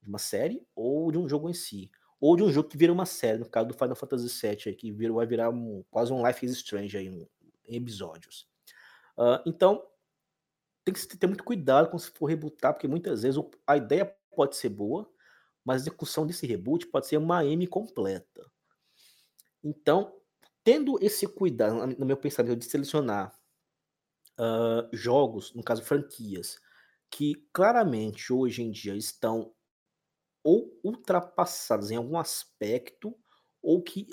[0.02, 2.92] de uma série, ou de um jogo em si ou de um jogo que vira
[2.92, 6.26] uma série, no caso do Final Fantasy VII, que vira, vai virar um, quase um
[6.26, 7.26] Life is Strange aí, um,
[7.66, 8.46] em episódios.
[9.18, 9.84] Uh, então,
[10.84, 14.56] tem que ter muito cuidado quando se for rebootar, porque muitas vezes a ideia pode
[14.56, 15.10] ser boa,
[15.64, 18.50] mas a execução desse reboot pode ser uma M completa.
[19.64, 20.16] Então,
[20.64, 23.34] tendo esse cuidado, no meu pensamento, de selecionar
[24.40, 26.60] uh, jogos, no caso franquias,
[27.10, 29.54] que claramente hoje em dia estão
[30.44, 33.16] ou ultrapassadas em algum aspecto,
[33.62, 34.08] ou que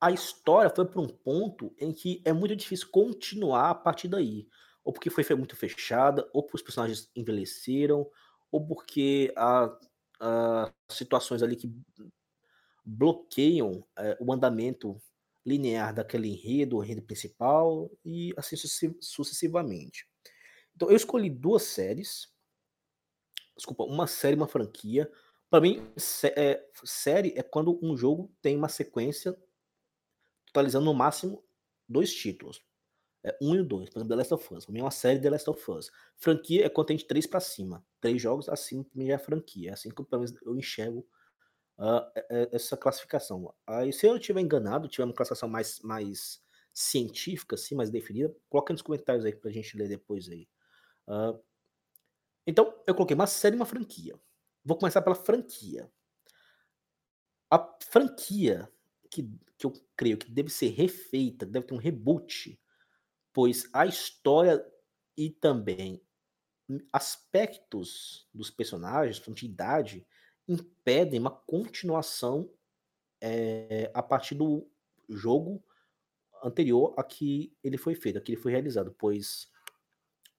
[0.00, 4.46] a história foi para um ponto em que é muito difícil continuar a partir daí.
[4.88, 8.10] Ou porque foi muito fechada, ou porque os personagens envelheceram,
[8.50, 9.78] ou porque há,
[10.18, 11.70] há situações ali que
[12.82, 14.98] bloqueiam é, o andamento
[15.44, 18.56] linear daquele enredo, o enredo principal, e assim
[18.98, 20.08] sucessivamente.
[20.74, 22.32] Então eu escolhi duas séries,
[23.58, 25.12] desculpa, uma série uma franquia,
[25.50, 29.38] para mim, sé é, série é quando um jogo tem uma sequência
[30.46, 31.44] totalizando no máximo
[31.86, 32.66] dois títulos.
[33.28, 33.90] É, um e dois.
[33.90, 34.64] Por exemplo, The Last of Us.
[34.64, 35.90] Pra mim é uma série The Last of Us.
[36.16, 37.84] Franquia é quando tem de três para cima.
[38.00, 39.70] Três jogos acima pra mim já é franquia.
[39.70, 41.06] É assim que menos eu enxergo
[41.78, 42.00] uh,
[42.52, 43.54] essa classificação.
[43.66, 46.40] Aí, se eu estiver enganado, tiver uma classificação mais, mais
[46.72, 50.48] científica, assim, mais definida, coloca nos comentários aí pra gente ler depois aí.
[51.06, 51.38] Uh,
[52.46, 54.18] então, eu coloquei uma série e uma franquia.
[54.64, 55.90] Vou começar pela franquia.
[57.50, 58.70] A franquia
[59.10, 59.22] que,
[59.56, 62.58] que eu creio que deve ser refeita, deve ter um reboot,
[63.38, 64.66] pois a história
[65.16, 66.02] e também
[66.92, 70.04] aspectos dos personagens, de idade,
[70.48, 72.52] impedem uma continuação
[73.20, 74.68] é, a partir do
[75.08, 75.62] jogo
[76.42, 79.52] anterior a que ele foi feito, a que ele foi realizado, pois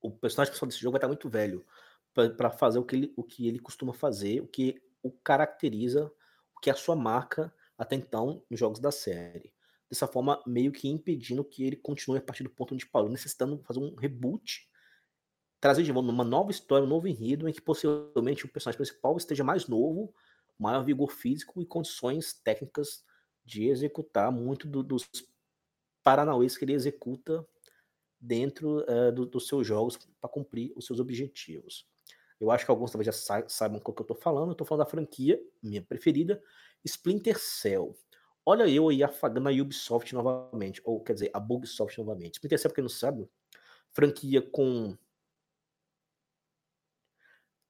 [0.01, 1.65] o personagem principal desse jogo vai estar muito velho
[2.35, 6.11] para fazer o que, ele, o que ele costuma fazer, o que o caracteriza,
[6.53, 9.53] o que é a sua marca até então nos jogos da série.
[9.89, 13.61] Dessa forma, meio que impedindo que ele continue a partir do ponto onde parou, necessitando
[13.63, 14.69] fazer um reboot,
[15.59, 19.17] trazer de volta uma nova história, um novo enredo, em que possivelmente o personagem principal
[19.17, 20.13] esteja mais novo,
[20.57, 23.03] maior vigor físico e condições técnicas
[23.43, 25.09] de executar muito do, dos
[26.03, 27.45] paranauês que ele executa
[28.19, 31.87] dentro uh, do, dos seus jogos para cumprir os seus objetivos.
[32.39, 34.51] Eu acho que alguns talvez já saibam o que eu tô falando.
[34.51, 36.41] Eu tô falando da franquia, minha preferida,
[36.85, 37.97] Splinter Cell.
[38.49, 42.39] Olha eu aí afagando a Ubisoft novamente, ou quer dizer, a Bugsoft novamente.
[42.41, 43.29] Cell, pra quem não sabe,
[43.91, 44.97] franquia com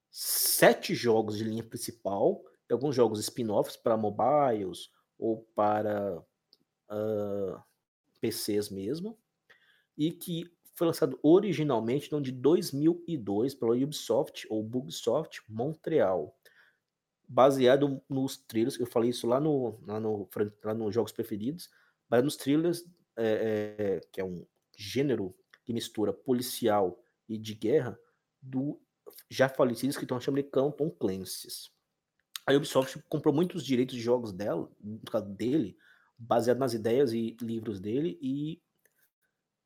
[0.10, 2.41] sete jogos de linha principal,
[2.72, 6.18] alguns jogos spin-offs para mobiles ou para
[6.89, 7.61] uh,
[8.22, 9.19] PCs mesmo,
[9.97, 16.39] e que foi lançado originalmente no ano de 2002 pela Ubisoft ou Bugsoft Montreal,
[17.30, 20.27] baseado nos trailers, eu falei isso lá no, lá no,
[20.64, 21.69] lá nos Jogos Preferidos,
[22.10, 22.84] baseado nos trailers,
[23.15, 24.43] é, é, que é um
[24.76, 27.97] gênero que mistura policial e de guerra,
[28.41, 28.81] do
[29.30, 31.47] já falecido escritor norte-americano Tom Clancy.
[32.47, 34.68] A Ubisoft comprou muitos direitos de jogos dela,
[35.35, 35.77] dele,
[36.18, 38.60] baseado nas ideias e livros dele, e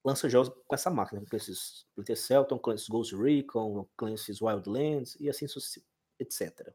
[0.03, 5.15] lança jogos com essa máquina, com esses Splinter Cell, Tom Clancy's Ghost Recon, Clancy's Wildlands
[5.19, 5.45] e assim
[6.19, 6.73] etc.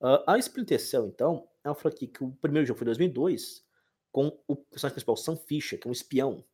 [0.00, 3.64] Uh, a Splinter Cell, então, é uma franquia que o primeiro jogo foi em 2002,
[4.10, 6.44] com o personagem principal, Sam Fisher, que é um espião.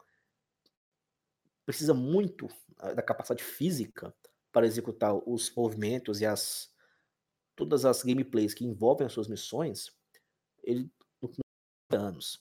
[1.65, 4.15] Precisa muito uh, da capacidade física
[4.53, 6.75] para executar os movimentos e as
[7.55, 9.91] todas as gameplays que envolvem as suas missões.
[10.63, 10.91] Ele
[11.91, 12.41] anos.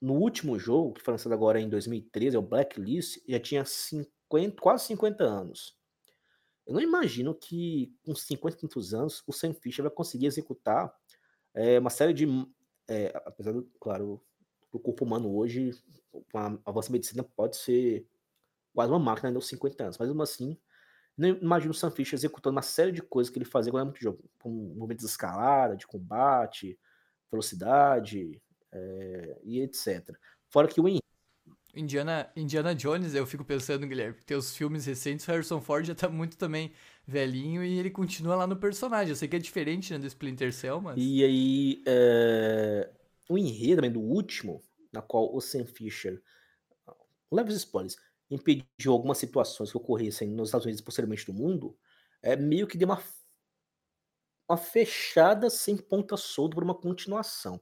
[0.00, 4.60] No último jogo, que foi lançado agora em 2013, é o Blacklist, já tinha 50,
[4.60, 5.78] quase 50 anos.
[6.70, 10.94] Eu não imagino que com 50 tantos anos o Sam Fisher vai conseguir executar
[11.52, 12.28] é, uma série de.
[12.86, 14.22] É, apesar do, claro,
[14.70, 15.72] o corpo humano hoje,
[16.32, 18.06] a avanço medicina, pode ser
[18.72, 20.56] quase uma máquina ainda aos 50 anos, mas mesmo assim,
[21.16, 24.12] não imagino o Sam Fisher executando uma série de coisas que ele fazia quando era
[24.12, 26.78] muito com movimentos de escalada, de combate,
[27.32, 28.40] velocidade
[28.70, 30.16] é, e etc.
[30.48, 30.86] Fora que o
[31.74, 36.36] Indiana, Indiana Jones, eu fico pensando, Guilherme, teus filmes recentes, Harrison Ford já tá muito
[36.36, 36.72] também
[37.06, 39.10] velhinho e ele continua lá no personagem.
[39.10, 40.96] Eu sei que é diferente né, do Splinter Cell, mas.
[40.98, 42.90] E aí, é...
[43.28, 46.20] o enredo também do último, na qual o Sam Fisher,
[47.30, 47.96] leves spoilers,
[48.30, 51.76] impediu algumas situações que ocorressem nos Estados Unidos e posteriormente no mundo,
[52.22, 53.02] é meio que deu uma,
[54.48, 57.60] uma fechada sem ponta solta por uma continuação.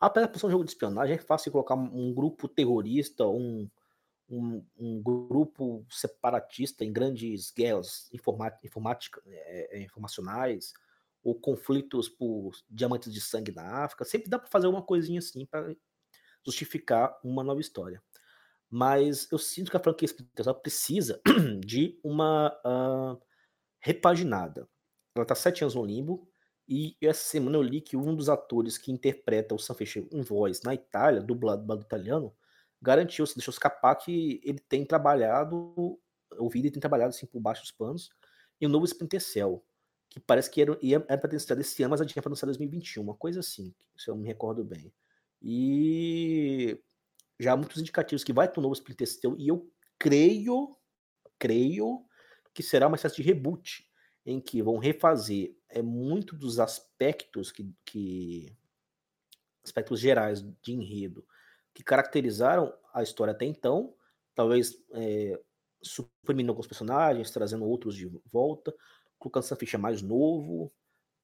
[0.00, 3.68] Apesar de ser um jogo de espionagem, é fácil colocar um grupo terrorista, um,
[4.30, 10.72] um, um grupo separatista em grandes guerras informática, é, é, informacionais,
[11.22, 14.04] ou conflitos por diamantes de sangue na África.
[14.04, 15.76] Sempre dá para fazer uma coisinha assim para
[16.46, 18.02] justificar uma nova história.
[18.70, 21.20] Mas eu sinto que a franquia Splinter precisa
[21.60, 23.20] de uma uh,
[23.80, 24.68] repaginada.
[25.14, 26.29] Ela está sete anos no limbo,
[26.72, 30.62] e essa semana eu li que um dos atores que interpreta o Sanfrecce em voz
[30.62, 32.32] na Itália, dublado do italiano,
[32.80, 35.98] garantiu, se deixou escapar que ele tem trabalhado,
[36.38, 38.10] ouvido e tem trabalhado assim por baixo dos panos,
[38.60, 39.64] em um novo Splinter Cell,
[40.08, 42.30] que parece que era, era para ter estreado esse ano, mas a gente ia para
[42.30, 44.92] lançar em 2021, uma coisa assim, se eu me recordo bem.
[45.42, 46.80] E
[47.36, 49.68] já há muitos indicativos que vai ter um novo Splinter Cell, e eu
[49.98, 50.76] creio,
[51.36, 52.04] creio
[52.54, 53.90] que será uma espécie de reboot,
[54.24, 58.56] em que vão refazer é muito dos aspectos que, que
[59.64, 61.26] aspectos gerais de enredo
[61.74, 63.94] que caracterizaram a história até então,
[64.34, 65.40] talvez é,
[65.82, 68.74] suprimindo alguns personagens, trazendo outros de volta,
[69.18, 70.72] colocando essa ficha mais novo,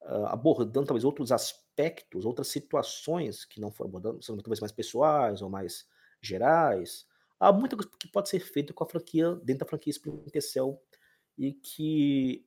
[0.03, 5.41] uh, abordando talvez outros aspectos, outras situações que não foram abordadas, são talvez mais pessoais
[5.41, 5.85] ou mais
[6.21, 7.05] gerais.
[7.39, 10.81] Há muita coisa que pode ser feita com a franquia, dentro da franquia Splinter Cell,
[11.37, 12.46] e que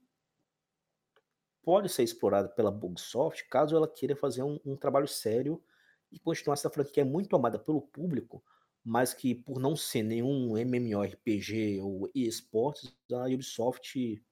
[1.63, 5.63] pode ser explorada pela Bugsoft caso ela queira fazer um, um trabalho sério
[6.11, 8.43] e continuar essa franquia que é muito amada pelo público,
[8.85, 14.23] mas que por não ser nenhum MMORPG ou eSports, a Ubisoft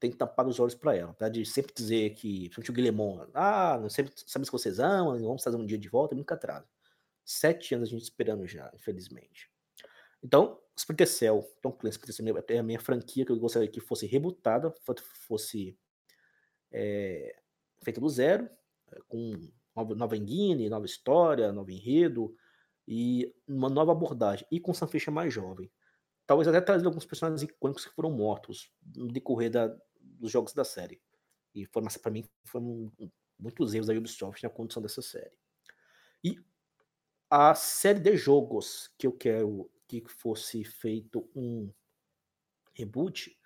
[0.00, 1.28] tem que tapar os olhos para ela, tá?
[1.28, 5.42] De sempre dizer que, principalmente o Guillemon, ah, não sempre sabemos que vocês amam, vamos
[5.42, 6.66] fazer um dia de volta, nunca atrasa.
[7.24, 9.50] Sete anos a gente esperando já, infelizmente.
[10.22, 13.80] Então, Splinter Cell, Tom Clancy, Splinter Cell é a minha franquia que eu gostaria que
[13.80, 14.72] fosse rebutada,
[15.26, 15.78] fosse
[16.72, 17.36] é,
[17.82, 18.48] feita do zero,
[18.92, 19.32] eh, com
[19.74, 20.16] nova, nova
[20.70, 22.34] nova história, novo enredo
[22.86, 24.46] e uma nova abordagem.
[24.50, 25.70] E com Sanfecha mais jovem.
[26.26, 30.64] Talvez até trazer alguns personagens icônicos que foram mortos no decorrer da, dos jogos da
[30.64, 31.00] série.
[31.54, 32.90] E foi, para mim foram
[33.38, 35.36] muitos erros da Ubisoft na condução dessa série.
[36.24, 36.38] E
[37.28, 41.70] a série de jogos que eu quero que fosse feito um
[42.74, 43.36] reboot,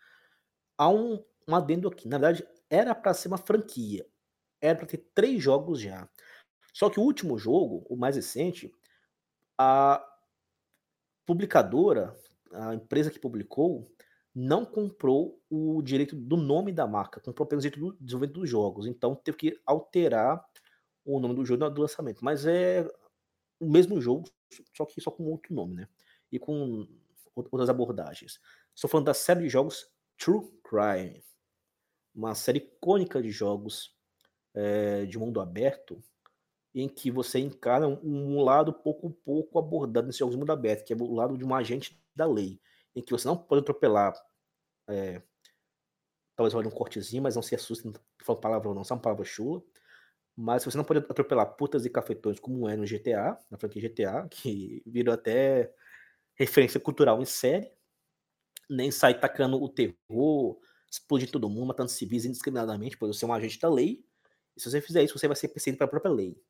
[0.79, 2.07] há um, um adendo aqui.
[2.07, 4.07] Na verdade, era para ser uma franquia.
[4.61, 6.09] Era para ter três jogos já.
[6.73, 8.71] Só que o último jogo, o mais recente,
[9.59, 10.05] a
[11.25, 12.15] publicadora,
[12.53, 13.91] a empresa que publicou,
[14.35, 18.51] não comprou o direito do nome da marca, comprou apenas o direito do desenvolvimento dos
[18.51, 18.87] jogos.
[18.87, 20.45] Então teve que alterar
[21.05, 22.25] o nome do jogo do lançamento.
[22.25, 22.87] Mas é
[23.59, 24.29] o mesmo jogo,
[24.75, 25.89] só que só com outro nome, né?
[26.31, 26.87] E com
[27.35, 28.39] outras abordagens.
[28.75, 31.23] Estou falando da série de jogos True Crime
[32.17, 33.95] uma série icônica de jogos
[34.55, 36.03] é, de mundo aberto,
[36.75, 40.85] em que você encara um, um lado pouco pouco abordado nesses jogos de mundo aberto,
[40.85, 42.61] que é o lado de um agente da lei,
[42.95, 44.15] em que você não pode atropelar.
[44.89, 45.21] É,
[46.35, 49.63] talvez olhe um cortezinho, mas não se assustem, falando palavra não, são palavras chula.
[50.35, 54.29] Mas você não pode atropelar putas e cafetões como é no GTA, na franquia GTA,
[54.31, 55.73] que virou até
[56.35, 57.73] referência cultural em série,
[58.69, 60.61] nem sair tacando o terror,
[60.97, 64.05] explodir todo mundo, matando civis indiscriminadamente, pois você é um agente da lei.
[64.57, 66.41] E se você fizer isso, você vai ser perseguido pela própria lei.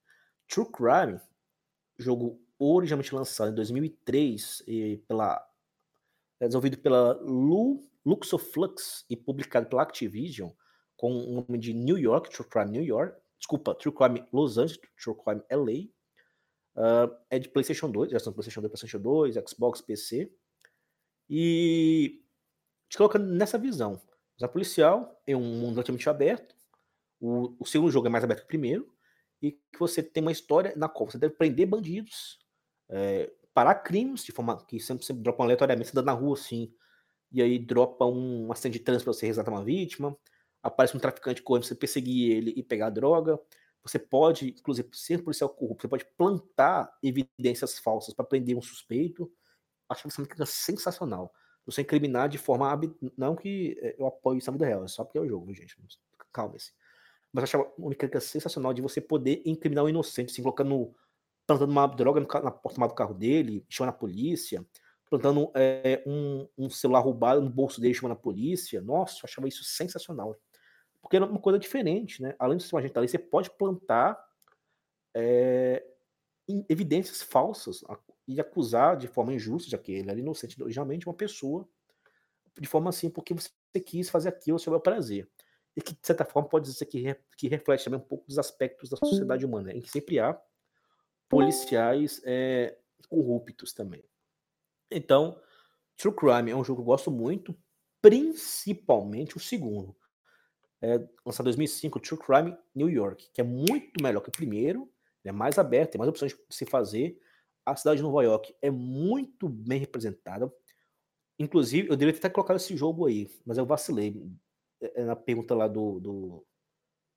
[0.48, 1.20] True Crime,
[1.98, 5.44] jogo originalmente lançado em 2003 e pela
[6.38, 10.50] é desenvolvido pela Lu, Luxoflux e publicado pela Activision
[10.96, 14.80] com o nome de New York, True Crime New York, desculpa, True Crime Los Angeles,
[15.02, 15.90] True Crime LA.
[16.78, 20.30] Uh, é de PlayStation 2, já são PlayStation 2, PlayStation 2, Xbox, PC.
[21.28, 22.22] E
[22.88, 24.00] te coloca nessa visão.
[24.42, 26.54] A policial é um mundo relativamente aberto.
[27.20, 28.92] O, o, segundo jogo é mais aberto que o primeiro.
[29.40, 32.38] E que você tem uma história na qual você deve prender bandidos,
[32.88, 36.72] é, parar crimes, de forma que sempre, sempre dropam aleatoriamente, você anda na rua assim.
[37.32, 40.16] E aí dropa um acidente de trânsito para você resgatar uma vítima.
[40.62, 43.38] Aparece um traficante correndo você perseguir ele e pegar a droga.
[43.82, 49.30] Você pode, inclusive, ser policial corrupto, você pode plantar evidências falsas para prender um suspeito.
[49.88, 51.32] Acho que é sensacional
[51.66, 52.80] você incriminar de forma.
[53.16, 55.52] Não que eh, eu apoio isso na vida real, é só porque é o jogo,
[55.52, 55.76] gente.
[56.32, 56.72] Calma-se.
[57.32, 60.94] Mas eu achava uma mecânica sensacional de você poder incriminar o inocente, assim, colocando,
[61.46, 64.64] plantando uma droga na porta do carro dele, chamando a polícia,
[65.10, 68.80] plantando é, um, um, celular roubado no bolso dele, chamando a polícia.
[68.80, 70.36] Nossa, eu achava isso sensacional.
[71.02, 72.34] Porque era uma coisa diferente, né?
[72.38, 74.18] Além do sistema agente ali, você pode plantar
[75.14, 75.84] é,
[76.68, 77.84] evidências falsas
[78.26, 81.68] e acusar de forma injusta, já que ele era inocente originalmente, uma pessoa
[82.58, 83.50] de forma assim, porque você
[83.84, 85.28] quis fazer aquilo ao seu prazer.
[85.76, 88.88] E que, de certa forma, pode dizer que, que reflete também um pouco dos aspectos
[88.88, 90.40] da sociedade humana, em que sempre há
[91.28, 92.78] policiais é,
[93.08, 94.02] corruptos também.
[94.90, 95.38] Então,
[95.96, 97.54] True Crime é um jogo que eu gosto muito,
[98.00, 99.94] principalmente o segundo.
[100.80, 104.90] É, lançado em 2005, True Crime New York, que é muito melhor que o primeiro,
[105.24, 107.20] é mais aberto, tem mais opções de se fazer.
[107.66, 110.50] A cidade de Nova York é muito bem representada.
[111.38, 114.24] Inclusive, eu deveria ter colocado esse jogo aí, mas eu vacilei.
[114.80, 116.46] É, é na pergunta lá do, do,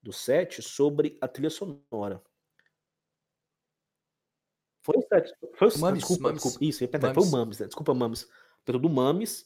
[0.02, 2.22] do set sobre a trilha sonora.
[4.82, 5.32] Foi o set.
[5.56, 6.42] Foi o Mames, desculpa, Mames.
[6.42, 6.66] desculpa.
[6.66, 7.68] Isso, ia foi o Mames, né?
[7.68, 8.28] Desculpa, Mames.
[8.66, 9.46] Pelo do Mames,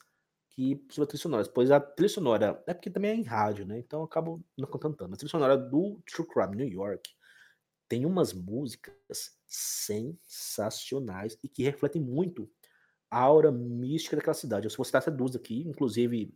[0.52, 1.50] que sobre a trilha sonora.
[1.54, 3.78] Pois a trilha sonora, é porque também é em rádio, né?
[3.78, 5.14] Então eu acabo não contando tanto.
[5.14, 7.10] A trilha sonora do True Crime New York
[7.88, 12.50] tem umas músicas sensacionais e que refletem muito
[13.10, 14.68] a aura mística daquela cidade.
[14.76, 16.34] Vou citar essa duas aqui, inclusive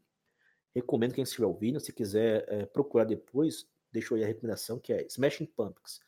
[0.76, 5.06] recomendo quem estiver ouvindo, se quiser é, procurar depois, deixo aí a recomendação, que é
[5.08, 6.00] Smashing Pumpkins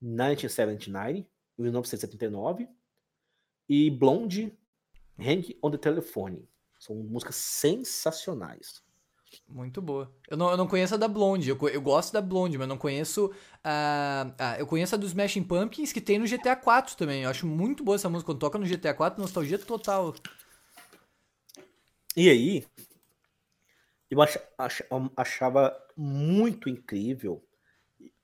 [0.00, 2.68] 1979, 1979,
[3.68, 4.56] e Blonde
[5.18, 6.48] Hang on the Telephone.
[6.78, 8.82] São músicas sensacionais.
[9.48, 10.12] Muito boa.
[10.28, 11.50] Eu não, eu não conheço a da Blonde.
[11.50, 13.32] Eu, eu gosto da Blonde, mas não conheço
[13.62, 14.32] a.
[14.38, 17.22] a eu conheço a dos Smashing Pumpkins, que tem no GTA 4 também.
[17.22, 18.26] Eu acho muito boa essa música.
[18.26, 20.14] Quando toca no GTA 4, nostalgia total.
[22.16, 22.64] E aí,
[24.10, 24.82] eu ach, ach,
[25.16, 27.44] achava muito incrível.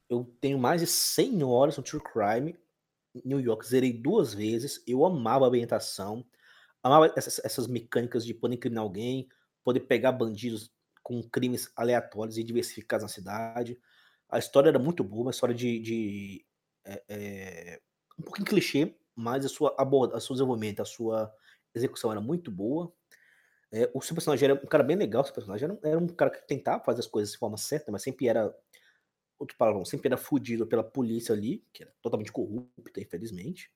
[0.08, 2.56] Eu tenho mais de 100 horas no True Crime.
[3.24, 4.82] New York, zerei duas vezes.
[4.86, 6.24] Eu amava a ambientação,
[6.82, 9.28] amava essas, essas mecânicas de poder incriminar alguém,
[9.62, 10.70] poder pegar bandidos
[11.02, 13.78] com crimes aleatórios e diversificados na cidade.
[14.28, 15.78] A história era muito boa, uma história de.
[15.80, 16.46] de
[16.84, 17.80] é, é,
[18.18, 21.32] um pouquinho clichê, mas a sua aborda, a seu desenvolvimento, a sua
[21.74, 22.92] execução era muito boa.
[23.70, 26.30] É, o seu personagem era um cara bem legal, seu personagem era, era, um cara
[26.30, 28.54] que tentava fazer as coisas de forma certa, mas sempre era.
[29.38, 33.70] Outro palavrão, sempre era fudido pela polícia ali, que era totalmente corrupta, infelizmente.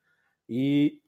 [0.49, 1.01] E.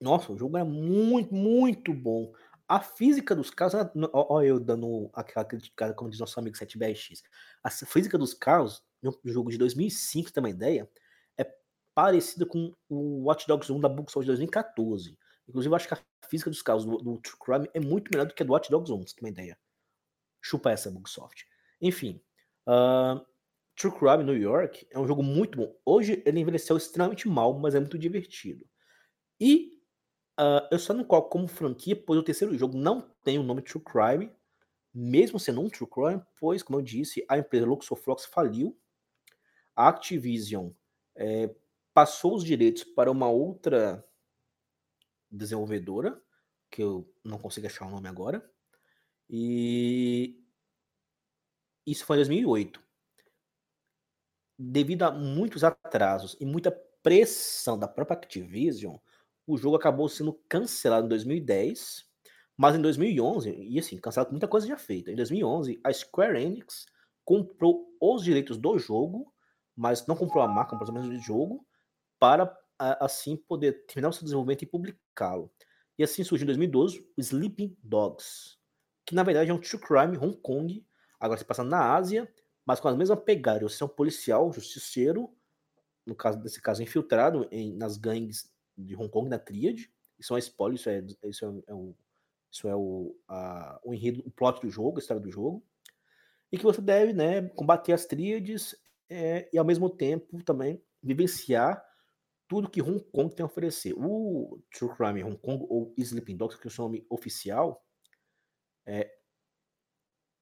[0.00, 2.32] Nossa, o jogo era muito, muito bom.
[2.68, 3.74] A física dos carros,
[4.12, 7.22] olha eu dando aquela criticada, como diz nosso amigo 7BX.
[7.62, 10.88] A física dos carros, no jogo de 2005, tem uma ideia,
[11.36, 11.46] é
[11.94, 15.18] parecida com o Watch Dogs 1 da Bugsol de 2014.
[15.48, 15.98] Inclusive, eu acho que a
[16.28, 18.70] física dos carros do, do True Crime é muito melhor do que a do Watch
[18.70, 19.58] Dogs 1, você tem uma ideia.
[20.40, 21.46] Chupa essa, Bugsoft.
[21.80, 22.22] Enfim,
[22.66, 23.24] uh,
[23.76, 25.74] True Crime New York é um jogo muito bom.
[25.84, 28.66] Hoje ele envelheceu extremamente mal, mas é muito divertido.
[29.40, 29.71] E
[30.42, 33.62] Uh, eu só não coloco como franquia, pois o terceiro jogo não tem o nome
[33.62, 34.28] True Crime,
[34.92, 38.76] mesmo sendo um True Crime, pois, como eu disse, a empresa Luxoflox faliu,
[39.76, 40.70] a Activision
[41.14, 41.54] é,
[41.94, 44.04] passou os direitos para uma outra
[45.30, 46.20] desenvolvedora,
[46.68, 48.44] que eu não consigo achar o nome agora,
[49.30, 50.42] e
[51.86, 52.82] isso foi em 2008.
[54.58, 58.96] Devido a muitos atrasos e muita pressão da própria Activision,
[59.46, 62.04] o jogo acabou sendo cancelado em 2010,
[62.56, 65.10] mas em 2011, e assim, cancelado muita coisa já feita.
[65.10, 66.86] Em 2011, a Square Enix
[67.24, 69.32] comprou os direitos do jogo,
[69.74, 71.66] mas não comprou a marca, comprou os direitos do jogo,
[72.18, 75.50] para assim poder terminar o seu desenvolvimento e publicá-lo.
[75.98, 78.58] E assim surgiu em 2012 o Sleeping Dogs,
[79.04, 80.84] que na verdade é um true crime Hong Kong,
[81.18, 82.32] agora se passando na Ásia,
[82.64, 83.68] mas com a mesma pegada.
[83.68, 85.32] Você é um policial, justiceiro,
[86.06, 88.51] no caso desse caso infiltrado em, nas gangues
[88.82, 89.92] de Hong Kong na Tríade.
[90.18, 91.94] Isso é um spoiler, isso é, isso é, é o,
[92.50, 95.64] isso é o, a, o enredo, o plot do jogo, a história do jogo.
[96.50, 98.76] E que você deve né, combater as tríades
[99.08, 101.82] é, e ao mesmo tempo também vivenciar
[102.46, 103.94] tudo que Hong Kong tem a oferecer.
[103.96, 107.82] O True Crime Hong Kong, ou Sleeping Dogs, que é o seu nome oficial,
[108.84, 109.10] é,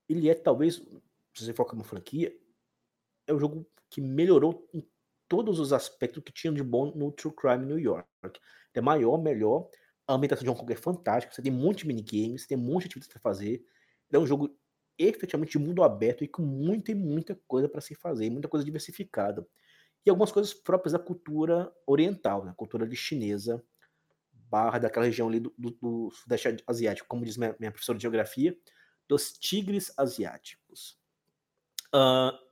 [0.09, 0.75] ele é talvez,
[1.33, 2.37] se você foca uma franquia,
[3.29, 4.81] é o jogo que melhorou em
[5.31, 8.05] todos os aspectos que tinham de bom no True Crime New York.
[8.75, 9.71] É maior, melhor.
[10.07, 11.33] A ambientação de Hong Kong é fantástica.
[11.33, 13.65] Você tem um monte de minigames, tem um monte de atividades para fazer.
[14.13, 14.53] É um jogo
[14.99, 18.67] efetivamente de mundo aberto e com muita e muita coisa para se fazer, muita coisa
[18.67, 19.47] diversificada.
[20.05, 22.53] E algumas coisas próprias da cultura oriental, né?
[22.57, 23.65] cultura de chinesa,
[24.33, 28.03] barra daquela região ali do, do, do Sudeste Asiático, como diz minha, minha, professora de
[28.03, 28.57] geografia,
[29.09, 30.99] dos tigres asiáticos.
[31.95, 32.50] Uh,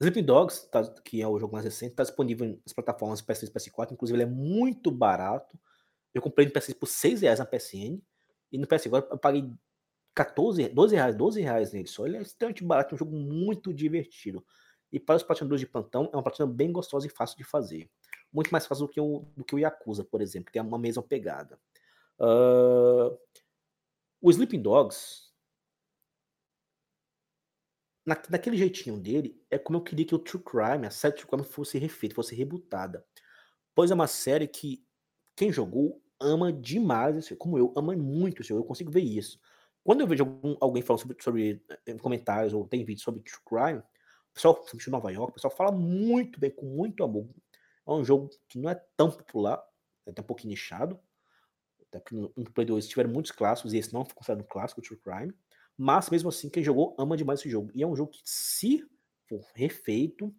[0.00, 3.52] Sleeping Dogs, tá, que é o jogo mais recente, está disponível nas plataformas PS3 e
[3.52, 3.92] PS4.
[3.92, 5.58] Inclusive, ele é muito barato.
[6.14, 8.00] Eu comprei no PS3 por 6 reais na PSN.
[8.50, 9.52] E no PS4 eu paguei
[10.14, 12.06] 14, 12 reais, 12 reais nele só.
[12.06, 14.44] Ele é extremamente barato, é um jogo muito divertido.
[14.90, 17.88] E para os platinadores de plantão, é uma platina bem gostosa e fácil de fazer.
[18.32, 20.78] Muito mais fácil do que o, do que o Yakuza, por exemplo, que tem uma
[20.78, 21.58] mesma pegada.
[22.18, 23.16] Uh,
[24.20, 25.29] o Sleeping Dogs,
[28.04, 31.28] na, daquele jeitinho dele, é como eu queria que o True Crime, a série True
[31.28, 33.04] Crime fosse refeita, fosse rebutada.
[33.74, 34.84] Pois é uma série que
[35.36, 39.40] quem jogou ama demais, como eu, ama muito eu consigo ver isso.
[39.82, 43.40] Quando eu vejo algum, alguém falando sobre, sobre em comentários ou tem vídeos sobre True
[43.46, 47.28] Crime, o pessoal, de Nova York, o pessoal fala muito bem, com muito amor.
[47.86, 49.62] É um jogo que não é tão popular,
[50.06, 51.00] é até um pouquinho nichado.
[51.88, 54.48] Até porque no, no Play 2 tiveram muitos clássicos e esse não foi considerado um
[54.48, 55.34] clássico, True Crime.
[55.82, 57.70] Mas mesmo assim, quem jogou ama demais esse jogo.
[57.74, 58.86] E é um jogo que, se
[59.26, 60.30] for refeito,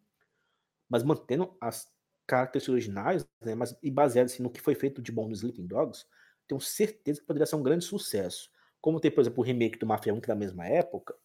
[0.88, 1.92] mas mantendo as
[2.28, 5.66] características originais, né, mas, e baseado assim, no que foi feito de bom no Sleeping
[5.66, 6.06] Dogs,
[6.48, 8.52] tenho certeza que poderia ser um grande sucesso.
[8.80, 11.16] Como tem, por exemplo, o remake do Mafia 1, que é da mesma época,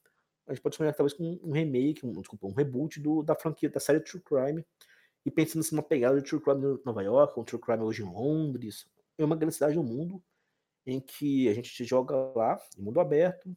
[0.46, 3.68] a gente pode sonhar talvez com um remake, um, desculpa, um reboot do, da franquia,
[3.68, 4.64] da série True Crime,
[5.26, 8.02] e pensando assim, numa pegada de True Crime em Nova York, um True Crime hoje
[8.02, 8.86] em Londres,
[9.18, 10.22] é uma grande cidade do mundo,
[10.86, 13.54] em que a gente joga lá, em mundo aberto,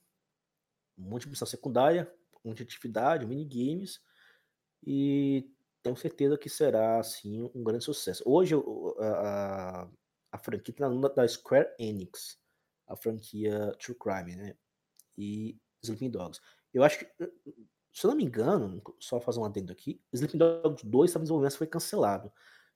[1.00, 2.12] um monte de missão secundária,
[2.44, 4.02] um monte de atividade, minigames,
[4.86, 5.50] e
[5.82, 8.24] tenho certeza que será, assim, um grande sucesso.
[8.26, 8.56] Hoje,
[9.00, 9.90] a, a,
[10.34, 12.38] a franquia está na da Square Enix,
[12.88, 14.56] a franquia True Crime, né?
[15.18, 16.42] E Sleeping Dogs.
[16.74, 17.06] Eu acho que,
[17.94, 21.26] se eu não me engano, só fazer um adendo aqui, Sleeping Dogs 2 estava em
[21.26, 22.32] desenvolvimento foi cancelado.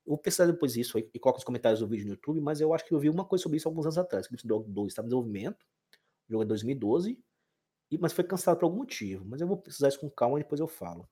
[0.06, 2.74] Eu vou pesquisar depois isso e coloco os comentários do vídeo no YouTube, mas eu
[2.74, 4.26] acho que eu vi uma coisa sobre isso alguns anos atrás.
[4.26, 5.66] Sleeping Dogs 2 estava em desenvolvimento,
[6.28, 7.24] o jogo é 2012,
[8.00, 9.26] mas foi cancelado por algum motivo.
[9.26, 11.08] Mas eu vou precisar isso com calma e depois eu falo.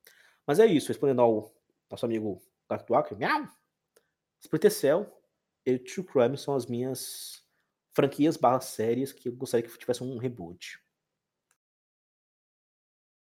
[0.46, 1.54] Mas é isso, respondendo ao
[1.90, 3.46] nosso amigo Gato Acre, miau!
[4.40, 5.22] Splinter Cell
[5.64, 7.42] e True Crime são as minhas
[7.94, 10.80] franquias barra séries que eu gostaria que tivesse um reboot.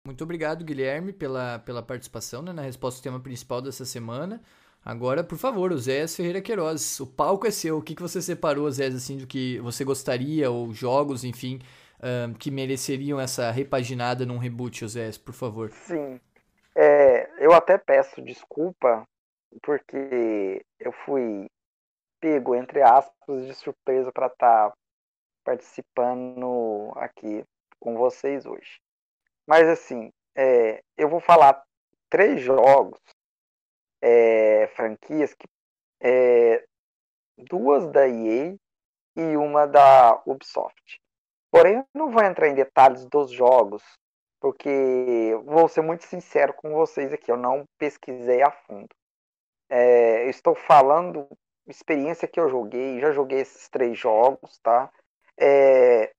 [0.07, 4.43] Muito obrigado, Guilherme, pela, pela participação né, na resposta ao tema principal dessa semana.
[4.85, 7.79] Agora, por favor, o Zé Ferreira Queiroz, o palco é seu.
[7.79, 11.59] O que, que você separou, Zé, assim, do que você gostaria, ou jogos, enfim,
[12.05, 15.71] um, que mereceriam essa repaginada num reboot, Zé, por favor?
[15.71, 16.21] Sim.
[16.75, 19.07] É, eu até peço desculpa,
[19.63, 21.47] porque eu fui
[22.21, 24.77] pego, entre aspas, de surpresa para estar tá
[25.45, 27.45] participando aqui
[27.79, 28.81] com vocês hoje.
[29.47, 31.63] Mas assim, é, eu vou falar
[32.09, 32.99] três jogos,
[34.01, 35.47] é, franquias, que,
[36.01, 36.65] é,
[37.37, 38.57] duas da EA
[39.17, 41.04] e uma da Ubisoft.
[41.55, 43.81] Porém, eu não vou entrar em detalhes dos jogos,
[44.41, 48.89] porque vou ser muito sincero com vocês aqui, eu não pesquisei a fundo.
[49.71, 51.29] É, estou falando
[51.69, 54.91] experiência que eu joguei, já joguei esses três jogos, tá?
[55.39, 56.13] É,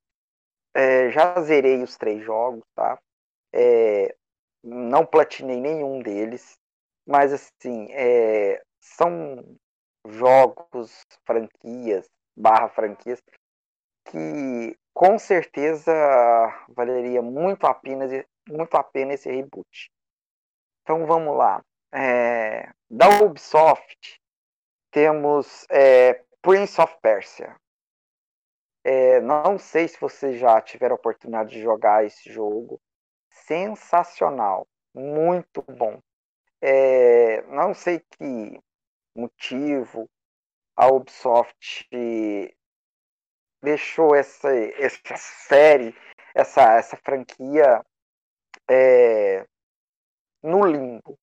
[0.74, 2.98] é, já zerei os três jogos, tá?
[3.54, 4.16] É,
[4.64, 6.58] não platinei nenhum deles,
[7.06, 9.44] mas assim, é, são
[10.08, 12.08] jogos, franquias,
[12.38, 13.22] barra franquias,
[14.06, 15.92] que com certeza
[16.70, 18.06] valeria muito a pena,
[18.48, 19.92] muito a pena esse reboot.
[20.82, 21.64] Então vamos lá.
[21.94, 24.22] É, da Ubisoft
[24.92, 27.56] temos é, Prince of Persia.
[28.84, 32.80] É, não sei se você já tiver a oportunidade de jogar esse jogo
[33.30, 36.00] sensacional, muito bom.
[36.62, 38.60] É, não sei que
[39.16, 40.10] motivo
[40.76, 41.88] a Ubisoft
[43.66, 45.94] deixou essa, essa série,
[46.34, 47.84] essa, essa franquia
[48.70, 49.46] é,
[50.42, 51.18] no limbo.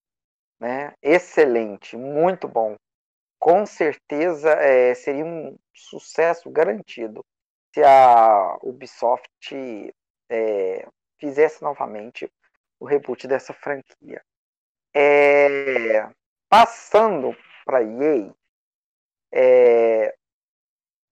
[0.59, 0.93] Né?
[1.01, 2.75] Excelente, muito bom.
[3.39, 7.25] Com certeza é, seria um sucesso garantido
[7.73, 9.93] se a Ubisoft
[10.29, 10.87] é,
[11.19, 12.31] fizesse novamente
[12.79, 14.23] o reboot dessa franquia.
[14.95, 16.07] É,
[16.47, 18.33] passando para EA,
[19.33, 20.15] é,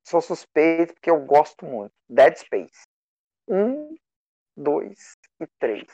[0.04, 1.94] sou suspeito porque eu gosto muito.
[2.10, 2.82] Dead Space
[3.48, 3.96] 1,
[4.58, 5.88] 2 e 3.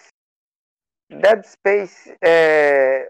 [1.09, 3.09] Dead Space, é,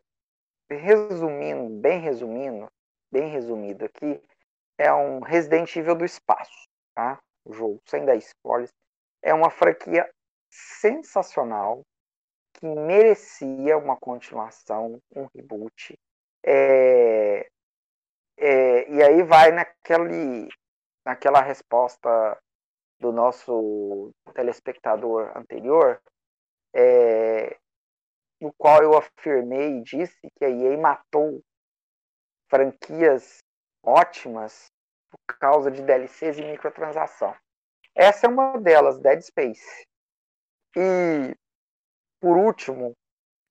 [0.70, 2.68] resumindo, bem resumindo,
[3.12, 4.22] bem resumido aqui,
[4.78, 7.20] é um Resident Evil do espaço, tá?
[7.44, 8.72] O jogo, sem dar spoilers,
[9.24, 10.08] é uma franquia
[10.50, 11.82] sensacional
[12.54, 15.98] que merecia uma continuação, um reboot.
[16.46, 17.48] É,
[18.38, 20.48] é, e aí vai naquele,
[21.08, 22.38] naquela resposta
[23.00, 26.02] do nosso telespectador anterior.
[26.76, 27.58] É,
[28.42, 31.42] no qual eu afirmei e disse que a EA matou
[32.50, 33.40] franquias
[33.82, 34.68] ótimas
[35.10, 37.34] por causa de DLCs e microtransação.
[37.96, 39.88] Essa é uma delas, Dead Space.
[40.76, 41.34] E,
[42.20, 42.94] por último,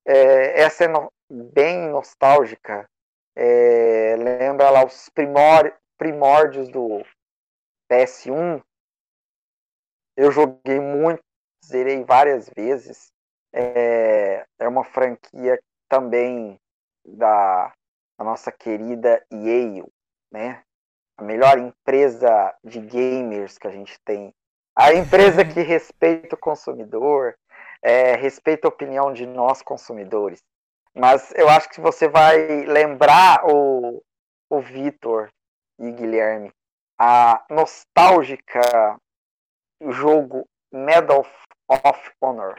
[0.05, 2.87] é, essa é no, bem nostálgica.
[3.35, 5.09] É, lembra lá os
[5.97, 7.03] primórdios do
[7.89, 8.61] PS1.
[10.15, 11.23] Eu joguei muito,
[11.65, 13.11] zerei várias vezes.
[13.53, 15.59] É, é uma franquia
[15.89, 16.59] também
[17.05, 17.73] da,
[18.17, 19.83] da nossa querida EA,
[20.31, 20.63] né?
[21.17, 24.33] A melhor empresa de gamers que a gente tem.
[24.75, 27.35] A empresa que respeita o consumidor,
[27.81, 30.43] é, respeita a opinião de nós consumidores.
[30.93, 34.03] Mas eu acho que você vai lembrar o,
[34.49, 35.29] o Vitor
[35.79, 36.51] e Guilherme
[36.99, 38.97] a nostálgica
[39.89, 41.25] jogo Medal
[41.69, 42.55] of Honor.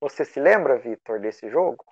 [0.00, 1.84] Você se lembra, Vitor, desse jogo?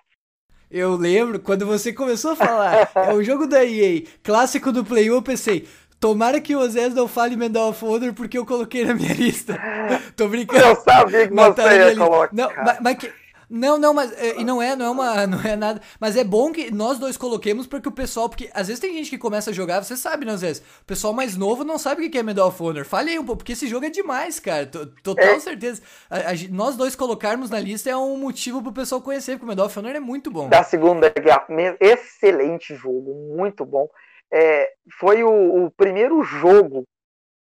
[0.69, 5.09] Eu lembro, quando você começou a falar, é o jogo da EA, clássico do Play
[5.09, 5.67] 1, eu pensei,
[5.99, 9.57] tomara que o Ozés não fale Medal of Honor porque eu coloquei na minha lista.
[10.15, 10.65] Tô brincando.
[10.65, 12.33] Eu sabia que você ia colocar.
[12.33, 13.13] Não, mas, mas que...
[13.49, 16.51] Não, não, mas e não é, não é uma, não é nada, mas é bom
[16.51, 19.53] que nós dois coloquemos porque o pessoal, porque às vezes tem gente que começa a
[19.53, 22.23] jogar, você sabe, né, às vezes, o pessoal mais novo não sabe o que é
[22.23, 22.85] Medal of Honor.
[22.85, 24.65] Fale aí um pouco, porque esse jogo é demais, cara,
[25.01, 25.39] total é.
[25.39, 25.81] certeza.
[26.09, 29.47] A, a, nós dois colocarmos na lista é um motivo pro pessoal conhecer, porque o
[29.47, 30.49] Medal of Honor é muito bom.
[30.49, 31.47] Da Segunda Guerra,
[31.79, 33.87] excelente jogo, muito bom.
[34.31, 36.83] É, foi o, o primeiro jogo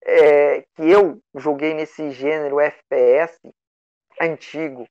[0.06, 3.40] é, que eu joguei nesse gênero FPS
[4.20, 4.86] antigo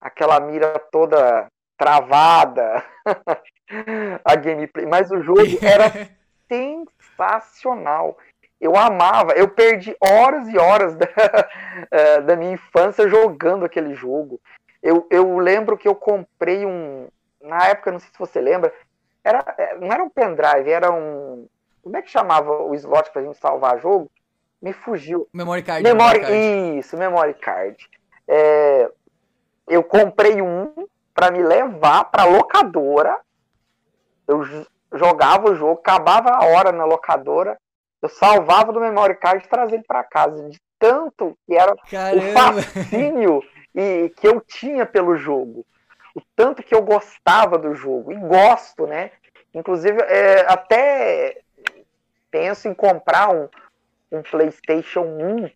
[0.00, 1.46] aquela mira toda
[1.76, 2.84] travada,
[4.24, 6.08] a gameplay, mas o jogo era
[6.48, 8.18] sensacional.
[8.60, 11.06] Eu amava, eu perdi horas e horas da,
[11.90, 14.40] eh, da minha infância jogando aquele jogo.
[14.82, 17.08] Eu, eu lembro que eu comprei um.
[17.40, 18.72] Na época, não sei se você lembra,
[19.22, 21.46] era, eh, não era um pendrive, era um.
[21.82, 24.10] Como é que chamava o slot pra gente salvar jogo?
[24.60, 25.28] Me fugiu.
[25.32, 25.82] Memory card.
[25.84, 26.78] Memory, memory card.
[26.78, 27.88] Isso, memory card.
[28.26, 28.90] É,
[29.68, 30.72] eu comprei um
[31.14, 33.18] para me levar para locadora.
[34.26, 34.44] Eu
[34.92, 37.58] jogava o jogo, acabava a hora na locadora,
[38.00, 40.48] eu salvava do memory card e trazia ele para casa.
[40.48, 42.20] De tanto que era Caramba.
[42.20, 43.42] o fascínio
[43.74, 45.66] e, que eu tinha pelo jogo.
[46.14, 48.12] O tanto que eu gostava do jogo.
[48.12, 49.10] E gosto, né?
[49.52, 51.40] Inclusive, é, até
[52.30, 53.48] penso em comprar um,
[54.12, 55.50] um PlayStation 1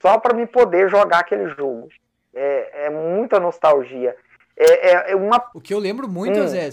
[0.00, 1.88] só para me poder jogar aquele jogo.
[2.34, 4.16] É, é muita nostalgia.
[4.56, 5.50] É, é, é uma...
[5.54, 6.48] O que eu lembro muito, hum.
[6.48, 6.70] Zé,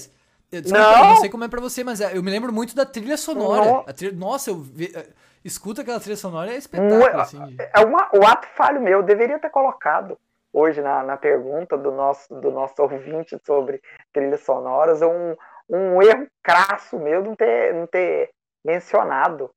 [0.52, 1.10] Desculpa, não.
[1.10, 3.84] não sei como é pra você, mas é, eu me lembro muito da trilha sonora.
[3.94, 5.08] Trilha, nossa, eu vi, é,
[5.46, 7.22] escuta aquela trilha sonora, é espetáculo.
[7.22, 10.18] Assim, É uma, o ato falho meu, eu deveria ter colocado
[10.52, 13.82] hoje na, na pergunta do nosso, do nosso ouvinte sobre
[14.12, 15.36] trilhas sonoras, um,
[15.70, 18.32] um erro crasso meu não ter, não ter
[18.64, 19.50] mencionado.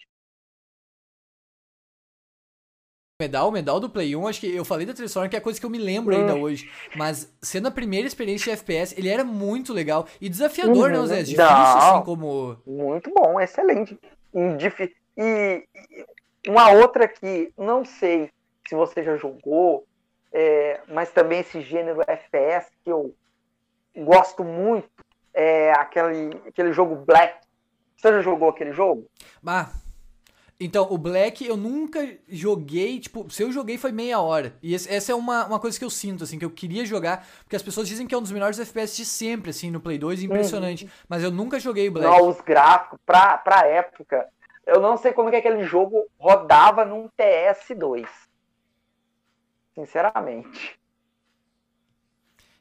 [3.21, 5.43] Medal, medal do Play 1, acho que eu falei da trilha sonora, que é a
[5.43, 6.43] coisa que eu me lembro ainda hum.
[6.43, 6.69] hoje.
[6.97, 11.03] Mas sendo a primeira experiência de FPS, ele era muito legal e desafiador, né, uhum.
[11.03, 11.23] né, Zé?
[11.23, 12.57] Difícil, Não, assim, como.
[12.67, 13.99] Muito bom, excelente.
[15.17, 15.65] E,
[16.49, 18.31] uma outra que não sei
[18.69, 19.87] se você já jogou,
[20.33, 23.15] é, mas também esse gênero FPS que eu
[23.97, 24.91] gosto muito,
[25.33, 27.45] é aquele, aquele jogo Black.
[27.97, 29.09] Você já jogou aquele jogo?
[29.47, 29.71] Ah,
[30.59, 34.57] então, o Black eu nunca joguei, tipo, se eu joguei foi meia hora.
[34.63, 37.27] E esse, essa é uma, uma coisa que eu sinto, assim, que eu queria jogar,
[37.43, 39.99] porque as pessoas dizem que é um dos melhores FPS de sempre, assim, no Play
[39.99, 40.85] 2, impressionante.
[40.85, 40.91] Uhum.
[41.09, 42.09] Mas eu nunca joguei o Black.
[42.09, 44.29] Não, os gráficos, pra, pra época,
[44.65, 48.07] eu não sei como que aquele jogo rodava num TS2.
[49.75, 50.79] Sinceramente.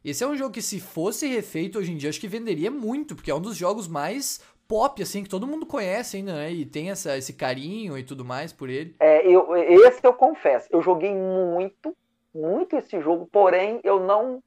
[0.04, 3.16] Esse é um jogo que, se fosse refeito hoje em dia, acho que venderia muito,
[3.16, 4.42] porque é um dos jogos mais
[4.74, 6.52] pop, assim, que todo mundo conhece ainda, né?
[6.52, 8.96] E tem essa, esse carinho e tudo mais por ele.
[9.00, 11.96] É, eu, esse eu confesso, eu joguei muito,
[12.34, 14.42] muito esse jogo, porém eu não,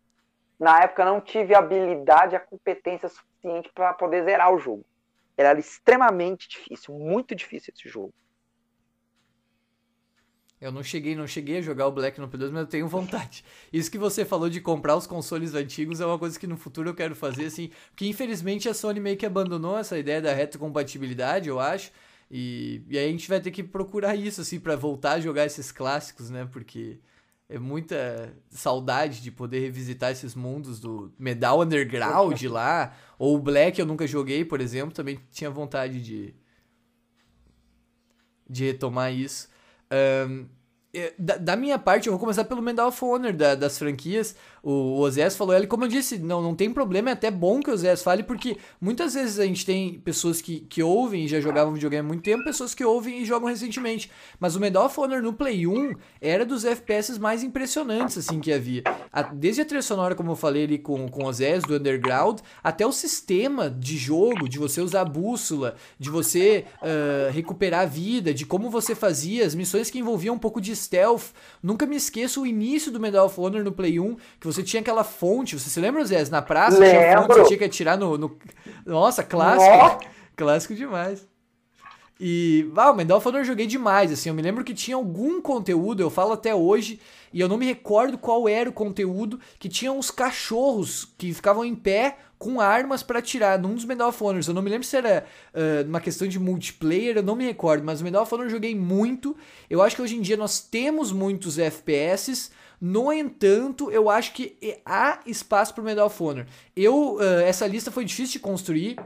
[0.58, 4.84] na época, não tive habilidade, a competência suficiente para poder zerar o jogo.
[5.36, 8.12] Era extremamente difícil, muito difícil esse jogo.
[10.58, 13.44] Eu não cheguei, não cheguei a jogar o Black no P2, mas eu tenho vontade.
[13.70, 16.88] Isso que você falou de comprar os consoles antigos é uma coisa que no futuro
[16.88, 21.48] eu quero fazer, assim, porque infelizmente a Sony meio que abandonou essa ideia da retrocompatibilidade,
[21.48, 21.92] eu acho.
[22.30, 25.44] E, e aí a gente vai ter que procurar isso, assim, para voltar a jogar
[25.44, 26.48] esses clássicos, né?
[26.50, 26.98] Porque
[27.48, 33.78] é muita saudade de poder revisitar esses mundos do Medal Underground lá, ou o Black
[33.78, 36.34] eu nunca joguei, por exemplo, também tinha vontade de,
[38.48, 39.48] de retomar isso.
[39.92, 40.46] Um,
[40.94, 44.34] é, da, da, minha parte, eu vou começar pelo Medal of Honor da, das franquias.
[44.68, 47.70] O, o falou ele, como eu disse, não, não tem problema, é até bom que
[47.70, 51.40] o Ozés fale, porque muitas vezes a gente tem pessoas que, que ouvem e já
[51.40, 54.10] jogavam videogame há muito tempo, pessoas que ouvem e jogam recentemente.
[54.40, 58.52] Mas o Medal of Honor no Play 1 era dos FPS mais impressionantes assim que
[58.52, 58.82] havia.
[59.12, 62.40] A, desde a trilha sonora, como eu falei ali com, com o Ozés, do Underground,
[62.60, 67.86] até o sistema de jogo, de você usar a bússola, de você uh, recuperar a
[67.86, 71.30] vida, de como você fazia, as missões que envolviam um pouco de stealth.
[71.62, 74.62] Nunca me esqueço o início do Medal of Honor no Play 1, que você você
[74.62, 76.24] tinha aquela fonte, você se lembra, Zé?
[76.30, 76.98] Na praça Lembro.
[76.98, 78.16] tinha fonte, você tinha que atirar no.
[78.16, 78.36] no...
[78.84, 79.76] Nossa, clássico.
[79.76, 79.98] Nossa.
[80.34, 81.26] Clássico demais.
[82.18, 84.96] E, ah, o Medal of Honor eu joguei demais, assim, eu me lembro que tinha
[84.96, 86.98] algum conteúdo, eu falo até hoje,
[87.30, 91.62] e eu não me recordo qual era o conteúdo, que tinha uns cachorros que ficavam
[91.62, 94.48] em pé com armas para atirar num dos Medal of Honors.
[94.48, 97.84] Eu não me lembro se era uh, uma questão de multiplayer, eu não me recordo,
[97.84, 99.36] mas o Medal of Honor eu joguei muito.
[99.68, 102.50] Eu acho que hoje em dia nós temos muitos FPS,
[102.80, 106.46] no entanto, eu acho que há espaço para o Medal of Honor.
[106.74, 108.96] Eu, uh, essa lista foi difícil de construir.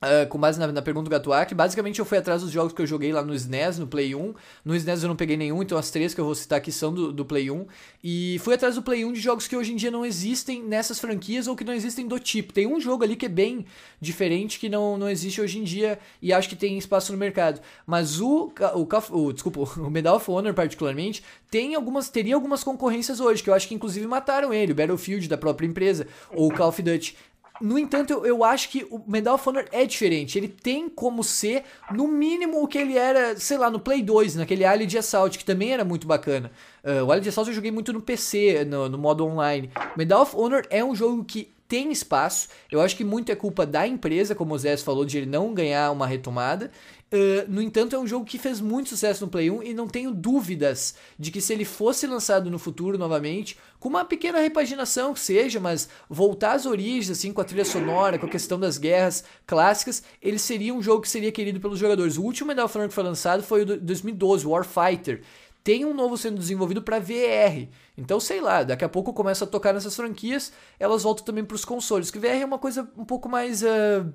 [0.00, 2.80] Uh, com base na, na pergunta do Gatuak, basicamente eu fui atrás dos jogos que
[2.80, 4.32] eu joguei lá no SNES, no Play 1.
[4.64, 6.94] No SNES eu não peguei nenhum, então as três que eu vou citar aqui são
[6.94, 7.66] do, do Play 1.
[8.04, 11.00] E fui atrás do Play 1 de jogos que hoje em dia não existem nessas
[11.00, 12.52] franquias ou que não existem do tipo.
[12.52, 13.66] Tem um jogo ali que é bem
[14.00, 17.60] diferente, que não, não existe hoje em dia e acho que tem espaço no mercado.
[17.84, 23.18] Mas o, o, o, desculpa, o Medal of Honor particularmente, tem algumas, teria algumas concorrências
[23.18, 26.54] hoje, que eu acho que inclusive mataram ele, o Battlefield da própria empresa, ou o
[26.54, 27.16] Call of Duty.
[27.60, 30.38] No entanto, eu, eu, acho que o Medal of Honor é diferente.
[30.38, 34.36] Ele tem como ser, no mínimo, o que ele era, sei lá, no Play 2,
[34.36, 36.50] naquele Alien Assault, que também era muito bacana.
[36.84, 39.70] Uh, o Alien Assault eu joguei muito no PC, no, no modo online.
[39.96, 42.48] Medal of Honor é um jogo que tem espaço.
[42.72, 45.52] Eu acho que muito é culpa da empresa, como o Zé falou, de ele não
[45.52, 46.70] ganhar uma retomada.
[47.10, 49.88] Uh, no entanto, é um jogo que fez muito sucesso no Play 1 e não
[49.88, 55.14] tenho dúvidas de que se ele fosse lançado no futuro novamente, com uma pequena repaginação
[55.14, 58.76] que seja, mas voltar às origens, assim, com a trilha sonora, com a questão das
[58.76, 62.18] guerras clássicas, ele seria um jogo que seria querido pelos jogadores.
[62.18, 65.22] O último Medal of Honor que foi lançado foi o de 2012, Warfighter.
[65.64, 67.68] Tem um novo sendo desenvolvido para VR.
[67.96, 71.54] Então, sei lá, daqui a pouco começa a tocar nessas franquias, elas voltam também para
[71.54, 72.10] os consoles.
[72.10, 73.62] Que VR é uma coisa um pouco mais.
[73.62, 74.12] Uh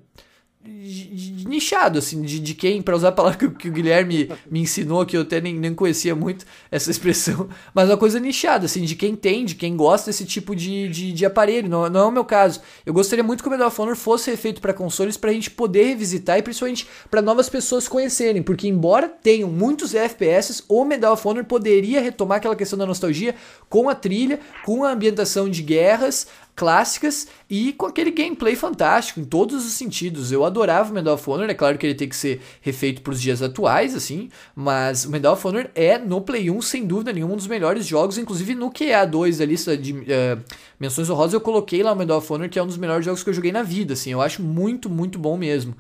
[0.65, 5.06] nichado, assim, de, de quem, para usar a palavra que, que, o Guilherme me ensinou,
[5.06, 8.95] que eu até nem, nem conhecia muito essa expressão, mas uma coisa nichada, assim, de
[8.95, 11.69] quem tem, de quem gosta desse tipo de, de, de aparelho.
[11.69, 12.61] Não, não é o meu caso.
[12.85, 15.52] Eu gostaria muito que o Medal of Honor fosse feito para consoles para a gente
[15.52, 21.14] poder revisitar e principalmente para novas pessoas conhecerem, porque embora tenham muitos FPS, o Medal
[21.14, 23.35] of Honor poderia retomar aquela questão da nostalgia
[23.69, 29.23] com a trilha, com a ambientação de guerras, clássicas e com aquele gameplay fantástico em
[29.23, 30.31] todos os sentidos.
[30.31, 33.11] Eu adorava o Medal of Honor, é claro que ele tem que ser refeito para
[33.11, 37.11] os dias atuais, assim, mas o Medal of Honor é no Play 1 sem dúvida
[37.11, 40.43] nenhuma um dos melhores jogos, inclusive no QA2 da lista de uh,
[40.80, 43.23] menções honrosas eu coloquei lá o Medal of Honor, que é um dos melhores jogos
[43.23, 45.75] que eu joguei na vida, assim, eu acho muito, muito bom mesmo.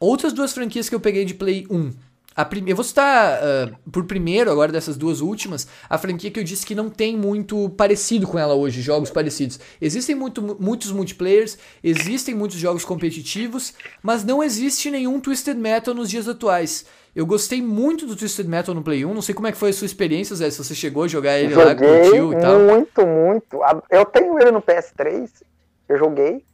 [0.00, 1.90] Outras duas franquias que eu peguei de Play 1,
[2.66, 6.64] eu vou citar uh, por primeiro, agora dessas duas últimas, a franquia que eu disse
[6.64, 9.58] que não tem muito parecido com ela hoje, jogos parecidos.
[9.80, 16.08] Existem muito, muitos multiplayers, existem muitos jogos competitivos, mas não existe nenhum Twisted Metal nos
[16.08, 16.86] dias atuais.
[17.16, 19.70] Eu gostei muito do Twisted Metal no Play 1, não sei como é que foi
[19.70, 22.60] a sua experiência, Zé, se você chegou a jogar ele joguei lá, curtiu e tal.
[22.60, 23.60] Muito, muito.
[23.90, 25.28] Eu tenho ele no PS3,
[25.88, 26.44] eu joguei,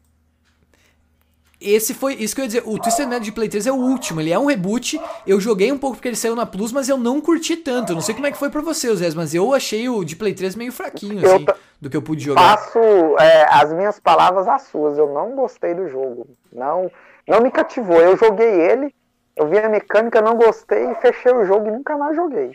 [1.64, 3.76] esse foi, isso que eu ia dizer, o Twisted Metal de Play 3 é o
[3.76, 6.88] último, ele é um reboot, eu joguei um pouco porque ele saiu na Plus, mas
[6.88, 9.34] eu não curti tanto, eu não sei como é que foi pra você, Zé, mas
[9.34, 11.46] eu achei o de Play 3 meio fraquinho, assim,
[11.80, 12.58] do que eu pude jogar.
[12.58, 12.78] Faço
[13.18, 16.90] é, as minhas palavras às suas, eu não gostei do jogo, não,
[17.26, 18.94] não me cativou, eu joguei ele,
[19.36, 22.52] eu vi a mecânica, não gostei, fechei o jogo e nunca mais joguei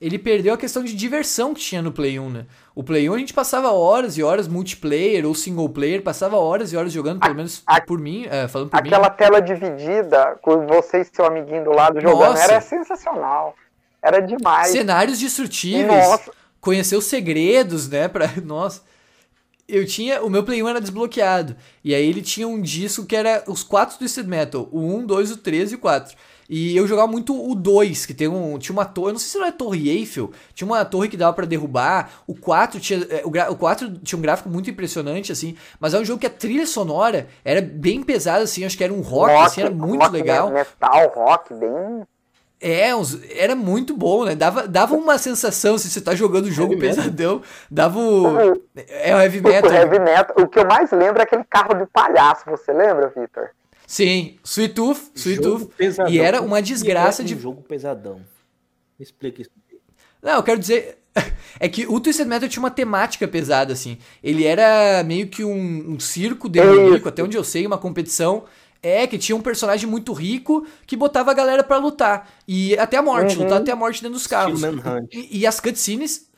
[0.00, 2.46] ele perdeu a questão de diversão que tinha no Play 1, né?
[2.74, 6.72] O Play 1 a gente passava horas e horas multiplayer ou single player, passava horas
[6.72, 9.16] e horas jogando, pelo menos a, por mim, é, falando por aquela mim.
[9.16, 12.42] tela dividida com você e seu amiguinho do lado jogando, Nossa.
[12.42, 13.54] era sensacional.
[14.02, 14.68] Era demais.
[14.68, 16.08] Cenários destrutíveis.
[16.08, 16.32] Nossa.
[16.60, 18.08] Conhecer os segredos, né?
[18.08, 18.28] Pra...
[18.44, 18.82] Nossa.
[19.68, 20.22] Eu tinha.
[20.22, 21.56] O meu Play 1 era desbloqueado.
[21.82, 25.30] E aí ele tinha um disco que era os quatro Twisted Metal: o 1, 2,
[25.30, 26.14] o 3 e o 4.
[26.48, 29.28] E eu jogava muito o 2, que tem um, tinha uma torre, eu não sei
[29.28, 32.10] se era a Torre Eiffel, tinha uma torre que dava para derrubar.
[32.26, 35.98] O 4 tinha é, o, o 4 tinha um gráfico muito impressionante assim, mas é
[35.98, 39.32] um jogo que a trilha sonora era bem pesada assim, acho que era um rock,
[39.32, 40.50] rock assim, era muito rock legal.
[40.50, 42.04] Metal, rock, bem
[42.64, 44.34] é, uns, era muito bom, né?
[44.34, 47.50] Dava, dava uma sensação, se você tá jogando o jogo heavy pesadão, metal.
[47.70, 48.38] dava o.
[48.88, 49.70] É o heavy metal.
[49.70, 50.34] O heavy metal.
[50.38, 53.50] O que eu mais lembro é aquele carro de palhaço, você lembra, Victor?
[53.86, 55.70] Sim, Sweet Tooth, Sweet Tooth.
[56.08, 57.38] E era uma desgraça de.
[57.38, 58.20] jogo pesadão.
[58.98, 59.50] Me explica isso.
[60.22, 60.98] Não, eu quero dizer.
[61.60, 63.96] É que o Twisted Metal tinha uma temática pesada, assim.
[64.20, 68.42] Ele era meio que um, um circo demoníaco, até onde eu sei, uma competição.
[68.82, 72.28] É, que tinha um personagem muito rico que botava a galera para lutar.
[72.46, 73.44] E até a morte, uhum.
[73.44, 74.60] lutar até a morte dentro dos carros.
[75.12, 76.28] E, e, as cutscenes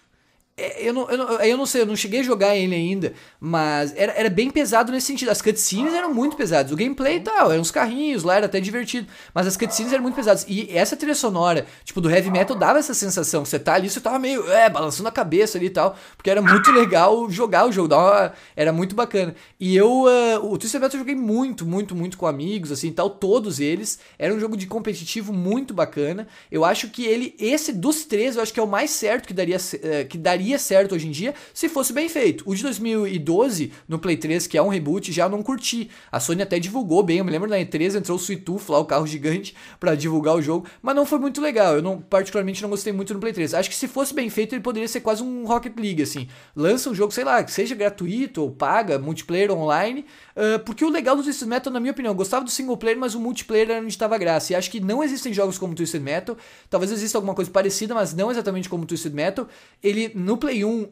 [0.58, 3.92] eu não, eu, não, eu não sei, eu não cheguei a jogar ele ainda, mas
[3.94, 5.30] era, era bem pesado nesse sentido.
[5.30, 6.72] As cutscenes eram muito pesadas.
[6.72, 9.06] O gameplay e tal, eram uns carrinhos lá, era até divertido.
[9.34, 10.46] Mas as cutscenes eram muito pesadas.
[10.48, 13.44] E essa trilha sonora, tipo, do heavy metal dava essa sensação.
[13.44, 15.94] Você tá ali, você tava meio, é, balançando a cabeça ali e tal.
[16.16, 17.94] Porque era muito legal jogar o jogo.
[17.94, 19.34] Uma, era muito bacana.
[19.60, 23.10] E eu, uh, o Twisted Metal eu joguei muito, muito, muito com amigos, assim tal.
[23.10, 23.98] Todos eles.
[24.18, 26.26] Era um jogo de competitivo muito bacana.
[26.50, 29.34] Eu acho que ele, esse dos três, eu acho que é o mais certo que
[29.34, 32.44] daria, uh, que daria daria certo hoje em dia se fosse bem feito.
[32.46, 35.90] O de 2012, no Play 3, que é um reboot, já não curti.
[36.10, 38.84] A Sony até divulgou bem, eu me lembro na E3 entrou o Suituf lá, o
[38.84, 41.74] carro gigante, para divulgar o jogo, mas não foi muito legal.
[41.74, 43.54] Eu não particularmente não gostei muito no Play 3.
[43.54, 46.28] Acho que se fosse bem feito, ele poderia ser quase um Rocket League, assim.
[46.54, 50.04] Lança um jogo, sei lá, que seja gratuito ou paga, multiplayer online,
[50.36, 52.98] uh, porque o legal do Twisted Metal, na minha opinião, eu gostava do single player,
[52.98, 54.52] mas o multiplayer era onde estava graça.
[54.52, 56.36] E acho que não existem jogos como Twisted Metal,
[56.70, 59.48] talvez exista alguma coisa parecida, mas não exatamente como Twisted Metal.
[59.82, 60.88] Ele, no Play 1, uh,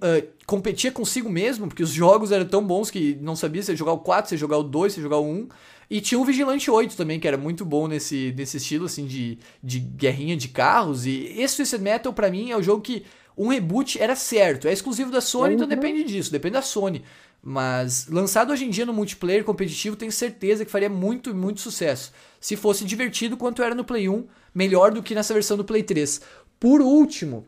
[0.46, 3.92] competia consigo mesmo, porque os jogos eram tão bons que não sabia se ia jogar
[3.92, 5.48] o 4, se ia jogar o 2, se ia jogar o 1.
[5.90, 9.38] E tinha o Vigilante 8 também, que era muito bom nesse, nesse estilo, assim, de,
[9.62, 11.06] de guerrinha de carros.
[11.06, 13.04] E esse Twisted Metal, para mim, é o jogo que
[13.36, 14.68] um reboot era certo.
[14.68, 15.72] É exclusivo da Sony, então uhum.
[15.72, 17.02] então depende disso, depende da Sony.
[17.46, 22.10] Mas lançado hoje em dia no multiplayer competitivo, tenho certeza que faria muito, muito sucesso.
[22.40, 25.82] Se fosse divertido quanto era no Play 1, melhor do que nessa versão do Play
[25.82, 26.22] 3.
[26.58, 27.46] Por último,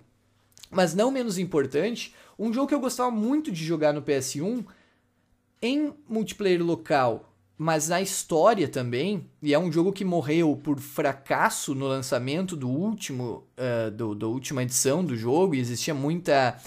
[0.71, 4.67] mas não menos importante, um jogo que eu gostava muito de jogar no PS1
[5.63, 11.75] em multiplayer local, mas na história também, e é um jogo que morreu por fracasso
[11.75, 16.61] no lançamento do último, uh, do, da última edição do jogo, e existia muita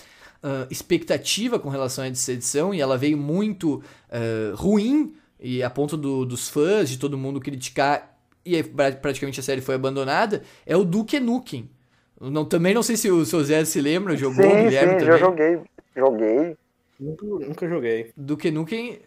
[0.44, 5.70] uh, expectativa com relação a essa edição, e ela veio muito uh, ruim, e a
[5.70, 10.76] ponto do, dos fãs, de todo mundo criticar, e praticamente a série foi abandonada, é
[10.76, 11.70] o Duke Nukem.
[12.20, 15.06] Não, também não sei se o seu Zé se lembra, jogou, sim, Guilherme sim, também.
[15.06, 15.60] já joguei.
[15.96, 16.58] Joguei.
[17.00, 18.12] Nunca, nunca joguei.
[18.18, 19.00] Duke Nukem,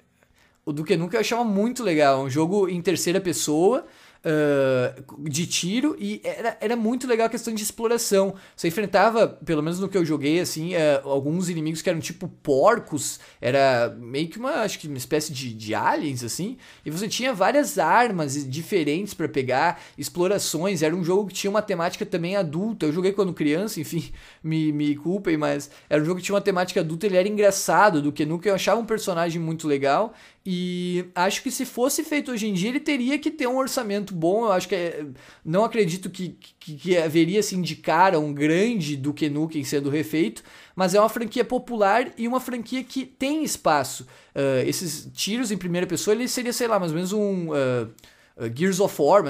[0.65, 2.23] o Duke Nukem eu achava muito legal.
[2.23, 3.85] Um jogo em terceira pessoa,
[4.25, 8.35] uh, de tiro e era, era muito legal a questão de exploração.
[8.57, 12.29] Você enfrentava, pelo menos no que eu joguei, assim, uh, alguns inimigos que eram tipo
[12.43, 17.09] porcos, era meio que uma, acho que uma espécie de, de aliens, assim, e você
[17.09, 22.37] tinha várias armas diferentes para pegar, explorações, era um jogo que tinha uma temática também
[22.37, 22.87] adulta.
[22.87, 24.13] Eu joguei quando criança, enfim,
[24.43, 28.03] me, me culpem, mas era um jogo que tinha uma temática adulta, ele era engraçado,
[28.03, 30.15] do que nunca eu achava um personagem muito legal
[30.45, 34.13] e acho que se fosse feito hoje em dia, ele teria que ter um orçamento
[34.13, 34.47] bom.
[34.47, 35.07] Eu acho que é,
[35.45, 40.43] não acredito que, que, que haveria assim de cara um grande Duke Nukem sendo refeito,
[40.75, 44.05] mas é uma franquia popular e uma franquia que tem espaço.
[44.35, 47.51] Uh, esses tiros em primeira pessoa, ele seria, sei lá, mais ou menos um.
[47.51, 47.93] Uh,
[48.55, 49.23] Gears of War,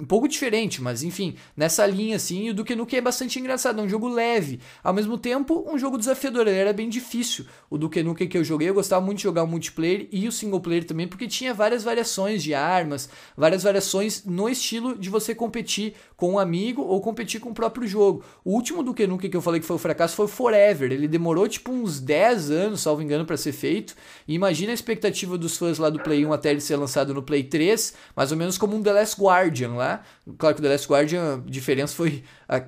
[0.00, 3.84] um pouco diferente, mas enfim, nessa linha assim, o Duke Nukem é bastante engraçado, é
[3.84, 7.46] um jogo leve, ao mesmo tempo um jogo desafiador, ele era bem difícil.
[7.70, 10.32] O Duke Nukem que eu joguei, eu gostava muito de jogar o multiplayer e o
[10.32, 15.34] single player também, porque tinha várias variações de armas, várias variações no estilo de você
[15.34, 18.24] competir com um amigo ou competir com o próprio jogo.
[18.44, 20.92] O último Duke Nukem que eu falei que foi o um fracasso foi o Forever,
[20.92, 23.94] ele demorou tipo uns 10 anos, salvo engano, para ser feito.
[24.26, 27.22] E imagina a expectativa dos fãs lá do Play 1 até ele ser lançado no
[27.22, 30.04] Play 3, mais ou menos como um The Last Guardian lá,
[30.38, 32.22] Claro que o The Last Guardian, a diferença foi.
[32.48, 32.62] A,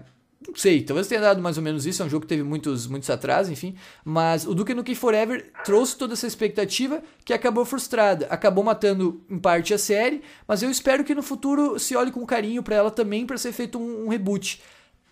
[0.47, 2.87] não sei, talvez tenha dado mais ou menos isso, é um jogo que teve muitos,
[2.87, 3.75] muitos atrasos, enfim.
[4.05, 8.27] Mas o Duke Nukem Forever trouxe toda essa expectativa que acabou frustrada.
[8.29, 12.27] Acabou matando em parte a série, mas eu espero que no futuro se olhe com
[12.27, 14.61] carinho para ela também para ser feito um, um reboot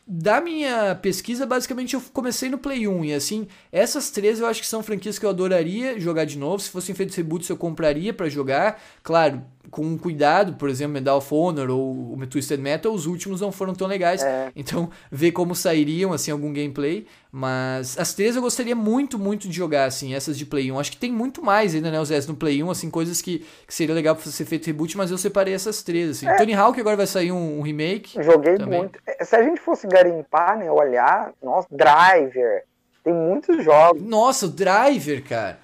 [0.07, 4.61] da minha pesquisa, basicamente eu comecei no Play 1 e assim, essas três eu acho
[4.61, 6.63] que são franquias que eu adoraria jogar de novo.
[6.63, 8.83] Se fossem feitos reboots, eu compraria para jogar.
[9.03, 13.53] Claro, com cuidado, por exemplo, Medal of Honor ou o Twisted Metal, os últimos não
[13.53, 14.23] foram tão legais.
[14.23, 14.51] É.
[14.57, 19.55] Então, ver como sairiam assim algum gameplay, mas as três eu gostaria muito, muito de
[19.55, 20.79] jogar assim, essas de Play 1.
[20.79, 23.45] Acho que tem muito mais ainda, né, os S no Play 1, assim, coisas que,
[23.67, 26.27] que seria legal para ser feito reboot, mas eu separei essas três assim.
[26.27, 26.37] É.
[26.37, 28.23] Tony Hawk agora vai sair um, um remake.
[28.23, 28.81] Joguei também.
[28.81, 28.99] muito.
[29.07, 32.65] É, se a gente fosse garimpar, né, olhar, nossa, Driver,
[33.03, 34.03] tem muitos jogos.
[34.03, 35.59] Nossa, o Driver, cara.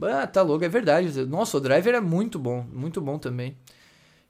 [0.00, 1.24] Ah, tá louco, é verdade.
[1.26, 3.56] Nossa, o Driver é muito bom, muito bom também.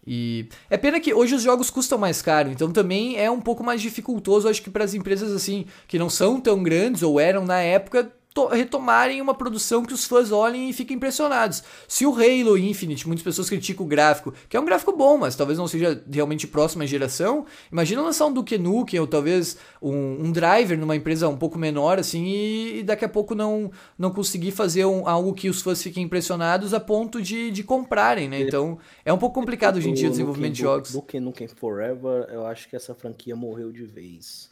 [0.06, 3.62] E é pena que hoje os jogos custam mais caro, então também é um pouco
[3.62, 7.44] mais dificultoso, acho que para as empresas assim que não são tão grandes ou eram
[7.44, 8.10] na época
[8.46, 11.62] retomarem uma produção que os fãs olhem e fiquem impressionados.
[11.86, 15.36] Se o Halo Infinite, muitas pessoas criticam o gráfico, que é um gráfico bom, mas
[15.36, 20.32] talvez não seja realmente próxima geração, imagina lançar um Duke Nukem ou talvez um, um
[20.32, 24.52] driver numa empresa um pouco menor, assim, e, e daqui a pouco não, não conseguir
[24.52, 28.40] fazer um, algo que os fãs fiquem impressionados a ponto de, de comprarem, né?
[28.40, 30.92] Então é um pouco complicado hoje em dia o desenvolvimento de jogos.
[30.92, 34.50] Duke Nukem Forever, eu acho que essa franquia morreu de vez.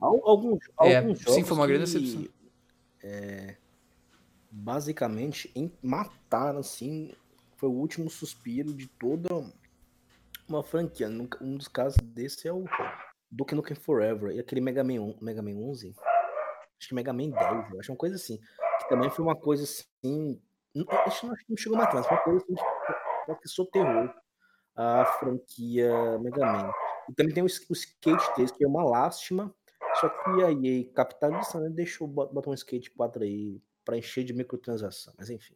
[0.00, 2.24] Alguns, é, alguns jogos sim, foi uma grande decepção.
[3.02, 3.56] É,
[4.50, 7.14] basicamente, em matar, assim,
[7.56, 9.28] foi o último suspiro de toda
[10.48, 11.08] uma franquia.
[11.40, 12.64] Um dos casos desse é o
[13.30, 15.94] Duke Nukem Forever e aquele Mega Man, Mega Man 11.
[16.78, 18.38] Acho que Mega Man 10, acho uma coisa assim.
[18.80, 20.40] Que também foi uma coisa assim.
[21.06, 22.54] Acho que não chegou mais mas foi uma coisa assim
[23.36, 24.14] que terror
[24.76, 26.72] a franquia Mega Man.
[27.08, 29.54] E também tem o, o Skate Test, que é uma lástima
[30.00, 34.32] só que a EA capitaliza, né, deixou botar um skate 4 aí para encher de
[34.32, 35.54] microtransação, mas enfim.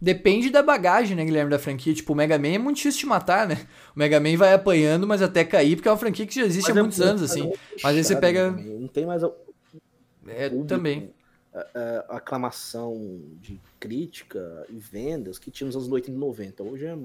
[0.00, 1.94] Depende da bagagem, né, Guilherme, da franquia.
[1.94, 3.54] Tipo, o Mega Man é muito difícil de matar, né?
[3.94, 6.68] O Mega Man vai apanhando, mas até cair, porque é uma franquia que já existe
[6.70, 7.48] mas há é muitos anos, assim.
[7.48, 8.50] É mas aí você pega.
[8.50, 9.22] Não tem mais.
[9.22, 11.14] É, público, também.
[11.54, 16.62] A, a, aclamação de crítica e vendas que tinha nos anos 80 e 90.
[16.64, 16.98] Hoje é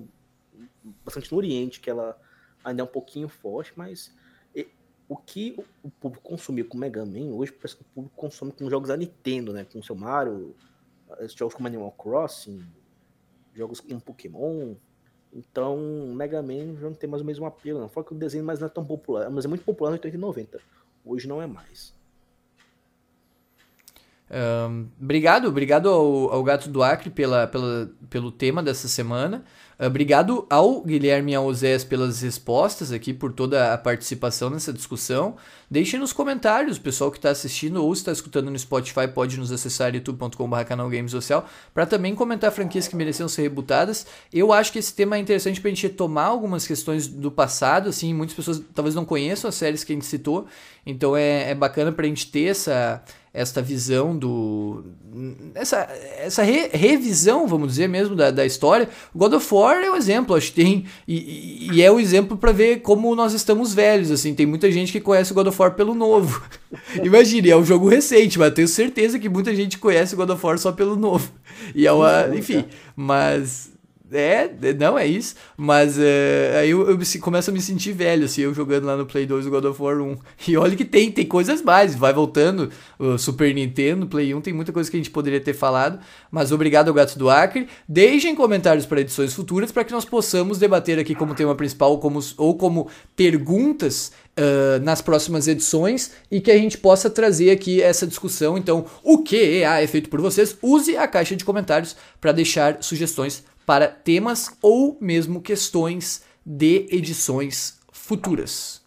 [1.06, 2.19] bastante no Oriente, que ela
[2.64, 4.11] ainda é um pouquinho forte, mas
[5.09, 8.69] o que o público consumiu com Mega Man, hoje parece que o público consome com
[8.69, 9.65] jogos da Nintendo, né?
[9.71, 10.53] Com seu Mario,
[11.35, 12.65] jogos como Animal Crossing,
[13.53, 14.75] jogos com Pokémon.
[15.34, 15.77] Então,
[16.15, 17.89] Mega Man já não tem mais o mesmo apelo, não.
[17.89, 20.15] Fora que o desenho mais não é tão popular, mas é muito popular no 80
[20.15, 20.59] e 90.
[21.05, 21.95] Hoje não é mais.
[24.29, 29.45] Um, obrigado, obrigado ao, ao, Gato do Acre pela, pela, pelo tema dessa semana.
[29.79, 31.47] Obrigado ao Guilherme e ao
[31.87, 35.35] pelas respostas aqui, por toda a participação nessa discussão.
[35.69, 39.51] Deixem nos comentários, o pessoal que está assistindo ou está escutando no Spotify pode nos
[39.51, 41.45] acessar youtube.com.br canal Games Social
[41.75, 44.07] para também comentar franquias que mereciam ser rebutadas.
[44.33, 47.89] Eu acho que esse tema é interessante para a gente retomar algumas questões do passado,
[47.89, 50.47] assim, muitas pessoas talvez não conheçam as séries que a gente citou,
[50.85, 53.03] então é, é bacana para a gente ter essa
[53.38, 54.84] esta visão do.
[55.53, 55.88] essa,
[56.18, 58.89] essa re, revisão, vamos dizer mesmo, da, da história.
[59.15, 60.85] God of War é um exemplo, acho que tem.
[61.07, 64.34] E, e é o um exemplo para ver como nós estamos velhos, assim.
[64.34, 66.41] Tem muita gente que conhece o God of War pelo novo.
[67.03, 70.43] Imagine, é um jogo recente, mas tenho certeza que muita gente conhece o God of
[70.43, 71.31] War só pelo novo.
[71.76, 72.35] E é uma.
[72.35, 72.65] Enfim,
[72.95, 73.72] mas
[74.11, 78.41] é, não é isso, mas é, aí eu, eu começo a me sentir velho, assim,
[78.41, 80.17] eu jogando lá no Play 2 o God of War 1.
[80.47, 84.53] E olha que tem, tem coisas mais, vai voltando, o Super Nintendo, Play 1, tem
[84.53, 85.99] muita coisa que a gente poderia ter falado,
[86.31, 87.67] mas obrigado ao Gato do Acre.
[87.88, 91.99] Deixem comentários para edições futuras para que nós possamos debater aqui como tema principal ou
[91.99, 97.81] como, ou como perguntas Uh, nas próximas edições e que a gente possa trazer aqui
[97.81, 98.55] essa discussão.
[98.55, 100.55] Então, o que é feito por vocês?
[100.61, 107.77] Use a caixa de comentários para deixar sugestões para temas ou mesmo questões de edições
[107.91, 108.81] futuras.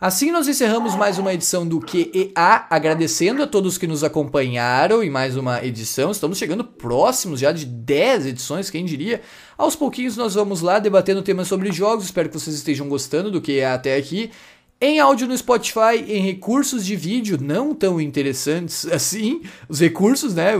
[0.00, 5.10] Assim nós encerramos mais uma edição do QEA, agradecendo a todos que nos acompanharam em
[5.10, 6.10] mais uma edição.
[6.10, 9.20] Estamos chegando próximos já de 10 edições, quem diria.
[9.56, 12.06] Aos pouquinhos nós vamos lá debatendo temas sobre jogos.
[12.06, 14.32] Espero que vocês estejam gostando do QEA até aqui.
[14.82, 20.52] Em áudio no Spotify, em recursos de vídeo não tão interessantes assim, os recursos, né?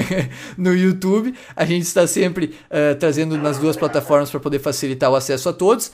[0.56, 5.16] no YouTube, a gente está sempre uh, trazendo nas duas plataformas para poder facilitar o
[5.16, 5.88] acesso a todos.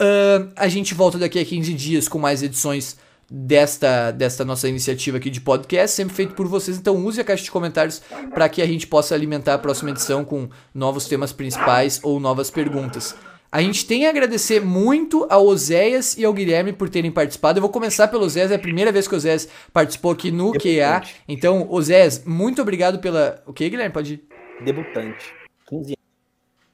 [0.00, 2.96] Uh, a gente volta daqui a 15 dias com mais edições
[3.30, 6.78] desta, desta nossa iniciativa aqui de podcast, sempre feito por vocês.
[6.78, 8.00] Então use a caixa de comentários
[8.32, 12.50] para que a gente possa alimentar a próxima edição com novos temas principais ou novas
[12.50, 13.14] perguntas.
[13.56, 17.56] A gente tem a agradecer muito ao Oséias e ao Guilherme por terem participado.
[17.56, 20.52] Eu vou começar pelo Oséias, é a primeira vez que o Oséias participou aqui no
[20.52, 20.78] Debutante.
[20.78, 21.02] QA.
[21.26, 23.42] Então, Oséias, muito obrigado pela.
[23.46, 23.94] O que, Guilherme?
[23.94, 24.24] Pode ir.
[24.62, 25.32] Debutante.
[25.70, 25.96] 15 anos.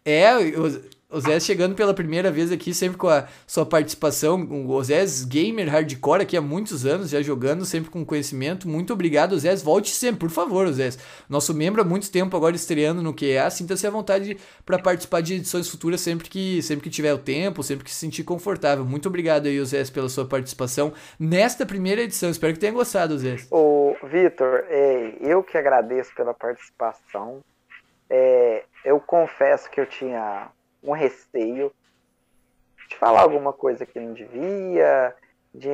[0.04, 0.80] É, o
[1.20, 4.47] Zé chegando pela primeira vez aqui, sempre com a sua participação.
[4.66, 8.68] O Zé gamer hardcore aqui há muitos anos, já jogando, sempre com conhecimento.
[8.68, 9.55] Muito obrigado, Zé.
[9.56, 10.90] Volte sempre, por favor, Zé.
[11.28, 13.51] Nosso membro há muito tempo agora estreando no QA.
[13.51, 17.62] Sinta-se à vontade para participar de edições futuras sempre que, sempre que tiver o tempo,
[17.62, 18.84] sempre que se sentir confortável.
[18.84, 22.30] Muito obrigado aí, Zé, pela sua participação nesta primeira edição.
[22.30, 23.36] Espero que tenha gostado, Zé.
[23.51, 27.40] Ô, Vitor, é, eu que agradeço pela participação.
[28.09, 30.51] É, eu confesso que eu tinha
[30.82, 31.72] um receio
[32.88, 35.14] de falar alguma coisa que não devia,
[35.54, 35.70] de.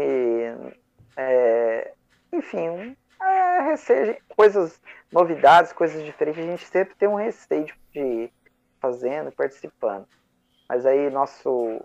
[1.16, 1.92] É,
[2.32, 4.80] enfim, é, receio, coisas,
[5.10, 8.32] novidades, coisas diferentes, a gente sempre tem um receio de, de
[8.80, 10.06] fazendo, participando.
[10.68, 11.80] Mas aí nosso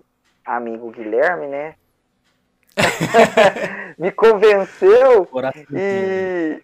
[0.45, 1.75] amigo Guilherme, né?
[3.97, 5.27] me convenceu
[5.71, 6.61] e,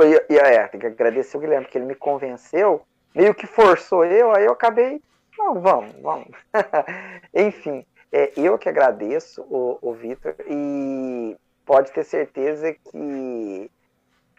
[0.00, 2.82] e, e é, tem que agradecer o Guilherme, porque ele me convenceu,
[3.14, 5.02] meio que forçou eu, aí eu acabei,
[5.48, 6.28] não, vamos, vamos.
[7.32, 13.70] Enfim, é, eu que agradeço o, o Vitor e pode ter certeza que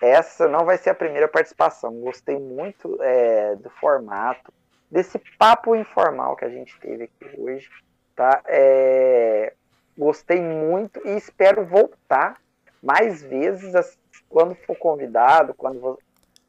[0.02, 2.00] essa não vai ser a primeira participação.
[2.02, 4.54] Gostei muito é, do formato,
[4.90, 7.70] desse papo informal que a gente teve aqui hoje.
[8.16, 8.42] Tá?
[8.46, 9.54] É,
[9.98, 12.40] gostei muito e espero voltar
[12.84, 15.98] mais vezes quando for convidado, quando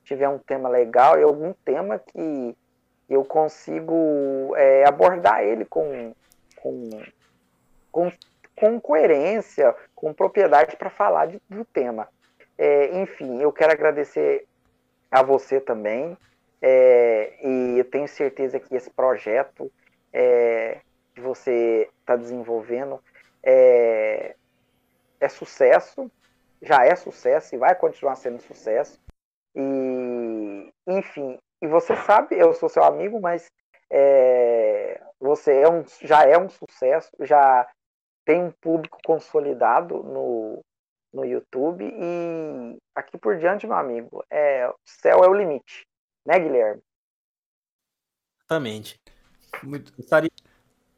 [0.04, 2.56] tiver um tema legal e algum tema que
[3.10, 6.14] eu consigo é, abordar ele com,
[6.56, 6.90] com,
[7.90, 8.12] com,
[8.54, 12.08] com coerência, com propriedade para falar de, do tema.
[12.56, 14.46] É, enfim, eu quero agradecer
[15.10, 16.16] a você também.
[16.62, 19.72] É, e eu tenho certeza que esse projeto
[20.12, 20.80] é,
[21.14, 23.02] que você está desenvolvendo
[23.42, 24.36] é,
[25.18, 26.10] é sucesso,
[26.62, 29.00] já é sucesso e vai continuar sendo sucesso.
[29.54, 33.50] E, enfim, e você sabe, eu sou seu amigo, mas
[33.90, 37.68] é, você é um, já é um sucesso, já
[38.24, 40.60] tem um público consolidado no,
[41.12, 45.86] no YouTube e aqui por diante, meu amigo, é, o céu é o limite,
[46.24, 46.82] né, Guilherme?
[48.38, 48.98] Exatamente.
[49.62, 50.30] Muito, Gostaria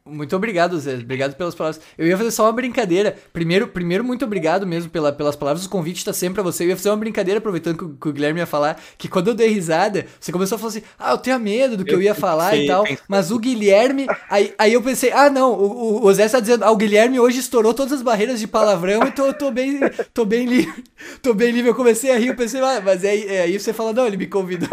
[0.04, 0.94] muito obrigado, Zé.
[0.94, 1.80] Obrigado pelas palavras.
[1.96, 3.16] Eu ia fazer só uma brincadeira.
[3.32, 5.64] Primeiro, primeiro muito obrigado mesmo pela, pelas palavras.
[5.64, 6.64] O convite está sempre pra você.
[6.64, 9.34] Eu ia fazer uma brincadeira, aproveitando que, que, o Guilherme ia falar, que quando eu
[9.34, 12.02] dei risada, você começou a falar assim: ah, eu tenho medo do que eu, eu
[12.02, 12.84] ia falar sei, e tal.
[13.06, 14.08] Mas o Guilherme.
[14.28, 17.38] Aí, aí eu pensei: ah, não, o, o Zé está dizendo, ah, o Guilherme hoje
[17.38, 19.78] estourou todas as barreiras de palavrão e tô, tô bem,
[20.12, 20.84] tô bem livre.
[21.22, 21.70] Tô bem livre.
[21.70, 24.16] Eu comecei a rir, eu pensei, ah, mas é, é aí você fala: não, ele
[24.16, 24.68] me convidou.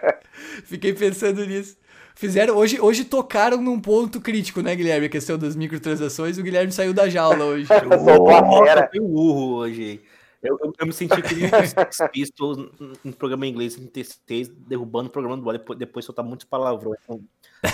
[0.64, 1.76] Fiquei pensando nisso.
[2.14, 5.06] Fizeram, hoje, hoje tocaram num ponto crítico, né, Guilherme?
[5.06, 6.38] A questão das microtransações.
[6.38, 7.66] O Guilherme saiu da jaula hoje.
[8.90, 10.00] Foi um urro hoje.
[10.42, 12.58] Eu, eu, eu, me senti que Pistols
[13.04, 16.98] no programa inglês em TCT, derrubando o programa do bola, depois, depois soltar muitos palavrões.
[17.04, 17.24] Então,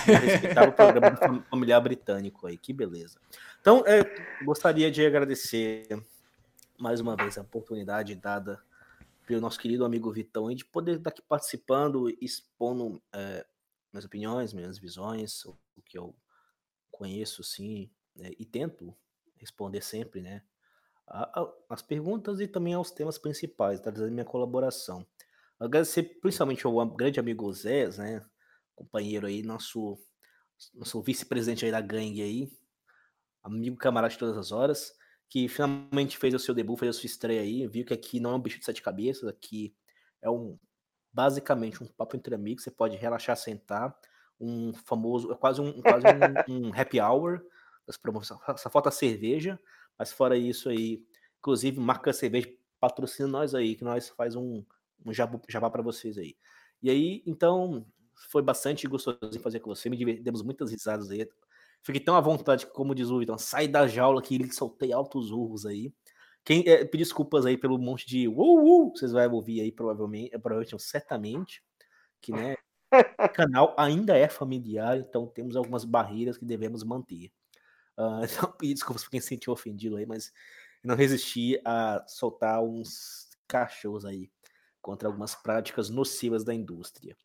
[0.05, 3.17] respeitar o programa familiar britânico aí, que beleza.
[3.59, 4.03] Então, é,
[4.45, 5.87] gostaria de agradecer
[6.77, 8.61] mais uma vez a oportunidade dada
[9.25, 13.45] pelo nosso querido amigo Vitão de poder estar aqui participando, expondo é,
[13.91, 16.15] minhas opiniões, minhas visões, o, que eu
[16.91, 18.95] conheço, sim, né, e tento
[19.37, 20.43] responder sempre, né,
[21.07, 25.05] a, a, as perguntas e também aos temas principais, tá dando minha colaboração.
[25.59, 28.25] Agradecer principalmente ao grande amigo Zé, né,
[28.75, 29.97] companheiro aí, nosso,
[30.73, 32.49] nosso vice-presidente aí da gangue aí,
[33.43, 34.93] amigo camarada de todas as horas,
[35.27, 38.31] que finalmente fez o seu debut, fez a sua estreia aí, viu que aqui não
[38.31, 39.75] é um bicho de sete cabeças, aqui
[40.21, 40.57] é um
[41.11, 43.95] basicamente um papo entre amigos, você pode relaxar, sentar,
[44.39, 46.05] um famoso, é quase um, quase
[46.47, 47.41] um, um happy hour,
[48.57, 49.59] só falta cerveja,
[49.97, 51.03] mas fora isso aí,
[51.39, 52.49] inclusive marca cerveja
[52.79, 54.63] patrocina nós aí, que nós faz um,
[55.05, 56.37] um jabá para vocês aí.
[56.81, 57.85] E aí, então,
[58.29, 61.27] foi bastante gostoso fazer com você, me divertimos muitas risadas aí,
[61.83, 65.31] fiquei tão à vontade, como diz o Vitor, sai da jaula que ele soltei altos
[65.31, 65.93] urros aí,
[66.49, 70.31] quem é, pedir desculpas aí pelo monte de uh, uh, vocês vão ouvir aí provavelmente,
[70.39, 71.63] provavelmente certamente,
[72.19, 72.55] que né,
[72.91, 77.31] o canal ainda é familiar, então temos algumas barreiras que devemos manter.
[77.95, 80.33] Uh, então, pedir desculpas por quem se sentiu ofendido aí, mas
[80.83, 84.31] não resisti a soltar uns cachorros aí
[84.81, 87.15] contra algumas práticas nocivas da indústria.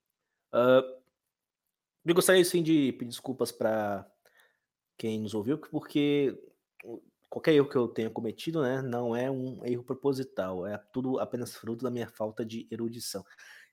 [0.53, 1.01] Uh,
[2.05, 4.07] eu gostaria sim de pedir desculpas para
[4.99, 6.39] quem nos ouviu, porque
[7.35, 11.53] qualquer erro que eu tenha cometido, né, não é um erro proposital, é tudo apenas
[11.53, 13.25] fruto da minha falta de erudição.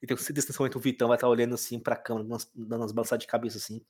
[0.01, 2.81] E tenho certeza que nesse momento o Vitão vai estar olhando assim pra câmera, dando
[2.81, 3.85] umas balançadas de cabeça assim,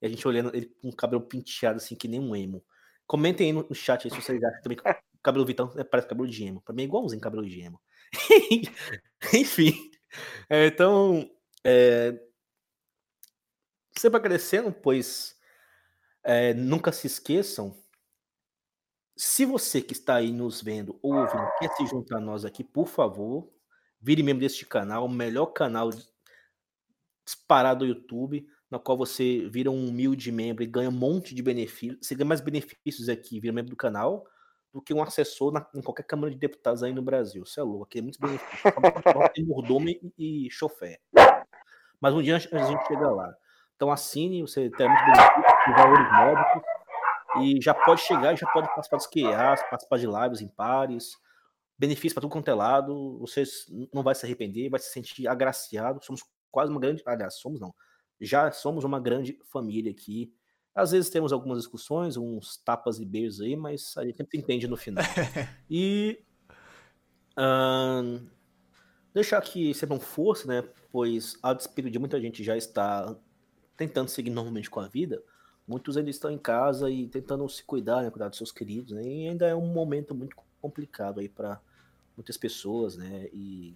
[0.00, 2.64] e a gente olhando ele com o cabelo penteado assim, que nem um emo.
[3.06, 5.84] Comentem aí no chat aí se vocês acham também que o cabelo do Vitão é,
[5.84, 6.62] parece cabelo de emo.
[6.62, 7.78] Pra mim é igualzinho cabelo de emo.
[9.34, 9.74] Enfim.
[10.48, 11.30] É, então,
[11.62, 12.18] é,
[13.94, 15.36] sempre agradecendo, pois
[16.24, 17.81] é, nunca se esqueçam
[19.16, 22.64] se você que está aí nos vendo ou ouvindo quer se juntar a nós aqui,
[22.64, 23.48] por favor,
[24.00, 25.90] vire membro deste canal, o melhor canal
[27.24, 31.42] disparado do YouTube, na qual você vira um humilde membro e ganha um monte de
[31.42, 31.98] benefícios.
[32.06, 34.24] Você ganha mais benefícios aqui, vira membro do canal,
[34.72, 37.44] do que um assessor na, em qualquer Câmara de Deputados aí no Brasil.
[37.44, 38.62] Você é louco, aqui é muitos benefícios.
[39.34, 39.86] Tem mordomo
[40.18, 40.98] e, chofer.
[42.00, 43.32] Mas um dia a gente chega lá.
[43.76, 46.71] Então assine, você terá muitos benefícios, valores módicos
[47.40, 51.16] e já pode chegar, já pode participar dos QAs, participar de lives em pares,
[51.78, 53.42] benefício para tudo quanto é lado, você
[53.92, 56.04] não vai se arrepender, vai se sentir agraciado.
[56.04, 57.74] Somos quase uma grande, aliás, somos não,
[58.20, 60.32] já somos uma grande família aqui
[60.74, 64.68] Às vezes temos algumas discussões, uns tapas e beijos aí, mas a gente sempre entende
[64.68, 65.04] no final.
[65.68, 66.22] e
[67.38, 68.24] uh,
[69.12, 70.62] deixar aqui sempre um força, né?
[70.90, 73.16] Pois a despeito de muita gente já está
[73.76, 75.22] tentando seguir normalmente com a vida,
[75.66, 79.02] muitos ainda estão em casa e tentando se cuidar, né, cuidar dos seus queridos, né?
[79.02, 81.60] E ainda é um momento muito complicado aí para
[82.16, 83.28] muitas pessoas, né?
[83.32, 83.74] E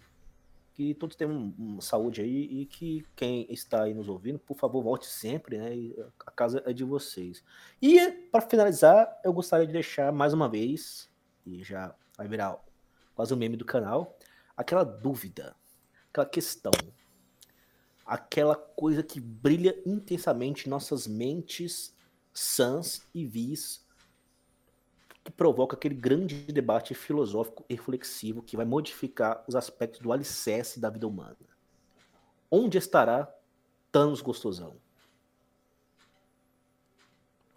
[0.74, 4.82] que todos tenham uma saúde aí e que quem está aí nos ouvindo, por favor,
[4.82, 5.70] volte sempre, né?
[6.26, 7.42] A casa é de vocês.
[7.80, 11.08] E para finalizar, eu gostaria de deixar mais uma vez,
[11.46, 12.62] e já vai virar
[13.14, 14.18] quase o um meme do canal,
[14.54, 15.56] aquela dúvida,
[16.10, 16.72] aquela questão,
[18.06, 21.94] aquela coisa que brilha intensamente em nossas mentes
[22.32, 23.84] sãs e vis
[25.24, 30.78] que provoca aquele grande debate filosófico e reflexivo que vai modificar os aspectos do alicerce
[30.78, 31.36] da vida humana.
[32.48, 33.28] Onde estará
[33.90, 34.76] Thanos Gostosão?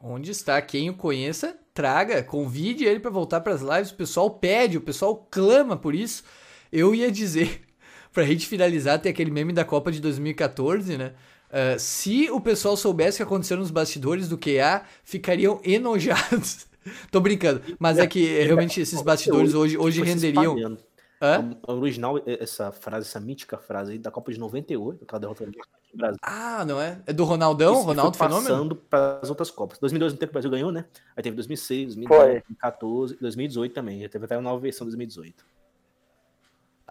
[0.02, 3.92] Onde está quem o conheça, traga, convide ele para voltar para as lives.
[3.92, 6.24] O pessoal pede, o pessoal clama por isso.
[6.72, 7.69] Eu ia dizer,
[8.14, 11.14] para a gente finalizar, tem aquele meme da Copa de 2014, né?
[11.50, 16.68] Uh, se o pessoal soubesse o que aconteceu nos bastidores do QA, ficariam enojados.
[17.12, 20.78] Tô brincando, mas é que realmente esses bastidores hoje, hoje renderiam.
[21.22, 21.58] Hã?
[21.68, 25.52] O original, essa frase, essa mítica frase aí da Copa de 98, aquela derrota do
[25.94, 26.18] Brasil.
[26.22, 27.02] Ah, não é?
[27.06, 27.74] É do Ronaldão?
[27.74, 28.76] Isso Ronaldo foi passando Fenômeno?
[28.76, 29.80] para as outras Copas.
[29.80, 30.86] 2002 no tempo que o Brasil ganhou, né?
[31.18, 34.02] Aí teve 2006, 2014, 2018 também.
[34.02, 35.44] Já teve até uma nova versão de 2018.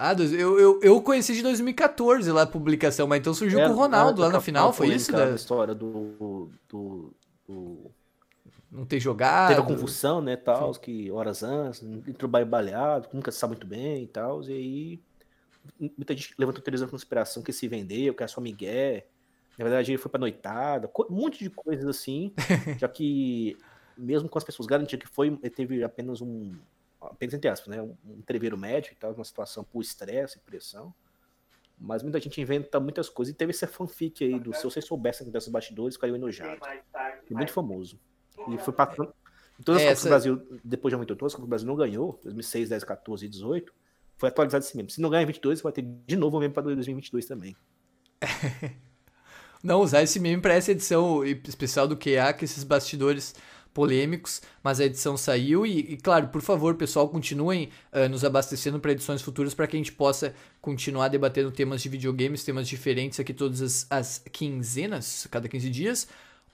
[0.00, 3.72] Ah, eu, eu, eu conheci de 2014 lá a publicação, mas então surgiu é, com
[3.72, 5.10] o Ronaldo é, lá na final, foi isso?
[5.10, 7.12] Da história do, do,
[7.44, 7.90] do
[8.70, 9.48] não ter jogado.
[9.48, 14.04] Teve a convulsão, né, tal, que horas antes, entrou baleado, nunca se sabe muito bem
[14.04, 15.02] e tal, e aí
[15.96, 19.02] muita gente levantou teoria da conspiração que se vendeu, que era só Miguel,
[19.58, 22.32] na verdade ele foi pra noitada, um monte de coisas assim,
[22.78, 23.56] já que
[23.96, 26.54] mesmo com as pessoas garantindo que foi, teve apenas um,
[27.00, 30.40] apenas entre aspas, né, um, um treveiro médico e tal, uma situação por estresse e
[30.40, 30.92] pressão,
[31.78, 35.30] mas muita gente inventa muitas coisas, e teve essa fanfic aí do se vocês soubessem
[35.30, 36.66] desses bastidores, ficariam enojados.
[37.30, 38.00] Muito famoso.
[38.48, 39.12] E foi passando.
[39.58, 41.66] Em todas as é, Copas do Brasil, depois de aumentou todas, as Copas do Brasil
[41.66, 43.74] não ganhou, 2006, 10, 14 e 18,
[44.16, 44.90] foi atualizado esse mesmo.
[44.90, 47.56] Se não ganhar em 22, vai ter de novo o meme para 2022 também.
[49.62, 53.34] não, usar esse meme para essa edição especial do QA, que esses bastidores
[53.78, 58.80] polêmicos, mas a edição saiu e, e claro, por favor, pessoal, continuem uh, nos abastecendo
[58.80, 63.20] para edições futuras para que a gente possa continuar debatendo temas de videogames, temas diferentes
[63.20, 66.08] aqui todas as, as quinzenas, cada 15 dias.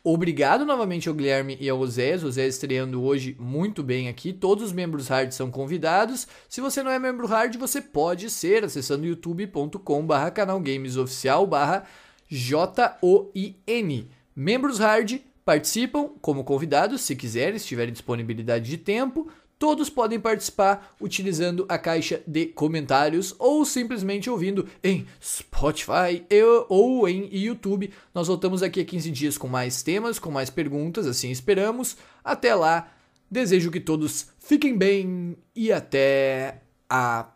[0.04, 2.14] Obrigado novamente ao Guilherme e ao Zé.
[2.16, 4.30] O Zé estreando hoje muito bem aqui.
[4.30, 6.28] Todos os membros hard são convidados.
[6.46, 11.86] Se você não é membro hard, você pode ser acessando youtube.com/barra canal Games Oficial barra
[12.28, 14.10] J-O-I-N.
[14.36, 19.28] Membros hard participam como convidados, se quiserem, se tiverem disponibilidade de tempo.
[19.58, 26.26] Todos podem participar utilizando a caixa de comentários ou simplesmente ouvindo em Spotify
[26.68, 27.90] ou em YouTube.
[28.12, 31.96] Nós voltamos aqui a 15 dias com mais temas, com mais perguntas, assim esperamos.
[32.22, 32.92] Até lá,
[33.30, 37.32] desejo que todos fiquem bem e até a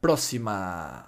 [0.00, 1.07] próxima.